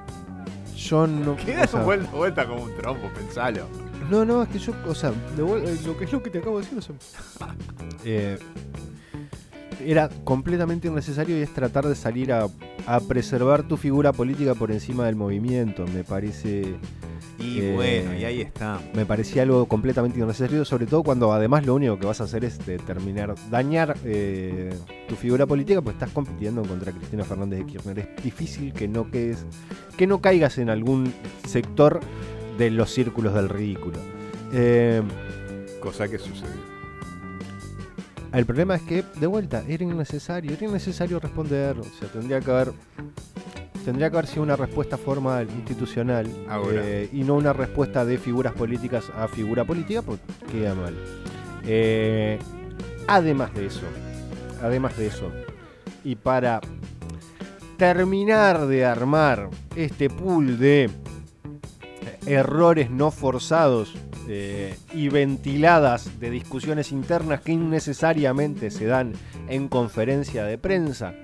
[0.77, 1.37] yo no.
[1.47, 3.67] Quedaron vuelta, vuelta como un trompo, pensalo.
[4.11, 6.39] No, no, es que yo, o sea, vuel- eh, lo que es lo que te
[6.39, 6.95] acabo de decir, o sea,
[8.05, 8.39] eh,
[9.87, 12.49] era completamente innecesario y es tratar de salir a,
[12.87, 16.75] a preservar tu figura política por encima del movimiento, me parece.
[17.41, 18.81] Y eh, bueno, y ahí está.
[18.95, 22.45] Me parecía algo completamente innecesario, sobre todo cuando además lo único que vas a hacer
[22.45, 24.75] es determinar, dañar eh,
[25.09, 27.99] tu figura política, pues estás compitiendo contra Cristina Fernández de Kirchner.
[27.99, 29.47] Es difícil que no quedes,
[29.97, 31.13] que no caigas en algún
[31.47, 32.01] sector
[32.59, 33.99] de los círculos del ridículo.
[34.53, 35.03] Eh,
[35.81, 36.51] Cosa que sucedió.
[38.35, 41.79] el problema es que, de vuelta, era innecesario, era innecesario responder.
[41.79, 42.73] O sea, tendría que haber.
[43.85, 46.27] Tendría que haber sido una respuesta formal, institucional,
[46.73, 50.95] eh, y no una respuesta de figuras políticas a figura política, porque queda mal.
[51.65, 52.39] Eh,
[53.07, 53.87] además de eso,
[54.63, 55.31] además de eso,
[56.05, 56.61] y para
[57.77, 60.91] terminar de armar este pool de
[62.27, 63.95] errores no forzados
[64.29, 69.13] eh, y ventiladas de discusiones internas que innecesariamente se dan
[69.49, 71.15] en conferencia de prensa.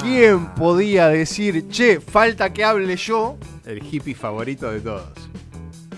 [0.00, 3.36] ¿Quién podía decir, che, falta que hable yo?
[3.64, 5.08] El hippie favorito de todos.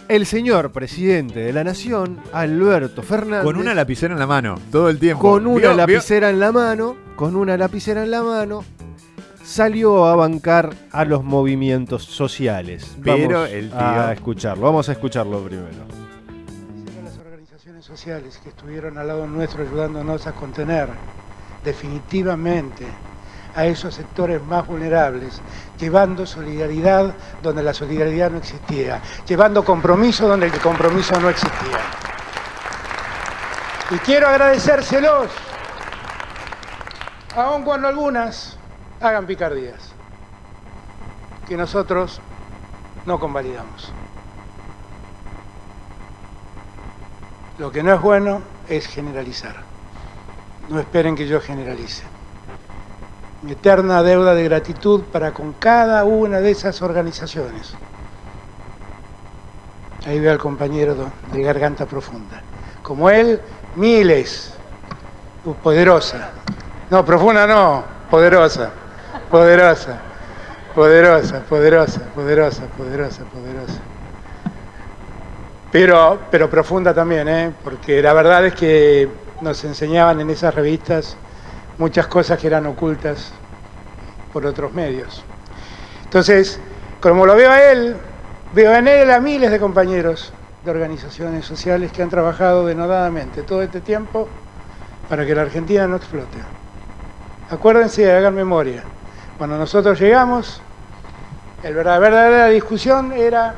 [0.08, 3.44] El señor presidente de la nación, Alberto Fernández.
[3.44, 5.20] Con una lapicera en la mano, todo el tiempo.
[5.22, 5.68] con una ¿Vio?
[5.70, 5.76] ¿Vio?
[5.76, 8.64] lapicera en la mano, con una lapicera en la mano,
[9.44, 12.96] salió a bancar a los movimientos sociales.
[13.04, 15.68] Pero Vamos el tío- a escucharlo, vamos a escucharlo primero.
[17.00, 20.88] a las organizaciones sociales que estuvieron al lado nuestro ayudándonos a contener
[21.64, 22.84] definitivamente
[23.54, 25.40] a esos sectores más vulnerables,
[25.78, 31.80] llevando solidaridad donde la solidaridad no existía, llevando compromiso donde el compromiso no existía.
[33.90, 35.30] Y quiero agradecérselos,
[37.36, 38.56] aun cuando algunas
[39.00, 39.92] hagan picardías,
[41.48, 42.20] que nosotros
[43.06, 43.92] no convalidamos.
[47.58, 49.56] Lo que no es bueno es generalizar.
[50.68, 52.09] No esperen que yo generalice.
[53.48, 57.72] Eterna deuda de gratitud para con cada una de esas organizaciones.
[60.06, 60.94] Ahí veo al compañero
[61.32, 62.42] de garganta profunda.
[62.82, 63.40] Como él,
[63.76, 64.54] miles.
[65.44, 66.30] Uh, Poderosa.
[66.90, 68.70] No, profunda no, poderosa.
[69.30, 69.98] Poderosa.
[70.74, 73.80] Poderosa, poderosa, poderosa, poderosa, poderosa.
[75.72, 77.52] Pero, pero profunda también, ¿eh?
[77.64, 79.08] porque la verdad es que
[79.40, 81.16] nos enseñaban en esas revistas
[81.80, 83.32] muchas cosas que eran ocultas
[84.34, 85.24] por otros medios.
[86.04, 86.60] Entonces,
[87.00, 87.96] como lo veo a él,
[88.52, 90.30] veo en él a miles de compañeros
[90.62, 94.28] de organizaciones sociales que han trabajado denodadamente todo este tiempo
[95.08, 96.38] para que la Argentina no explote.
[97.48, 98.84] Acuérdense, hagan memoria.
[99.38, 100.60] Cuando nosotros llegamos,
[101.62, 103.54] la verdadera discusión era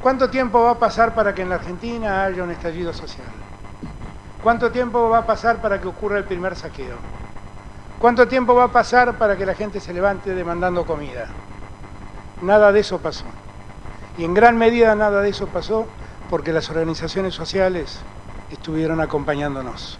[0.00, 3.45] ¿Cuánto tiempo va a pasar para que en la Argentina haya un estallido social?
[4.46, 6.94] ¿Cuánto tiempo va a pasar para que ocurra el primer saqueo?
[7.98, 11.26] ¿Cuánto tiempo va a pasar para que la gente se levante demandando comida?
[12.42, 13.24] Nada de eso pasó.
[14.16, 15.88] Y en gran medida nada de eso pasó
[16.30, 17.98] porque las organizaciones sociales
[18.52, 19.98] estuvieron acompañándonos.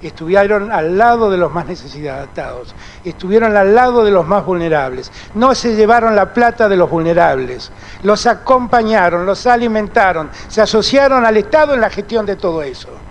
[0.00, 2.74] Estuvieron al lado de los más necesitados,
[3.04, 5.12] estuvieron al lado de los más vulnerables.
[5.34, 7.70] No se llevaron la plata de los vulnerables,
[8.04, 13.01] los acompañaron, los alimentaron, se asociaron al Estado en la gestión de todo eso.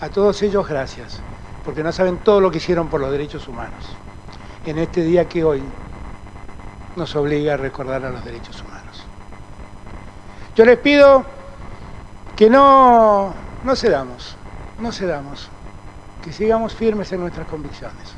[0.00, 1.20] A todos ellos gracias,
[1.62, 3.96] porque no saben todo lo que hicieron por los derechos humanos.
[4.64, 5.62] En este día que hoy
[6.96, 9.04] nos obliga a recordar a los derechos humanos.
[10.56, 11.24] Yo les pido
[12.34, 14.36] que no, no cedamos,
[14.78, 15.48] no cedamos,
[16.22, 18.14] que sigamos firmes en nuestras convicciones,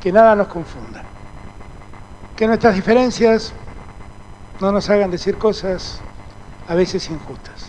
[0.00, 1.04] que nada nos confunda,
[2.34, 3.52] que nuestras diferencias
[4.60, 6.00] no nos hagan decir cosas
[6.68, 7.61] a veces injustas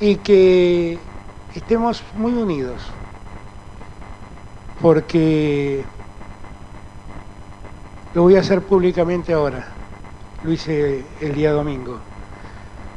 [0.00, 1.00] y que
[1.54, 2.98] estemos muy unidos,
[4.76, 5.86] porque
[8.12, 9.76] lo voy a hacer públicamente ahora,
[10.42, 12.02] lo hice el día domingo,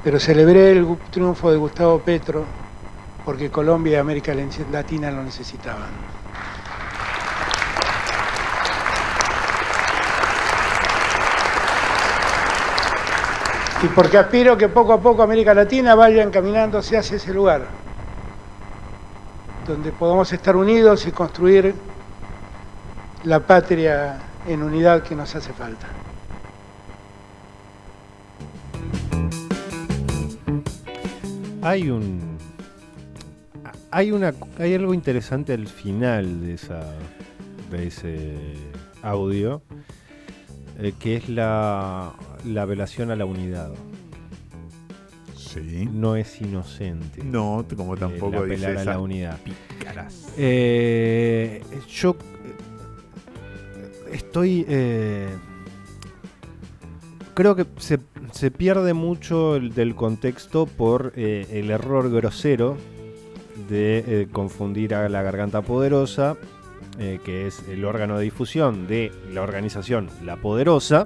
[0.02, 2.48] pero celebré el triunfo de Gustavo Petro
[3.24, 4.34] porque Colombia y América
[4.70, 6.21] Latina lo necesitaban.
[13.84, 17.66] Y porque aspiro que poco a poco América Latina vaya encaminándose hacia ese lugar,
[19.68, 21.74] donde podamos estar unidos y construir
[23.24, 25.88] la patria en unidad que nos hace falta.
[31.64, 32.38] Hay un.
[33.92, 34.34] Hay una.
[34.60, 36.82] Hay algo interesante al final de esa.
[37.72, 38.58] de ese
[39.02, 39.62] audio.
[40.82, 42.14] Eh, que es la.
[42.46, 43.72] la apelación a la unidad.
[45.36, 45.88] Sí.
[45.92, 47.24] No es inocente.
[47.24, 49.38] No, como tampoco el dice apelar a esa la unidad.
[49.42, 50.30] pícaras.
[50.38, 54.66] Eh, yo eh, estoy.
[54.68, 55.28] eh,
[57.34, 58.00] creo que se,
[58.32, 62.78] se pierde mucho el- del contexto por eh, el error grosero
[63.70, 66.38] de eh, confundir a la Garganta Poderosa,
[67.00, 71.04] eh, que es el órgano de difusión de la organización La Poderosa,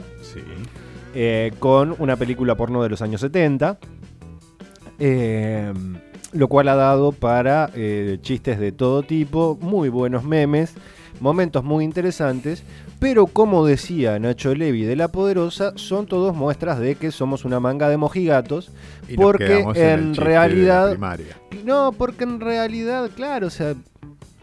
[1.14, 3.78] eh, con una película porno de los años 70.
[5.00, 5.74] eh,
[6.34, 10.74] lo cual ha dado para eh, chistes de todo tipo, muy buenos memes,
[11.22, 12.64] momentos muy interesantes,
[13.00, 17.62] pero como decía Nacho Levi de La Poderosa, son todos muestras de que somos una
[17.62, 18.72] manga de mojigatos,
[19.08, 20.98] Y porque en realidad...
[21.64, 23.76] No, porque en realidad, claro, o sea,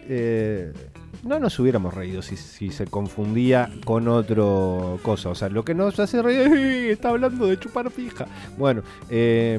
[0.09, 0.73] eh,
[1.23, 5.31] no nos hubiéramos reído si, se confundía con otro cosa.
[5.31, 8.27] O sea, lo que nos hace reír "Ey, está hablando de chupar fija.
[8.59, 9.59] Bueno, eh,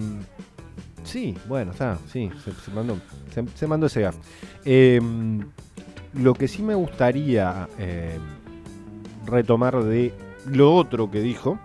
[1.03, 2.97] sí, bueno, está, sí, se, se mandó,
[3.55, 4.15] se, mandó ese gaf.
[4.65, 4.99] Eh,
[6.13, 8.17] lo que sí me gustaría eh,
[9.25, 10.13] retomar de
[10.45, 11.57] lo otro que dijo,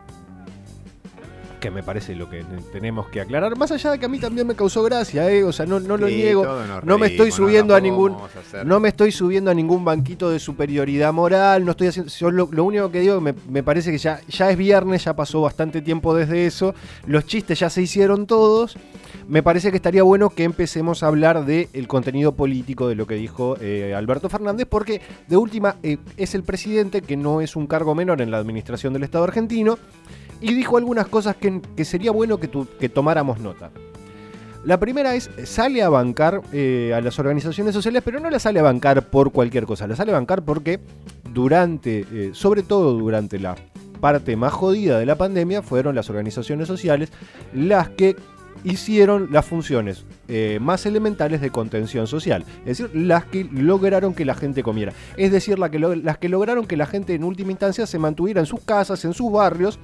[1.59, 4.47] que me parece lo que tenemos que aclarar, más allá de que a mí también
[4.47, 5.44] me causó gracia, ¿eh?
[5.44, 6.47] o sea, no, no lo Sí, niego,
[6.85, 8.16] no me estoy subiendo a ningún,
[8.55, 12.30] a no me estoy subiendo a ningún banquito de superioridad moral, no estoy haciendo, yo
[12.30, 15.40] lo, lo único que digo, me, me parece que ya, ya es viernes, ya pasó
[15.40, 16.74] bastante tiempo desde eso,
[17.06, 18.76] los chistes ya se hicieron todos,
[19.28, 23.14] me parece que estaría bueno que empecemos a hablar del contenido político de lo que
[23.14, 27.66] dijo eh, Alberto Fernández, porque de última eh, es el presidente, que no es un
[27.66, 29.78] cargo menor en la administración del Estado argentino,
[30.40, 33.70] y dijo algunas cosas que, que sería bueno que, tu- que tomáramos nota.
[34.65, 38.59] La primera es, sale a bancar eh, a las organizaciones sociales, pero no las sale
[38.60, 40.81] a bancar por cualquier cosa, las sale a bancar porque
[41.32, 43.55] durante, eh, sobre todo durante la
[44.01, 47.10] parte más jodida de la pandemia, fueron las organizaciones sociales
[47.55, 48.16] las que
[48.65, 54.24] hicieron las funciones eh, más elementales de contención social, es decir, las que lograron que
[54.24, 57.52] la gente comiera, es decir, la que las que lograron que la gente en última
[57.52, 59.78] instancia se mantuviera en sus casas, en sus barrios,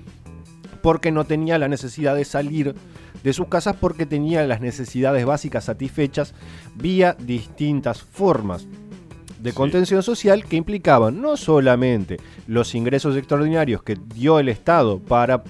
[0.85, 2.75] porque no tenía la necesidad de salir
[3.23, 6.35] de sus casas porque tenía las necesidades básicas satisfechas
[6.75, 8.67] vía distintas formas
[9.41, 15.43] de contención social que implicaban no solamente los ingresos extraordinarios que dio el Estado para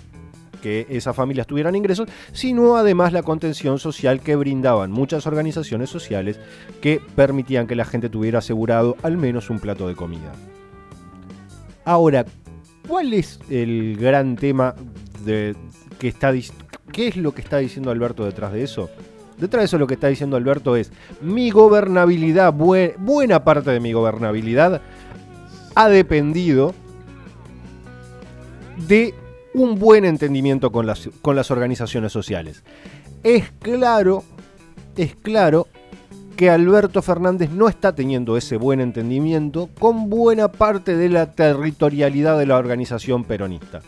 [0.62, 6.38] que esas familias tuvieran ingresos, sino además la contención social que brindaban muchas organizaciones sociales
[6.80, 10.32] que permitían que la gente tuviera asegurado al menos un plato de comida.
[11.84, 12.24] Ahora,
[12.86, 14.76] ¿cuál es el gran tema
[15.24, 15.54] de
[16.00, 16.32] está
[16.92, 18.90] qué es lo que está diciendo Alberto detrás de eso?
[19.38, 23.80] Detrás de eso lo que está diciendo Alberto es mi gobernabilidad, bue- buena parte de
[23.80, 24.80] mi gobernabilidad
[25.74, 26.74] ha dependido
[28.86, 29.14] de
[29.54, 32.62] un buen entendimiento con las, con las organizaciones sociales.
[33.22, 34.24] Es claro,
[34.96, 35.66] es claro
[36.36, 42.38] que Alberto Fernández no está teniendo ese buen entendimiento con buena parte de la territorialidad
[42.38, 43.80] de la organización peronista.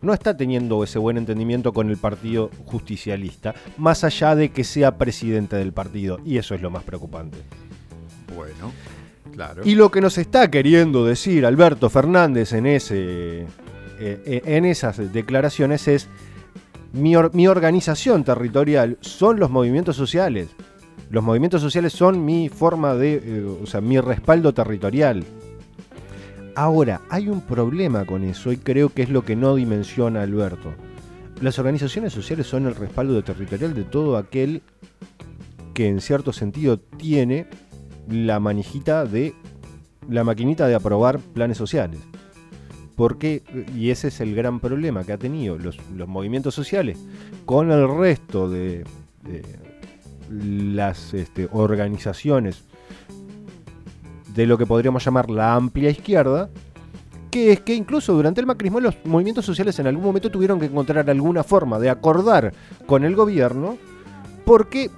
[0.00, 4.96] No está teniendo ese buen entendimiento con el partido justicialista, más allá de que sea
[4.96, 7.38] presidente del partido, y eso es lo más preocupante.
[8.36, 8.72] Bueno,
[9.32, 9.62] claro.
[9.64, 13.46] Y lo que nos está queriendo decir Alberto Fernández en, ese, eh,
[13.98, 16.08] eh, en esas declaraciones es,
[16.92, 20.48] mi, or- mi organización territorial son los movimientos sociales.
[21.10, 25.24] Los movimientos sociales son mi forma de, eh, o sea, mi respaldo territorial.
[26.58, 30.74] Ahora, hay un problema con eso y creo que es lo que no dimensiona Alberto.
[31.40, 34.62] Las organizaciones sociales son el respaldo territorial de todo aquel
[35.72, 37.46] que en cierto sentido tiene
[38.08, 39.36] la manijita de
[40.10, 42.00] la maquinita de aprobar planes sociales.
[42.96, 43.44] Porque,
[43.76, 45.78] y ese es el gran problema que ha tenido los,
[46.08, 46.98] movimientos sociales
[47.44, 48.82] con el resto de,
[49.22, 49.44] de
[50.28, 52.64] las este, organizaciones
[54.38, 56.48] de lo que podríamos llamar la amplia izquierda,
[57.28, 60.66] que es que incluso durante el macrismo los movimientos sociales en algún momento tuvieron que
[60.66, 62.52] encontrar alguna forma de acordar
[62.86, 63.76] con el gobierno
[64.44, 64.92] porque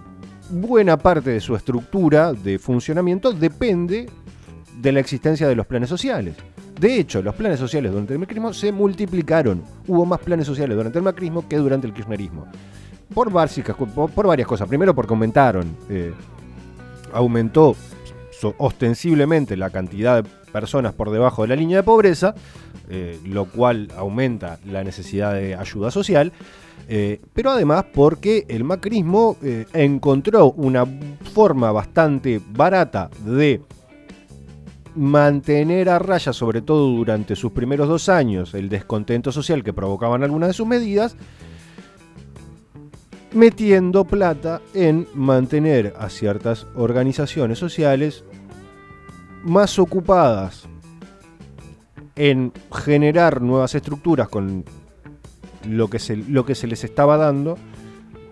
[0.50, 4.10] buena parte de su estructura de funcionamiento depende
[4.76, 6.36] de la existencia de los planes sociales.
[6.78, 9.62] De hecho, los planes sociales durante el macrismo se multiplicaron.
[9.86, 12.46] Hubo más planes sociales durante el macrismo que durante el kirchnerismo.
[13.14, 14.68] Por, básicas, por, varias cosas.
[14.68, 15.74] Primero porque aumentaron.
[15.88, 16.12] eh,
[17.12, 17.74] aumentó
[18.58, 22.34] ostensiblemente la cantidad de personas por debajo de la línea de pobreza,
[22.88, 26.32] eh, lo cual aumenta la necesidad de ayuda social.
[26.88, 30.84] eh, pero además porque el macrismo eh, encontró una
[31.32, 33.62] forma bastante barata de
[34.96, 40.24] mantener a raya, sobre todo durante sus primeros dos años, el descontento social que provocaban
[40.24, 41.16] algunas de sus medidas,
[43.32, 48.24] metiendo plata en mantener a ciertas organizaciones sociales
[49.44, 50.68] más ocupadas
[52.16, 54.64] en generar nuevas estructuras con
[55.66, 57.56] lo que se, lo que se les estaba dando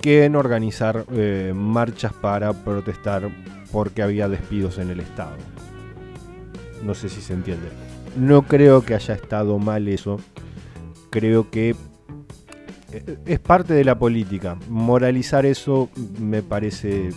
[0.01, 3.31] que en organizar eh, marchas para protestar
[3.73, 5.37] porque había despidos en el Estado.
[6.85, 7.69] No sé si se entiende.
[8.17, 10.21] No creo que haya estado mal eso.
[11.11, 11.75] Creo que
[12.93, 14.57] eh, es parte de la política.
[14.69, 15.89] Moralizar eso
[16.21, 17.11] me parece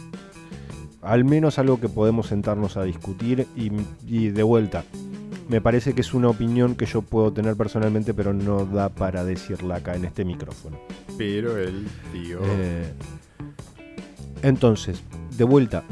[1.01, 3.71] al menos algo que podemos sentarnos a discutir y,
[4.07, 4.83] y de vuelta.
[5.47, 9.25] Me parece que es una opinión que yo puedo tener personalmente, pero no da para
[9.25, 10.77] decirla acá en este micrófono.
[11.17, 12.39] Pero el tío.
[12.41, 12.93] Eh,
[14.43, 15.03] entonces,
[15.37, 15.83] de vuelta,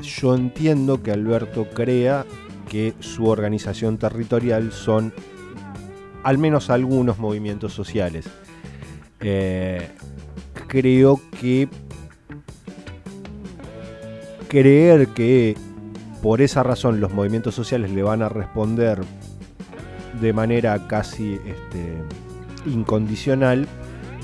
[0.00, 2.24] yo entiendo que Alberto crea
[2.68, 5.12] que su organización territorial son
[6.22, 8.26] al menos algunos movimientos sociales.
[9.20, 9.88] Eh,
[10.68, 11.68] creo que
[14.52, 15.56] creer que
[16.22, 19.00] por esa razón los movimientos sociales le van a responder
[20.20, 21.94] de manera casi este,
[22.66, 23.66] incondicional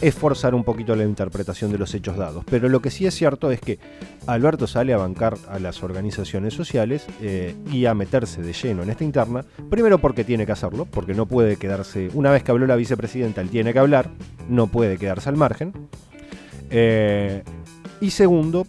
[0.02, 2.44] es forzar un poquito la interpretación de los hechos dados.
[2.44, 3.78] Pero lo que sí es cierto es que
[4.26, 8.90] Alberto sale a bancar a las organizaciones sociales eh, y a meterse de lleno en
[8.90, 12.66] esta interna, primero porque tiene que hacerlo, porque no puede quedarse, una vez que habló
[12.66, 14.10] la vicepresidenta, él tiene que hablar,
[14.46, 15.72] no puede quedarse al margen.
[16.68, 17.42] Eh,
[18.02, 18.66] y segundo,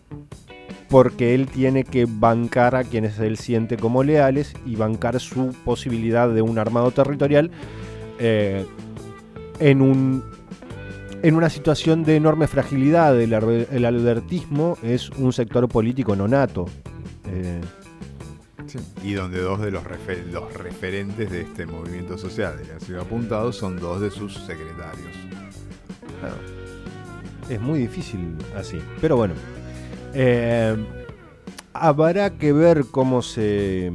[0.89, 6.29] porque él tiene que bancar a quienes él siente como leales y bancar su posibilidad
[6.29, 7.51] de un armado territorial
[8.19, 8.65] eh,
[9.59, 10.23] en un
[11.21, 13.19] en una situación de enorme fragilidad.
[13.19, 16.65] El, el albertismo es un sector político nonato.
[17.27, 17.59] Eh,
[19.03, 23.01] Y donde dos de los, refer- los referentes de este movimiento social que han sido
[23.01, 25.13] apuntados son dos de sus secretarios.
[27.49, 28.79] es muy difícil así.
[29.01, 29.33] Pero bueno.
[30.13, 30.75] Eh,
[31.73, 33.91] habrá que ver cómo se.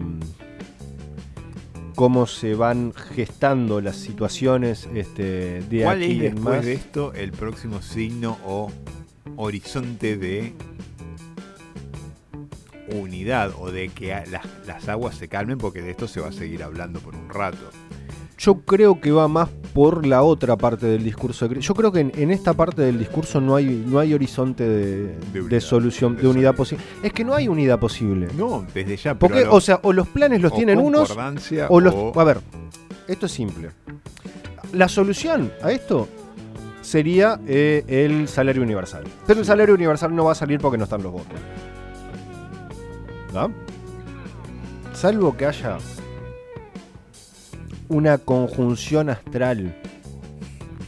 [1.94, 6.64] cómo se van gestando las situaciones este, de ¿Cuál aquí es en después más.
[6.64, 8.70] de esto el próximo signo o
[9.36, 10.54] horizonte de
[12.92, 15.58] unidad o de que las, las aguas se calmen?
[15.58, 17.70] Porque de esto se va a seguir hablando por un rato.
[18.44, 21.46] Yo creo que va más por la otra parte del discurso.
[21.46, 25.16] Yo creo que en, en esta parte del discurso no hay, no hay horizonte de,
[25.32, 26.84] de solución, de, unidad posible.
[27.02, 28.28] Es que no hay unidad posible.
[28.36, 29.14] No, desde ya.
[29.18, 31.16] Porque, o sea, o los planes los o tienen unos,
[31.68, 31.94] o los...
[31.94, 32.40] o- A ver,
[33.08, 33.70] esto es simple.
[34.72, 36.06] La solución a esto
[36.82, 39.04] sería eh, el salario universal.
[39.26, 41.38] Pero el salario universal no va a salir porque no están los votos.
[43.32, 43.50] ¿No?
[44.92, 45.78] Salvo que haya
[47.88, 49.74] una conjunción astral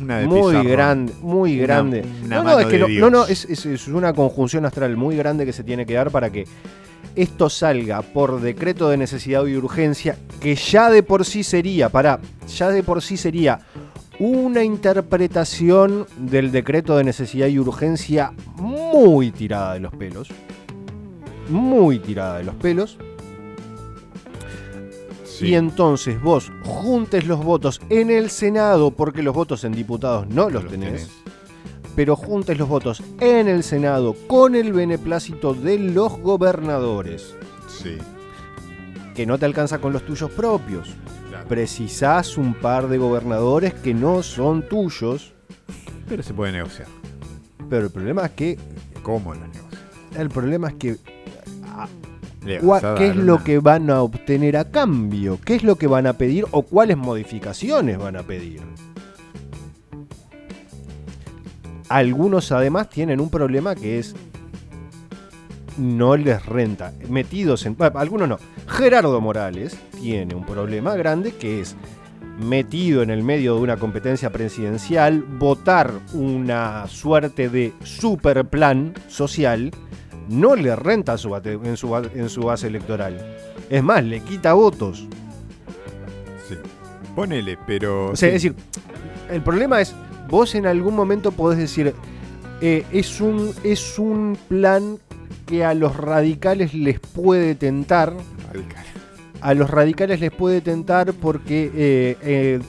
[0.00, 0.68] Una de muy Pizarro.
[0.70, 2.04] grande, muy grande.
[2.24, 3.00] una no, no, mano es que de no, Dios.
[3.00, 6.10] no, no, es, es- es una conjunción astral muy grande que se tiene que dar
[6.10, 6.46] para que
[7.14, 12.20] esto salga por decreto de necesidad y urgencia, que ya de por sí sería, para,
[12.46, 13.60] ya de por sí sería
[14.18, 20.28] una interpretación del decreto de necesidad y urgencia muy tirada de los pelos.
[21.48, 22.98] Muy tirada de los pelos.
[25.40, 30.48] Y entonces vos juntes los votos en el Senado, porque los votos en diputados no
[30.50, 31.08] los, tenés,
[31.94, 37.34] pero juntes los votos en el Senado con el beneplácito de los gobernadores.
[37.68, 37.98] Sí.
[39.14, 40.94] Que no te alcanza con los tuyos propios.
[41.28, 41.48] Claro.
[41.48, 45.32] Precisás un par de gobernadores que no son tuyos.
[46.08, 46.88] Pero se puede negociar.
[47.68, 48.58] Pero el problema es que.
[49.02, 49.66] ¿Cómo lo negocian?
[50.16, 50.96] El problema es que.
[52.46, 55.38] ¿Qué es lo una- que van a obtener a cambio?
[55.44, 58.60] ¿Qué es lo que van a pedir o cuáles modificaciones van a pedir?
[61.88, 64.14] Algunos además tienen un problema que es
[65.78, 66.92] no les renta.
[67.08, 67.76] Metidos en...
[67.76, 68.38] bueno, algunos no.
[68.66, 71.76] Gerardo Morales tiene un problema grande que es
[72.40, 79.70] metido en el medio de una competencia presidencial, votar una suerte de super plan social,
[80.28, 83.16] no le renta su bate- en, su, en su base electoral.
[83.70, 85.06] Es más, le quita votos.
[86.48, 86.54] Sí.
[87.14, 88.10] Ponele, pero.
[88.10, 88.36] O sea, sí.
[88.36, 88.54] es decir,
[89.30, 89.94] el problema es,
[90.28, 91.94] vos en algún momento podés decir,
[92.60, 94.98] eh, es, un, es un plan
[95.46, 98.12] que a los radicales les puede tentar.
[99.40, 102.60] A los radicales les puede tentar porque eh, eh,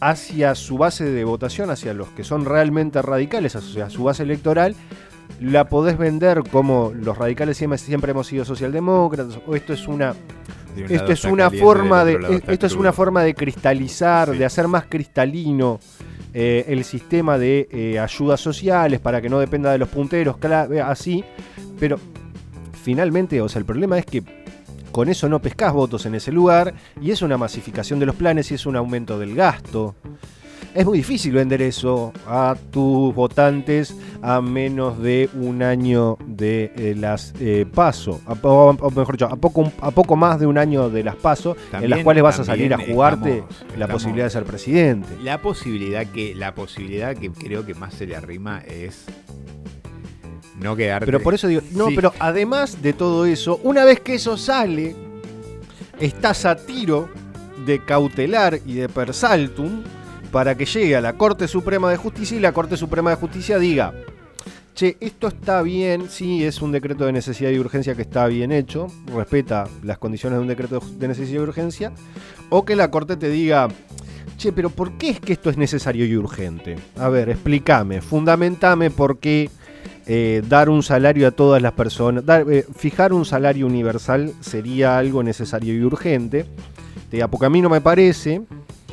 [0.00, 4.74] hacia su base de votación, hacia los que son realmente radicales, hacia su base electoral,
[5.40, 10.14] la podés vender como los radicales siempre, siempre hemos sido socialdemócratas, o esto es una
[10.76, 14.84] un esto es una forma de esto es una forma de cristalizar, de hacer más
[14.88, 15.80] cristalino
[16.34, 20.36] eh, el sistema de eh, ayudas sociales para que no dependa de los punteros,
[20.70, 21.24] eh, así,
[21.80, 21.98] pero
[22.82, 24.22] finalmente, o sea, el problema es que
[24.92, 28.50] con eso no pescás votos en ese lugar y es una masificación de los planes
[28.50, 29.94] y es un aumento del gasto.
[30.74, 36.94] Es muy difícil vender eso a tus votantes a menos de un año de eh,
[36.96, 40.88] las eh, paso, a, o mejor dicho, a poco, a poco más de un año
[40.90, 44.26] de las paso, en las cuales vas a salir a jugarte estamos- la estamos- posibilidad
[44.26, 45.08] de ser presidente.
[45.22, 49.04] La posibilidad que la posibilidad que creo que más se le arrima es
[50.60, 51.06] no quedarte.
[51.06, 51.94] Pero por eso digo, no, Sí.
[51.94, 54.94] pero además de todo eso, una vez que eso sale,
[56.00, 57.08] estás a tiro
[57.64, 59.82] de cautelar y de persaltum
[60.30, 63.58] para que llegue a la Corte Suprema de Justicia y la Corte Suprema de Justicia
[63.58, 63.94] diga,
[64.74, 68.52] che, esto está bien, sí, es un decreto de necesidad y urgencia que está bien
[68.52, 71.92] hecho, respeta las condiciones de un decreto de necesidad y urgencia,
[72.50, 73.68] o que la Corte te diga,
[74.36, 76.76] che, pero ¿por qué es que esto es necesario y urgente?
[76.96, 79.50] A ver, explícame, fundamentame por qué
[80.06, 84.96] eh, dar un salario a todas las personas, dar- eh, fijar un salario universal sería
[84.96, 86.46] algo necesario y urgente.
[87.10, 88.42] Te porque a mí no me parece,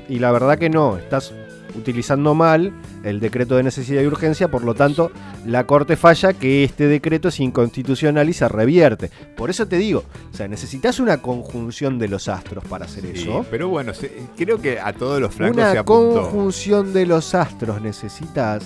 [0.09, 1.33] y la verdad que no, estás
[1.77, 2.71] utilizando mal
[3.03, 5.11] el decreto de necesidad y urgencia, por lo tanto,
[5.45, 9.11] la Corte falla que este decreto es inconstitucional y se revierte.
[9.35, 13.23] Por eso te digo, o sea, necesitas una conjunción de los astros para hacer Sí,
[13.23, 13.45] eso.
[13.51, 16.21] pero bueno, se- creo que a todos los flancos se Una apuntó.
[16.21, 18.63] conjunción de los astros necesitas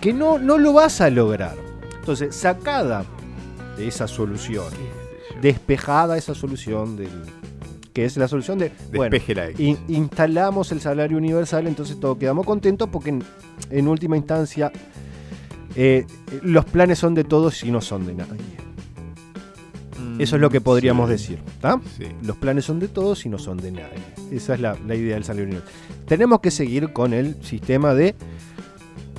[0.00, 1.54] que no, no lo vas a lograr.
[2.00, 3.04] Entonces, sacada
[3.76, 4.64] de esa solución,
[5.42, 7.10] despejada esa solución del
[7.98, 9.16] que es la solución de bueno,
[9.58, 13.24] in- instalamos el salario universal, entonces todos quedamos contentos porque en,
[13.70, 14.70] en última instancia
[15.74, 16.06] eh,
[16.42, 18.40] los planes son de todos y no son de nadie.
[20.20, 21.12] Eso es lo que podríamos sí.
[21.12, 21.38] decir.
[21.96, 22.04] Sí.
[22.22, 23.98] Los planes son de todos y no son de nadie.
[24.30, 25.72] Esa es la, la idea del salario universal.
[26.06, 28.14] Tenemos que seguir con el sistema de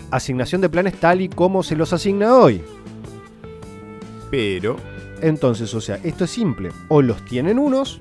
[0.09, 2.61] asignación de planes tal y como se los asigna hoy.
[4.31, 4.77] Pero
[5.21, 6.69] Entonces, o sea, esto es simple.
[6.87, 7.99] O los tienen unos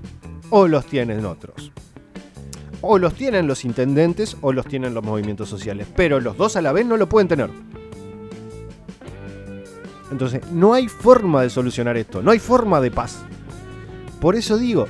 [0.50, 1.72] o los tienen otros.
[2.80, 5.86] O los tienen los intendentes o los tienen los movimientos sociales.
[5.96, 7.50] Pero los dos a la vez no lo pueden tener.
[10.10, 12.22] Entonces, no hay forma de solucionar esto.
[12.22, 13.18] No hay forma de paz.
[14.20, 14.86] Por eso digo,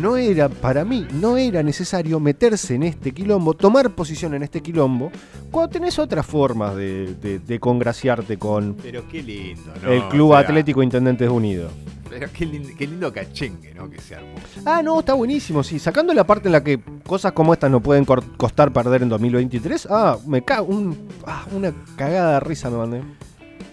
[0.00, 4.60] no era, para mí, no era necesario meterse en este quilombo, tomar posición en este
[4.60, 5.10] quilombo,
[5.50, 9.90] cuando tenés otras formas de, de- de congraciarte con Pero qué lindo, ¿no?
[9.90, 11.72] el Club O sea, Atlético Intendentes Unidos.
[12.10, 13.88] Pero qué lindo, qué lindo cachengue, ¿no?
[13.88, 14.34] Que se armó.
[14.66, 15.62] Ah, no, está buenísimo.
[15.62, 19.08] Sí, sacando la parte en la que cosas como estas no pueden costar perder en
[19.08, 19.86] 2023.
[19.90, 20.66] Ah, me cago.
[20.66, 23.02] Un, ah, una cagada de risa me mandé.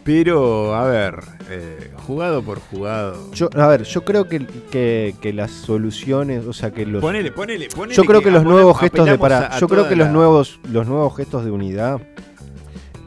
[0.04, 1.16] Pero, a ver,
[1.50, 3.30] eh, jugado por jugado.
[3.34, 7.02] Yo, a ver, yo creo que, que, que las soluciones, o sea, que los.
[7.02, 9.90] Ponele, ponele, ponele Yo creo que, los nuevos gestos de para, a- a yo creo
[9.90, 12.00] que los nuevos, los nuevos gestos de unidad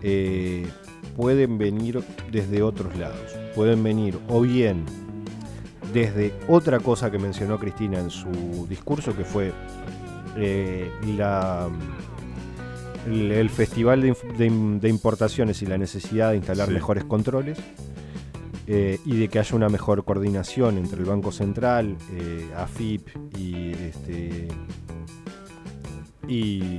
[0.02, 0.66] eh,
[1.16, 3.16] pueden venir desde otros lados.
[3.54, 4.84] Pueden venir o bien
[5.92, 9.52] desde otra cosa que mencionó Cristina en su discurso, que fue
[10.36, 11.68] eh, la,
[13.06, 16.74] el, el Festival de, Importaciones y la necesidad de instalar Sí.
[16.74, 17.58] mejores controles.
[18.72, 23.72] eh, y de que haya una mejor coordinación entre el Banco Central, eh, AFIP y
[23.72, 24.46] este
[26.28, 26.78] y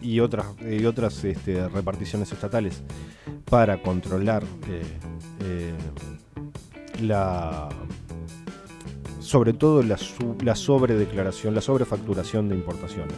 [0.00, 2.80] y otras, y otras este, reparticiones estatales
[3.44, 4.44] para controlar
[5.42, 5.72] eh,
[7.02, 7.68] la
[9.20, 9.96] sobre todo la,
[10.42, 13.14] la sobredeclaración, la sobrefacturación de importaciones.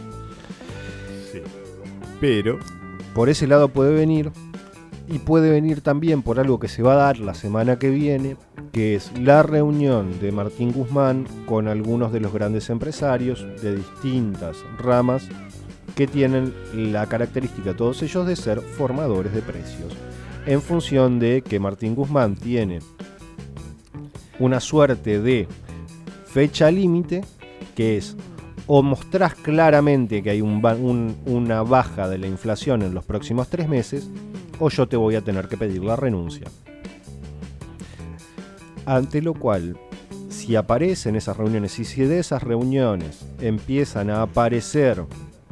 [2.21, 2.59] Pero
[3.15, 4.31] por ese lado puede venir
[5.07, 8.37] y puede venir también por algo que se va a dar la semana que viene,
[8.71, 14.57] que es la reunión de Martín Guzmán con algunos de los grandes empresarios de distintas
[14.77, 15.27] ramas
[15.95, 19.93] que tienen la característica, todos ellos, de ser formadores de precios.
[20.45, 22.79] En función de que Martín Guzmán tiene
[24.39, 25.47] una suerte de
[26.25, 27.23] fecha límite,
[27.75, 28.15] que es
[28.67, 34.09] o mostrás claramente que hay una baja de la inflación en los próximos tres meses,
[34.59, 36.47] o yo te voy a tener que pedir la renuncia.
[38.85, 39.77] Ante lo cual,
[40.29, 45.03] si aparecen esas reuniones y si de esas reuniones empiezan a aparecer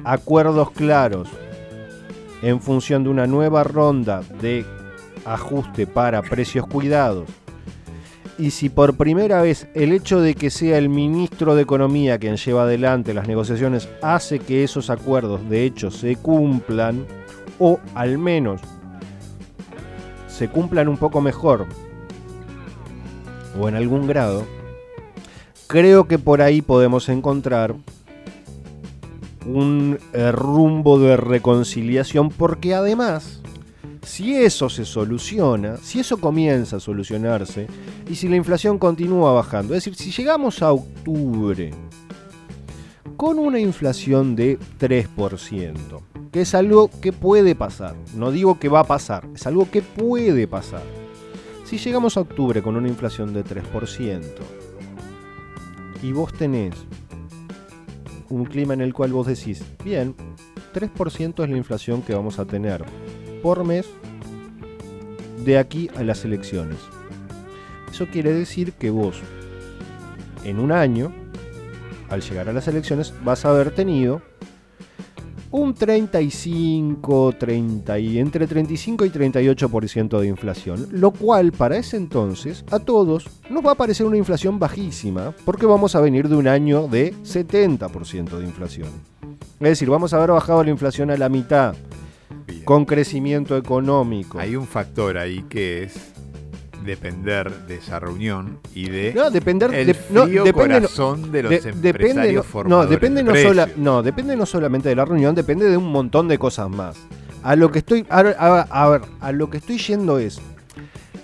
[0.03, 1.29] acuerdos claros
[2.41, 4.65] en función de una nueva ronda de
[5.25, 7.29] ajuste para precios cuidados,
[8.41, 12.37] y si por primera vez el hecho de que sea el ministro de Economía quien
[12.37, 17.05] lleva adelante las negociaciones hace que esos acuerdos de hecho se cumplan,
[17.59, 18.59] o al menos
[20.27, 21.67] se cumplan un poco mejor,
[23.59, 24.47] o en algún grado,
[25.67, 27.75] creo que por ahí podemos encontrar
[29.45, 33.40] un eh, rumbo de reconciliación, porque además,
[34.03, 37.67] si eso se soluciona, si eso comienza a solucionarse,
[38.09, 41.71] y si la inflación continúa bajando, es decir, si llegamos a octubre
[43.15, 46.01] con una inflación de 3%,
[46.31, 49.81] que es algo que puede pasar, no digo que va a pasar, es algo que
[49.81, 50.83] puede pasar.
[51.65, 54.21] Si llegamos a octubre con una inflación de 3%
[56.01, 56.75] y vos tenés
[58.29, 60.15] un clima en el cual vos decís, bien,
[60.73, 62.83] 3% es la inflación que vamos a tener
[63.41, 63.87] por mes
[65.43, 66.77] de aquí a las elecciones.
[67.91, 69.19] Eso quiere decir que vos,
[70.43, 71.11] en un año,
[72.09, 74.21] al llegar a las elecciones, vas a haber tenido
[75.51, 82.63] un 35, 30 y entre 35 y 38% de inflación, lo cual para ese entonces
[82.71, 86.47] a todos nos va a parecer una inflación bajísima, porque vamos a venir de un
[86.47, 88.87] año de 70% de inflación.
[89.59, 91.75] Es decir, vamos a haber bajado la inflación a la mitad,
[92.65, 94.39] con crecimiento económico.
[94.39, 95.93] hay un factor ahí que es
[96.83, 101.49] depender de esa reunión y de No, depender el de- no, depende corazón de los
[101.51, 105.05] de- empresarios depende no- no, depende de no, sola- no, depende no solamente de la
[105.05, 106.97] reunión, depende de un montón de cosas más.
[107.43, 110.39] A lo que estoy a, a- a ver, a lo que estoy yendo es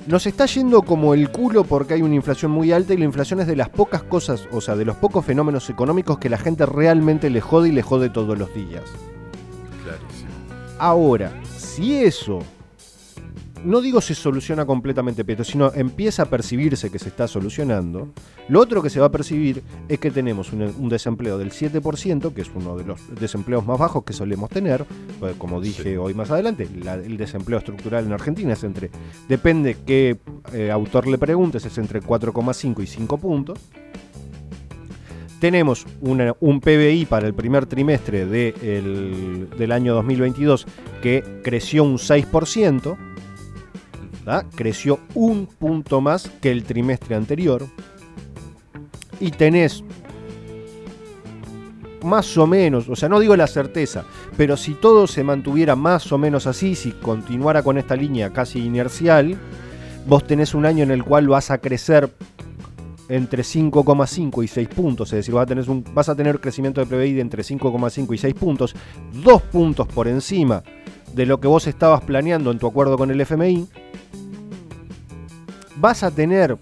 [0.06, 3.40] nos está yendo como el culo porque hay una inflación muy alta y la inflación
[3.42, 6.66] es de las pocas cosas, o sea, de los pocos fenómenos económicos que la gente
[6.66, 8.84] realmente le jode y le jode todos los días.
[10.80, 12.40] Ahora, si eso,
[13.64, 18.10] no digo se soluciona completamente, pero sino empieza a percibirse que se está solucionando,
[18.48, 22.32] lo otro que se va a percibir es que tenemos un, un desempleo del 7%,
[22.34, 24.86] que es uno de los desempleos más bajos que solemos tener,
[25.20, 28.92] pues, como dije hoy más adelante, la- el desempleo estructural en Argentina es entre,
[29.28, 30.18] depende qué
[30.54, 33.60] eh, autor le preguntes, es entre 4,5 y 5 puntos.
[35.40, 40.66] Tenemos un PBI para el primer trimestre de el- del año 2022
[41.02, 42.98] que creció un 6%,
[44.26, 44.46] ¿tá?
[44.56, 47.68] creció un punto más que el trimestre anterior.
[49.20, 49.84] Y tenés
[52.04, 54.06] más o menos, o sea, no digo la certeza,
[54.38, 58.60] pero si todo se mantuviera más o menos así, si continuara con esta línea casi
[58.60, 59.36] inercial,
[60.08, 62.10] vos tenés un año en el cual vas a crecer
[63.10, 66.84] entre 5,5 y 6 puntos, es decir, vas a, tener un, vas a tener crecimiento
[66.84, 68.76] de PBI entre 5,5 y 6 puntos,
[69.24, 70.64] dos puntos por encima
[71.14, 73.68] de lo que vos estabas planeando en tu acuerdo con el FMI,
[75.78, 76.58] vas a tener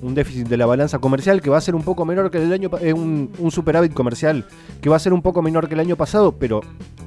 [0.00, 2.52] un déficit de la balanza comercial que va a ser un poco menor que el
[2.52, 4.44] año eh, un superávit comercial
[4.80, 6.60] que va a ser un poco menor que el año pasado, pero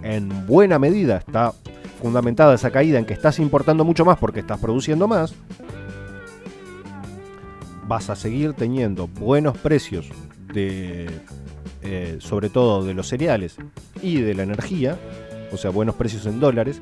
[0.04, 1.54] en buena medida está
[2.02, 5.34] fundamentada esa caída en que estás importando mucho más porque estás produciendo más.
[7.88, 10.08] Vas a seguir teniendo buenos precios
[10.54, 11.10] de
[11.82, 13.56] eh, sobre todo de los cereales
[14.02, 14.98] y de la energía,
[15.52, 16.82] o sea, buenos precios en dólares,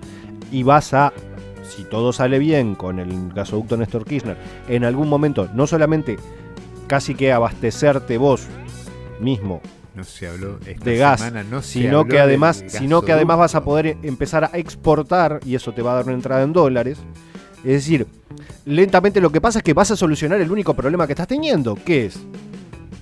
[0.51, 1.13] y vas a
[1.67, 4.37] si todo sale bien con el gasoducto Néstor Kirchner,
[4.67, 6.17] en algún momento no solamente
[6.87, 8.47] casi que abastecerte vos
[9.19, 9.61] mismo
[9.95, 13.11] No se habló esta de gas, semana, no se sino habló que además, sino que
[13.11, 16.43] además vas a poder empezar a exportar y eso te va a dar una entrada
[16.43, 16.99] en dólares.
[17.63, 18.07] Es decir,
[18.65, 21.75] lentamente lo que pasa es que vas a solucionar el único problema que estás teniendo,
[21.75, 22.19] que es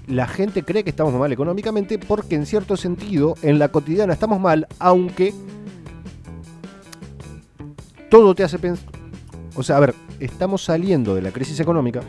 [0.08, 4.40] la gente cree que estamos mal económicamente porque en cierto sentido en la cotidiana estamos
[4.40, 5.34] mal, aunque
[8.10, 8.88] todo te hace pensar.
[9.56, 12.02] O sea, a ver, estamos saliendo de la crisis económica,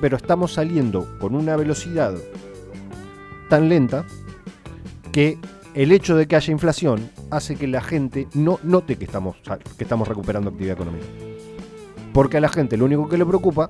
[0.00, 2.14] pero estamos saliendo con una velocidad
[3.48, 4.04] tan lenta
[5.10, 5.38] que
[5.74, 9.36] el hecho de que haya inflación hace que la gente no note que estamos,
[9.76, 11.06] que estamos recuperando actividad económica.
[12.12, 13.68] Porque a la gente lo único que le preocupa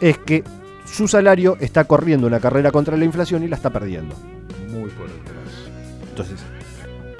[0.00, 0.44] Es es que
[0.84, 4.14] su salario está corriendo una carrera contra la inflación y la está perdiendo.
[4.70, 5.68] Muy por detrás.
[6.10, 6.40] Entonces,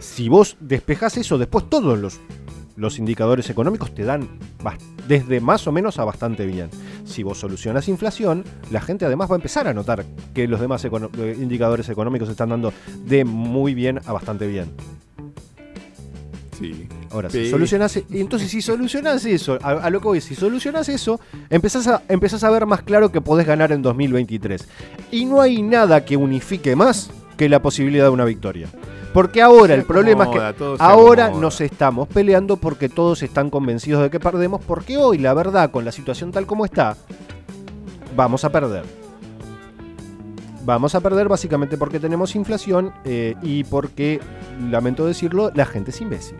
[0.01, 2.21] si vos despejás eso, después todos los,
[2.77, 4.29] los indicadores económicos te dan
[5.09, 6.69] desde más o menos a bastante bien.
[7.05, 10.05] Si vos solucionas inflación, la gente además va a empezar a notar
[10.35, 12.73] que los demás econo- eh, indicadores económicos están dando
[13.07, 14.71] de muy bien a bastante bien.
[16.59, 16.87] Sí.
[17.15, 17.49] Ahora, Sí.
[17.49, 21.87] solucionas, y entonces si solucionas eso, a, a lo que voy, si solucionas eso, empezás
[21.87, 24.67] a, empezás a ver más claro que podés ganar en 2023.
[25.13, 28.69] Y no hay nada que unifique más que la posibilidad de una victoria.
[29.13, 31.41] Porque ahora Se el problema acomoda, es que ahora acomoda.
[31.43, 35.85] nos estamos peleando porque todos están convencidos de que perdemos, porque hoy la verdad con
[35.85, 36.97] la situación tal como está,
[38.17, 38.83] vamos a perder.
[40.65, 44.19] Vamos a perder básicamente porque tenemos inflación eh, y porque,
[44.71, 46.39] lamento decirlo, la gente es imbécil.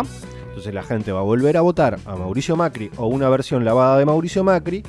[0.00, 0.04] ¿Ah?
[0.48, 3.98] Entonces la gente va a volver a votar a Mauricio Macri o una versión lavada
[3.98, 4.82] de Mauricio Macri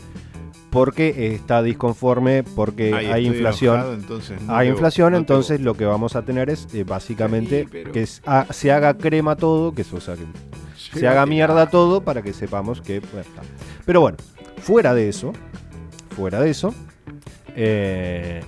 [0.70, 3.76] porque está disconforme, porque Ay, hay inflación.
[3.76, 7.62] enojado, entonces no hay inflación, no entonces lo que vamos a tener es eh, básicamente
[7.64, 11.08] Sí, pero- que es- ah, se haga crema todo, que eso, o sea, que se
[11.08, 13.00] haga mierda todo para que sepamos que...
[13.00, 13.42] bueno, está.
[13.86, 14.18] Pero bueno,
[14.62, 15.32] fuera de eso,
[16.16, 16.74] fuera de eso,
[17.56, 18.42] eh,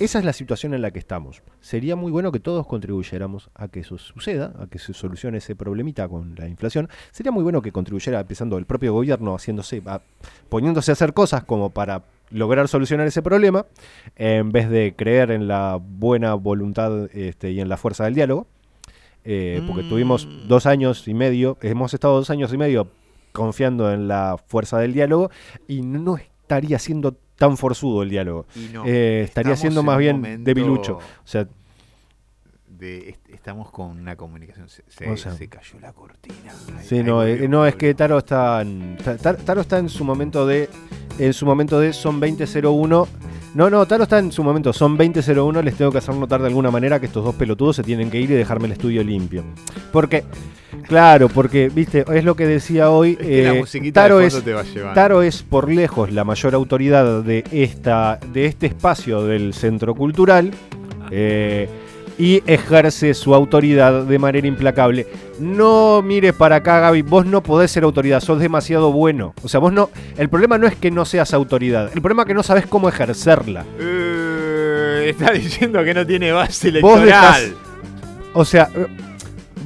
[0.00, 1.42] esa es la situación en la que estamos.
[1.64, 5.56] Sería muy bueno que todos contribuyéramos a que eso suceda, a que se solucione ese
[5.56, 6.90] problemita con la inflación.
[7.10, 10.02] Sería muy bueno que contribuyera, empezando el propio gobierno, haciéndose, a-
[10.50, 13.64] poniéndose a hacer cosas como para lograr solucionar ese problema,
[14.14, 18.46] en vez de creer en la buena voluntad este, y en la fuerza del diálogo.
[19.24, 22.88] Eh, porque tuvimos dos años y medio, hemos estado dos años y medio
[23.32, 25.30] confiando en la fuerza del diálogo
[25.66, 28.46] y no estaría siendo tan forzudo el diálogo.
[28.54, 30.94] Y no, Eh, estaría siendo en más bien momento debilucho.
[30.96, 31.46] O sea,
[32.84, 34.68] de- est- estamos con una comunicación.
[34.68, 36.52] Se, se- O sea, se cayó la cortina.
[36.82, 40.04] Sí, no, eh, no es que Taro está en, Ta- Ta- Taro está en su
[40.04, 40.68] momento de
[41.18, 43.08] en su momento de son 2001.
[43.54, 46.48] No, no, Taro está en su momento, son 2001, les tengo que hacer notar de
[46.48, 49.44] alguna manera que estos dos pelotudos se tienen que ir y dejarme el estudio limpio.
[49.92, 50.24] Porque
[50.88, 53.54] claro, porque viste, es lo que decía hoy Es que la
[53.88, 54.94] eh, Taro es te va llevando.
[54.94, 60.50] Taro es por lejos la mayor autoridad de esta de este espacio del centro cultural.
[61.12, 61.68] eh,
[62.18, 65.06] y ejerce su autoridad de manera implacable.
[65.40, 69.34] No mires para acá, Gaby, vos no podés ser autoridad, sos demasiado bueno.
[69.42, 69.90] O sea, vos no.
[70.16, 72.88] El problema no es que no seas autoridad, el problema es que no sabes cómo
[72.88, 73.64] ejercerla.
[73.80, 77.04] Eh, está diciendo que no tiene base Vos electoral.
[77.42, 77.52] dejás-
[78.32, 78.86] o sea, eh,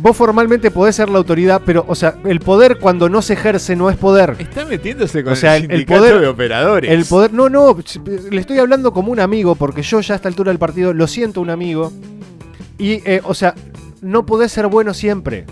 [0.00, 3.76] vos formalmente podés ser la autoridad, pero, o sea, el poder cuando no se ejerce
[3.76, 4.36] no es poder.
[4.38, 6.90] Está metiéndose con O sea, el, el, el sindicato poder de operadores.
[6.90, 7.76] El poder, no, no,
[8.30, 11.06] le estoy hablando como un amigo, porque yo ya a esta altura del partido lo
[11.06, 11.92] siento un amigo.
[12.78, 13.54] Y, eh, o sea,
[14.00, 15.44] no podés ser bueno siempre.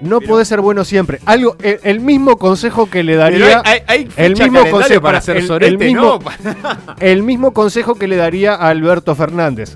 [0.00, 1.20] No podés ser bueno siempre.
[1.24, 3.62] Algo, el, el mismo consejo que le daría.
[3.64, 6.94] hay- hay- hay el mismo calendario consejo para hacer el, sorete, el mismo, ¿no?
[7.00, 9.74] el mismo consejo que le daría a Alberto Fernández.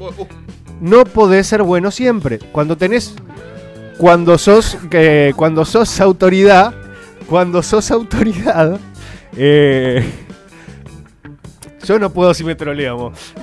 [0.80, 2.38] No podés ser bueno siempre.
[2.52, 3.14] Cuando tenés.
[3.96, 4.76] Cuando sos.
[4.90, 6.74] que cuando sos autoridad.
[7.26, 8.78] Cuando sos autoridad.
[9.36, 10.04] eh,
[11.84, 13.34] yo no puedo si me troleamos.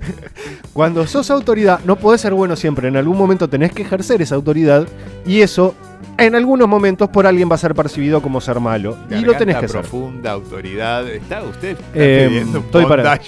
[0.72, 2.88] Cuando sos autoridad, no podés ser bueno siempre.
[2.88, 4.86] En algún momento tenés que ejercer esa autoridad.
[5.26, 5.74] Y eso,
[6.18, 8.96] en algunos momentos, por alguien va a ser percibido como ser malo.
[9.10, 9.80] y lo tenés Garganta que hacer.
[9.80, 11.08] profunda, autoridad.
[11.08, 13.20] Está usted está Eh, estoy para-.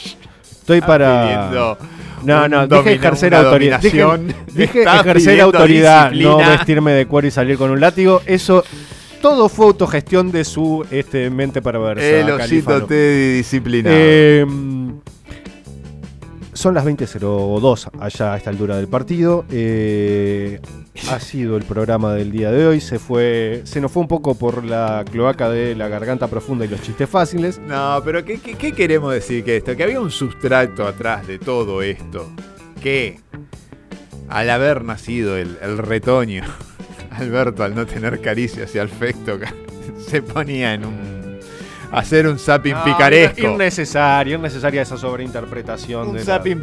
[0.62, 1.76] Estoy para.
[2.22, 3.80] No, no, dije ejercer autoridad.
[3.80, 4.04] Dije,
[4.54, 8.22] dije ejercer autoridad, no vestirme de cuero y salir con un látigo.
[8.26, 8.64] Eso.
[9.20, 12.04] Todo fue autogestión de su este, mente perversa.
[12.04, 12.84] El osito.
[12.86, 13.94] Teddy disciplinado.
[13.96, 14.44] Eh,
[16.52, 19.44] son las 20.02 allá a esta altura del partido.
[19.50, 20.60] Eh,
[21.10, 22.80] ha sido el programa del día de hoy.
[22.80, 26.68] Se fue, se nos fue un poco por la cloaca de la garganta profunda y
[26.68, 27.58] los chistes fáciles.
[27.58, 29.76] No, pero ¿qué, queremos decir que esto?
[29.76, 32.30] Que había un sustrato atrás de todo esto.
[32.82, 33.20] Que
[34.28, 36.44] al haber nacido el, el retoño,
[37.10, 39.38] Alberto al no tener caricias y afecto,
[39.98, 41.11] se ponía en un...
[41.92, 43.46] hacer un zapping No, picaresco.
[43.48, 46.08] Innecesario, innecesaria esa sobreinterpretación.
[46.08, 46.60] Un de zapping...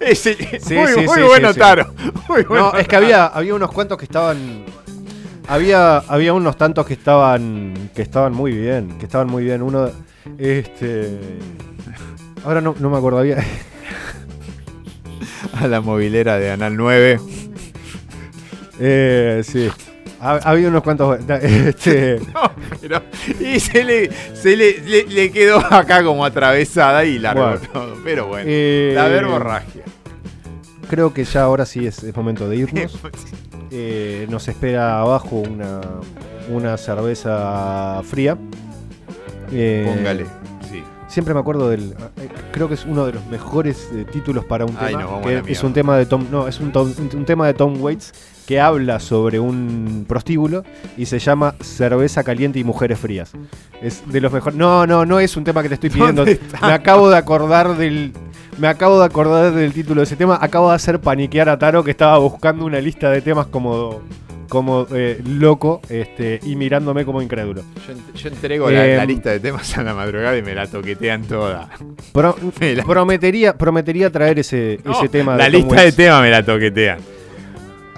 [0.00, 1.54] Ese- Sí, muy sí, muy sí, bueno.
[1.54, 1.92] Taro.
[2.28, 2.72] Muy bueno.
[2.72, 4.64] No, es que había, había unos cuantos que estaban.
[5.48, 7.90] Había, había unos tantos que estaban.
[7.94, 8.98] que estaban muy bien.
[8.98, 9.62] Que estaban muy bien.
[9.62, 9.90] Uno.
[10.38, 11.18] Este.
[12.44, 13.18] Ahora no, no me acuerdo.
[13.18, 13.38] Había.
[15.60, 17.20] a la movilera de Anal 9.
[18.80, 19.70] Eh, sí.
[20.24, 21.18] Ha, ha habido unos cuantos.
[21.42, 23.02] Este, No, pero.
[23.40, 27.60] Y se le, se le, le- le quedó acá como atravesada y largó Bueno.
[27.72, 27.96] todo.
[28.02, 29.82] Pero bueno, Eh, la verborragia.
[30.88, 32.98] Creo que ya ahora sí es, es momento de irnos.
[33.76, 35.80] Eh, nos espera abajo una,
[36.48, 38.38] una cerveza fría.
[39.50, 40.26] Eh, Póngale,
[40.70, 40.80] sí.
[41.08, 41.92] Siempre me acuerdo del.
[42.18, 45.20] eh, Creo que es uno de los mejores títulos para un Ay, tema.
[45.22, 45.66] que es mierda.
[45.66, 46.26] un tema de Tom.
[46.30, 48.12] No, es un, Tom- un tema de Tom Waits
[48.46, 50.64] que habla sobre un prostíbulo
[50.96, 53.32] y se llama Cerveza caliente y mujeres frías.
[53.82, 54.56] Es de los mejores.
[54.58, 56.24] No, no, no es un tema que te estoy pidiendo.
[56.24, 58.12] Me acabo de acordar del.
[58.58, 60.38] Me acabo de acordar del título de ese tema.
[60.40, 64.00] Acabo de hacer paniquear a Taro que estaba buscando una lista de temas como.
[64.46, 67.62] Como eh, loco este, y mirándome como incrédulo.
[67.88, 70.54] Yo, ent- yo entrego la, la Em, lista de temas a la madrugada y me
[70.54, 71.70] la toquetean toda.
[72.12, 75.36] Pro- Me la- prometería, prometería traer ese, No, ese tema.
[75.36, 76.98] la de Tom lista de temas me la toquetean.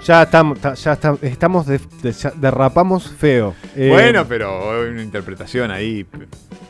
[0.05, 3.53] Ya estamos, ta- ya estamos de- de- ya derrapamos feo.
[3.75, 6.05] Eh, bueno, pero hay una interpretación ahí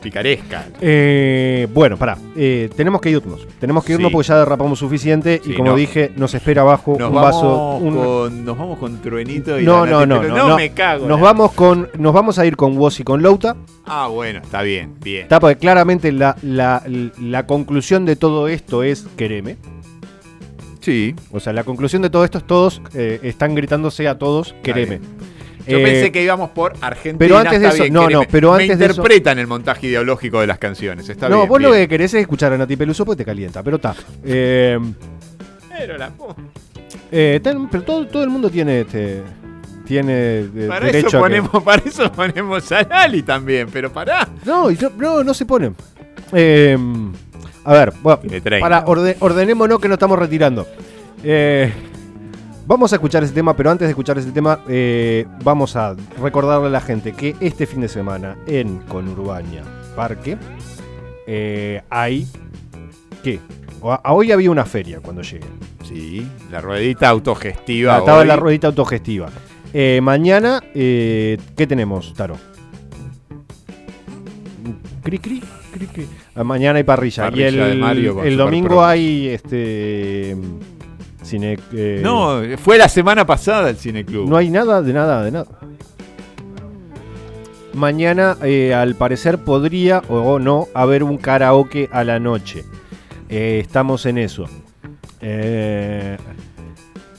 [0.02, 0.66] picaresca.
[0.80, 2.16] eh, bueno, pará.
[2.36, 3.46] eh, tenemos que irnos.
[3.60, 4.12] Tenemos que irnos Sí.
[4.12, 5.40] porque ya derrapamos suficiente.
[5.44, 5.76] Sí, y como no.
[5.76, 7.76] dije, nos espera abajo Nos un vamos, vaso.
[7.76, 10.56] un- con, nos vamos con Truenito y no, la no, no, no, no.
[10.56, 11.06] me cago.
[11.06, 11.88] Nos vamos con.
[11.98, 13.56] Nos vamos a ir con Woz y con Louta.
[13.86, 15.22] Ah, bueno, está bien, bien.
[15.22, 16.82] Está porque claramente la, la,
[17.20, 19.56] la conclusión de todo esto es quereme.
[20.88, 21.14] Sí.
[21.32, 25.00] O sea, la conclusión de todo esto es todos eh, están gritándose a todos quereme.
[25.66, 27.18] Yo Eh, pensé que íbamos por Argentina.
[27.18, 28.24] pero antes de eso- bien, no, quereme.
[28.24, 31.06] no, pero Me antes de eso- interpretan el montaje ideológico de las canciones.
[31.10, 31.48] Está no, bien.
[31.50, 33.94] vos lo que querés es escuchar a Nati Peluso porque te calienta, pero está.
[34.24, 34.78] Eh,
[35.78, 36.10] Pero la
[37.12, 39.22] eh, ten- pero todo, todo el mundo tiene este,
[39.86, 40.14] tiene
[40.48, 44.26] de- Para derecho eso, a que- ponemos, para eso ponemos a Lali también, pero pará.
[44.46, 45.76] No, no, no, no se ponen.
[46.32, 46.76] Eh,
[47.68, 48.64] a ver, bueno, Tiene 30.
[48.64, 50.66] para orde- ordenémonos que nos estamos retirando.
[51.22, 51.72] Eh,
[52.66, 56.68] vamos a escuchar ese tema, pero antes de escuchar ese tema, eh, vamos a recordarle
[56.68, 59.62] a la gente que este fin de semana en Conurbania
[59.96, 60.36] Parque
[61.26, 62.26] eh, hay.
[63.22, 63.40] ¿Qué?
[63.82, 65.46] A- hoy había una feria cuando llegué.
[65.84, 67.96] Sí, la ruedita autogestiva.
[67.96, 68.26] Ah, Estaba hoy.
[68.26, 69.28] la ruedita autogestiva.
[69.74, 72.36] Eh, mañana, eh, ¿qué tenemos, Taro?
[75.02, 75.42] Cri, cri,
[75.72, 76.08] cri, cri.
[76.38, 77.24] Ah, Mañana hay parrilla.
[77.24, 78.84] Parrilla y el, Mario domingo Pro.
[78.84, 80.36] hay este.
[81.22, 81.58] Cine.
[81.72, 84.28] eh, No, fue la semana pasada el Cineclub.
[84.28, 85.46] no hay nada de nada de nada.
[87.74, 92.64] Mañana, eh, al parecer, podría o no haber un karaoke a la noche.
[93.28, 94.46] Eh, estamos en eso.
[95.20, 96.16] Eh,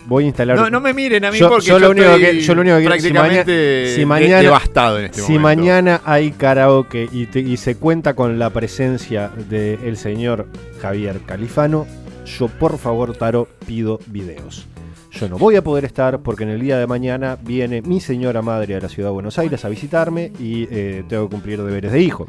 [0.10, 0.58] voy a instalar.
[0.58, 2.62] No, no me miren a mí Yo- porque yo yo, lo único que- yo lo
[2.62, 5.42] único que si prácticamente si de- mañana- devastado en este si momento.
[5.44, 10.48] mañana hay karaoke y, te- y se cuenta con la presencia del señor
[10.82, 11.86] Javier Califano,
[12.26, 14.66] yo por favor, Taro, pido videos.
[15.12, 18.42] Yo no voy a poder estar porque en el día de mañana viene mi señora
[18.44, 21.92] madre a la ciudad de Buenos Aires a visitarme y eh, tengo que cumplir deberes
[21.92, 22.28] de hijo.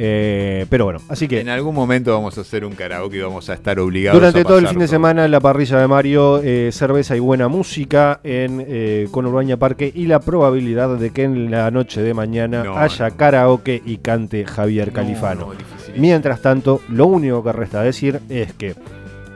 [0.00, 3.50] Eh, pero bueno, así que En algún momento vamos a hacer un karaoke y vamos
[3.50, 6.40] a estar obligados durante a todo el fin de semana en la parrilla de Mario,
[6.40, 11.50] eh, cerveza y buena música en eh, Conurbaña Parque y la probabilidad de que en
[11.50, 15.40] la noche de mañana No, haya karaoke y cante Javier No, Califano.
[15.40, 15.52] no.
[15.96, 18.76] Mientras tanto, lo único que resta decir es que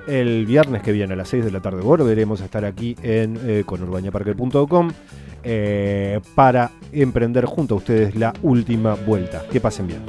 [0.07, 3.37] el viernes que viene a las 6 de la tarde volveremos a estar aquí en
[3.45, 4.91] eh, conurbañaparque.com
[5.45, 9.43] eh, para emprender junto a ustedes la última vuelta.
[9.51, 10.01] Que pasen bien.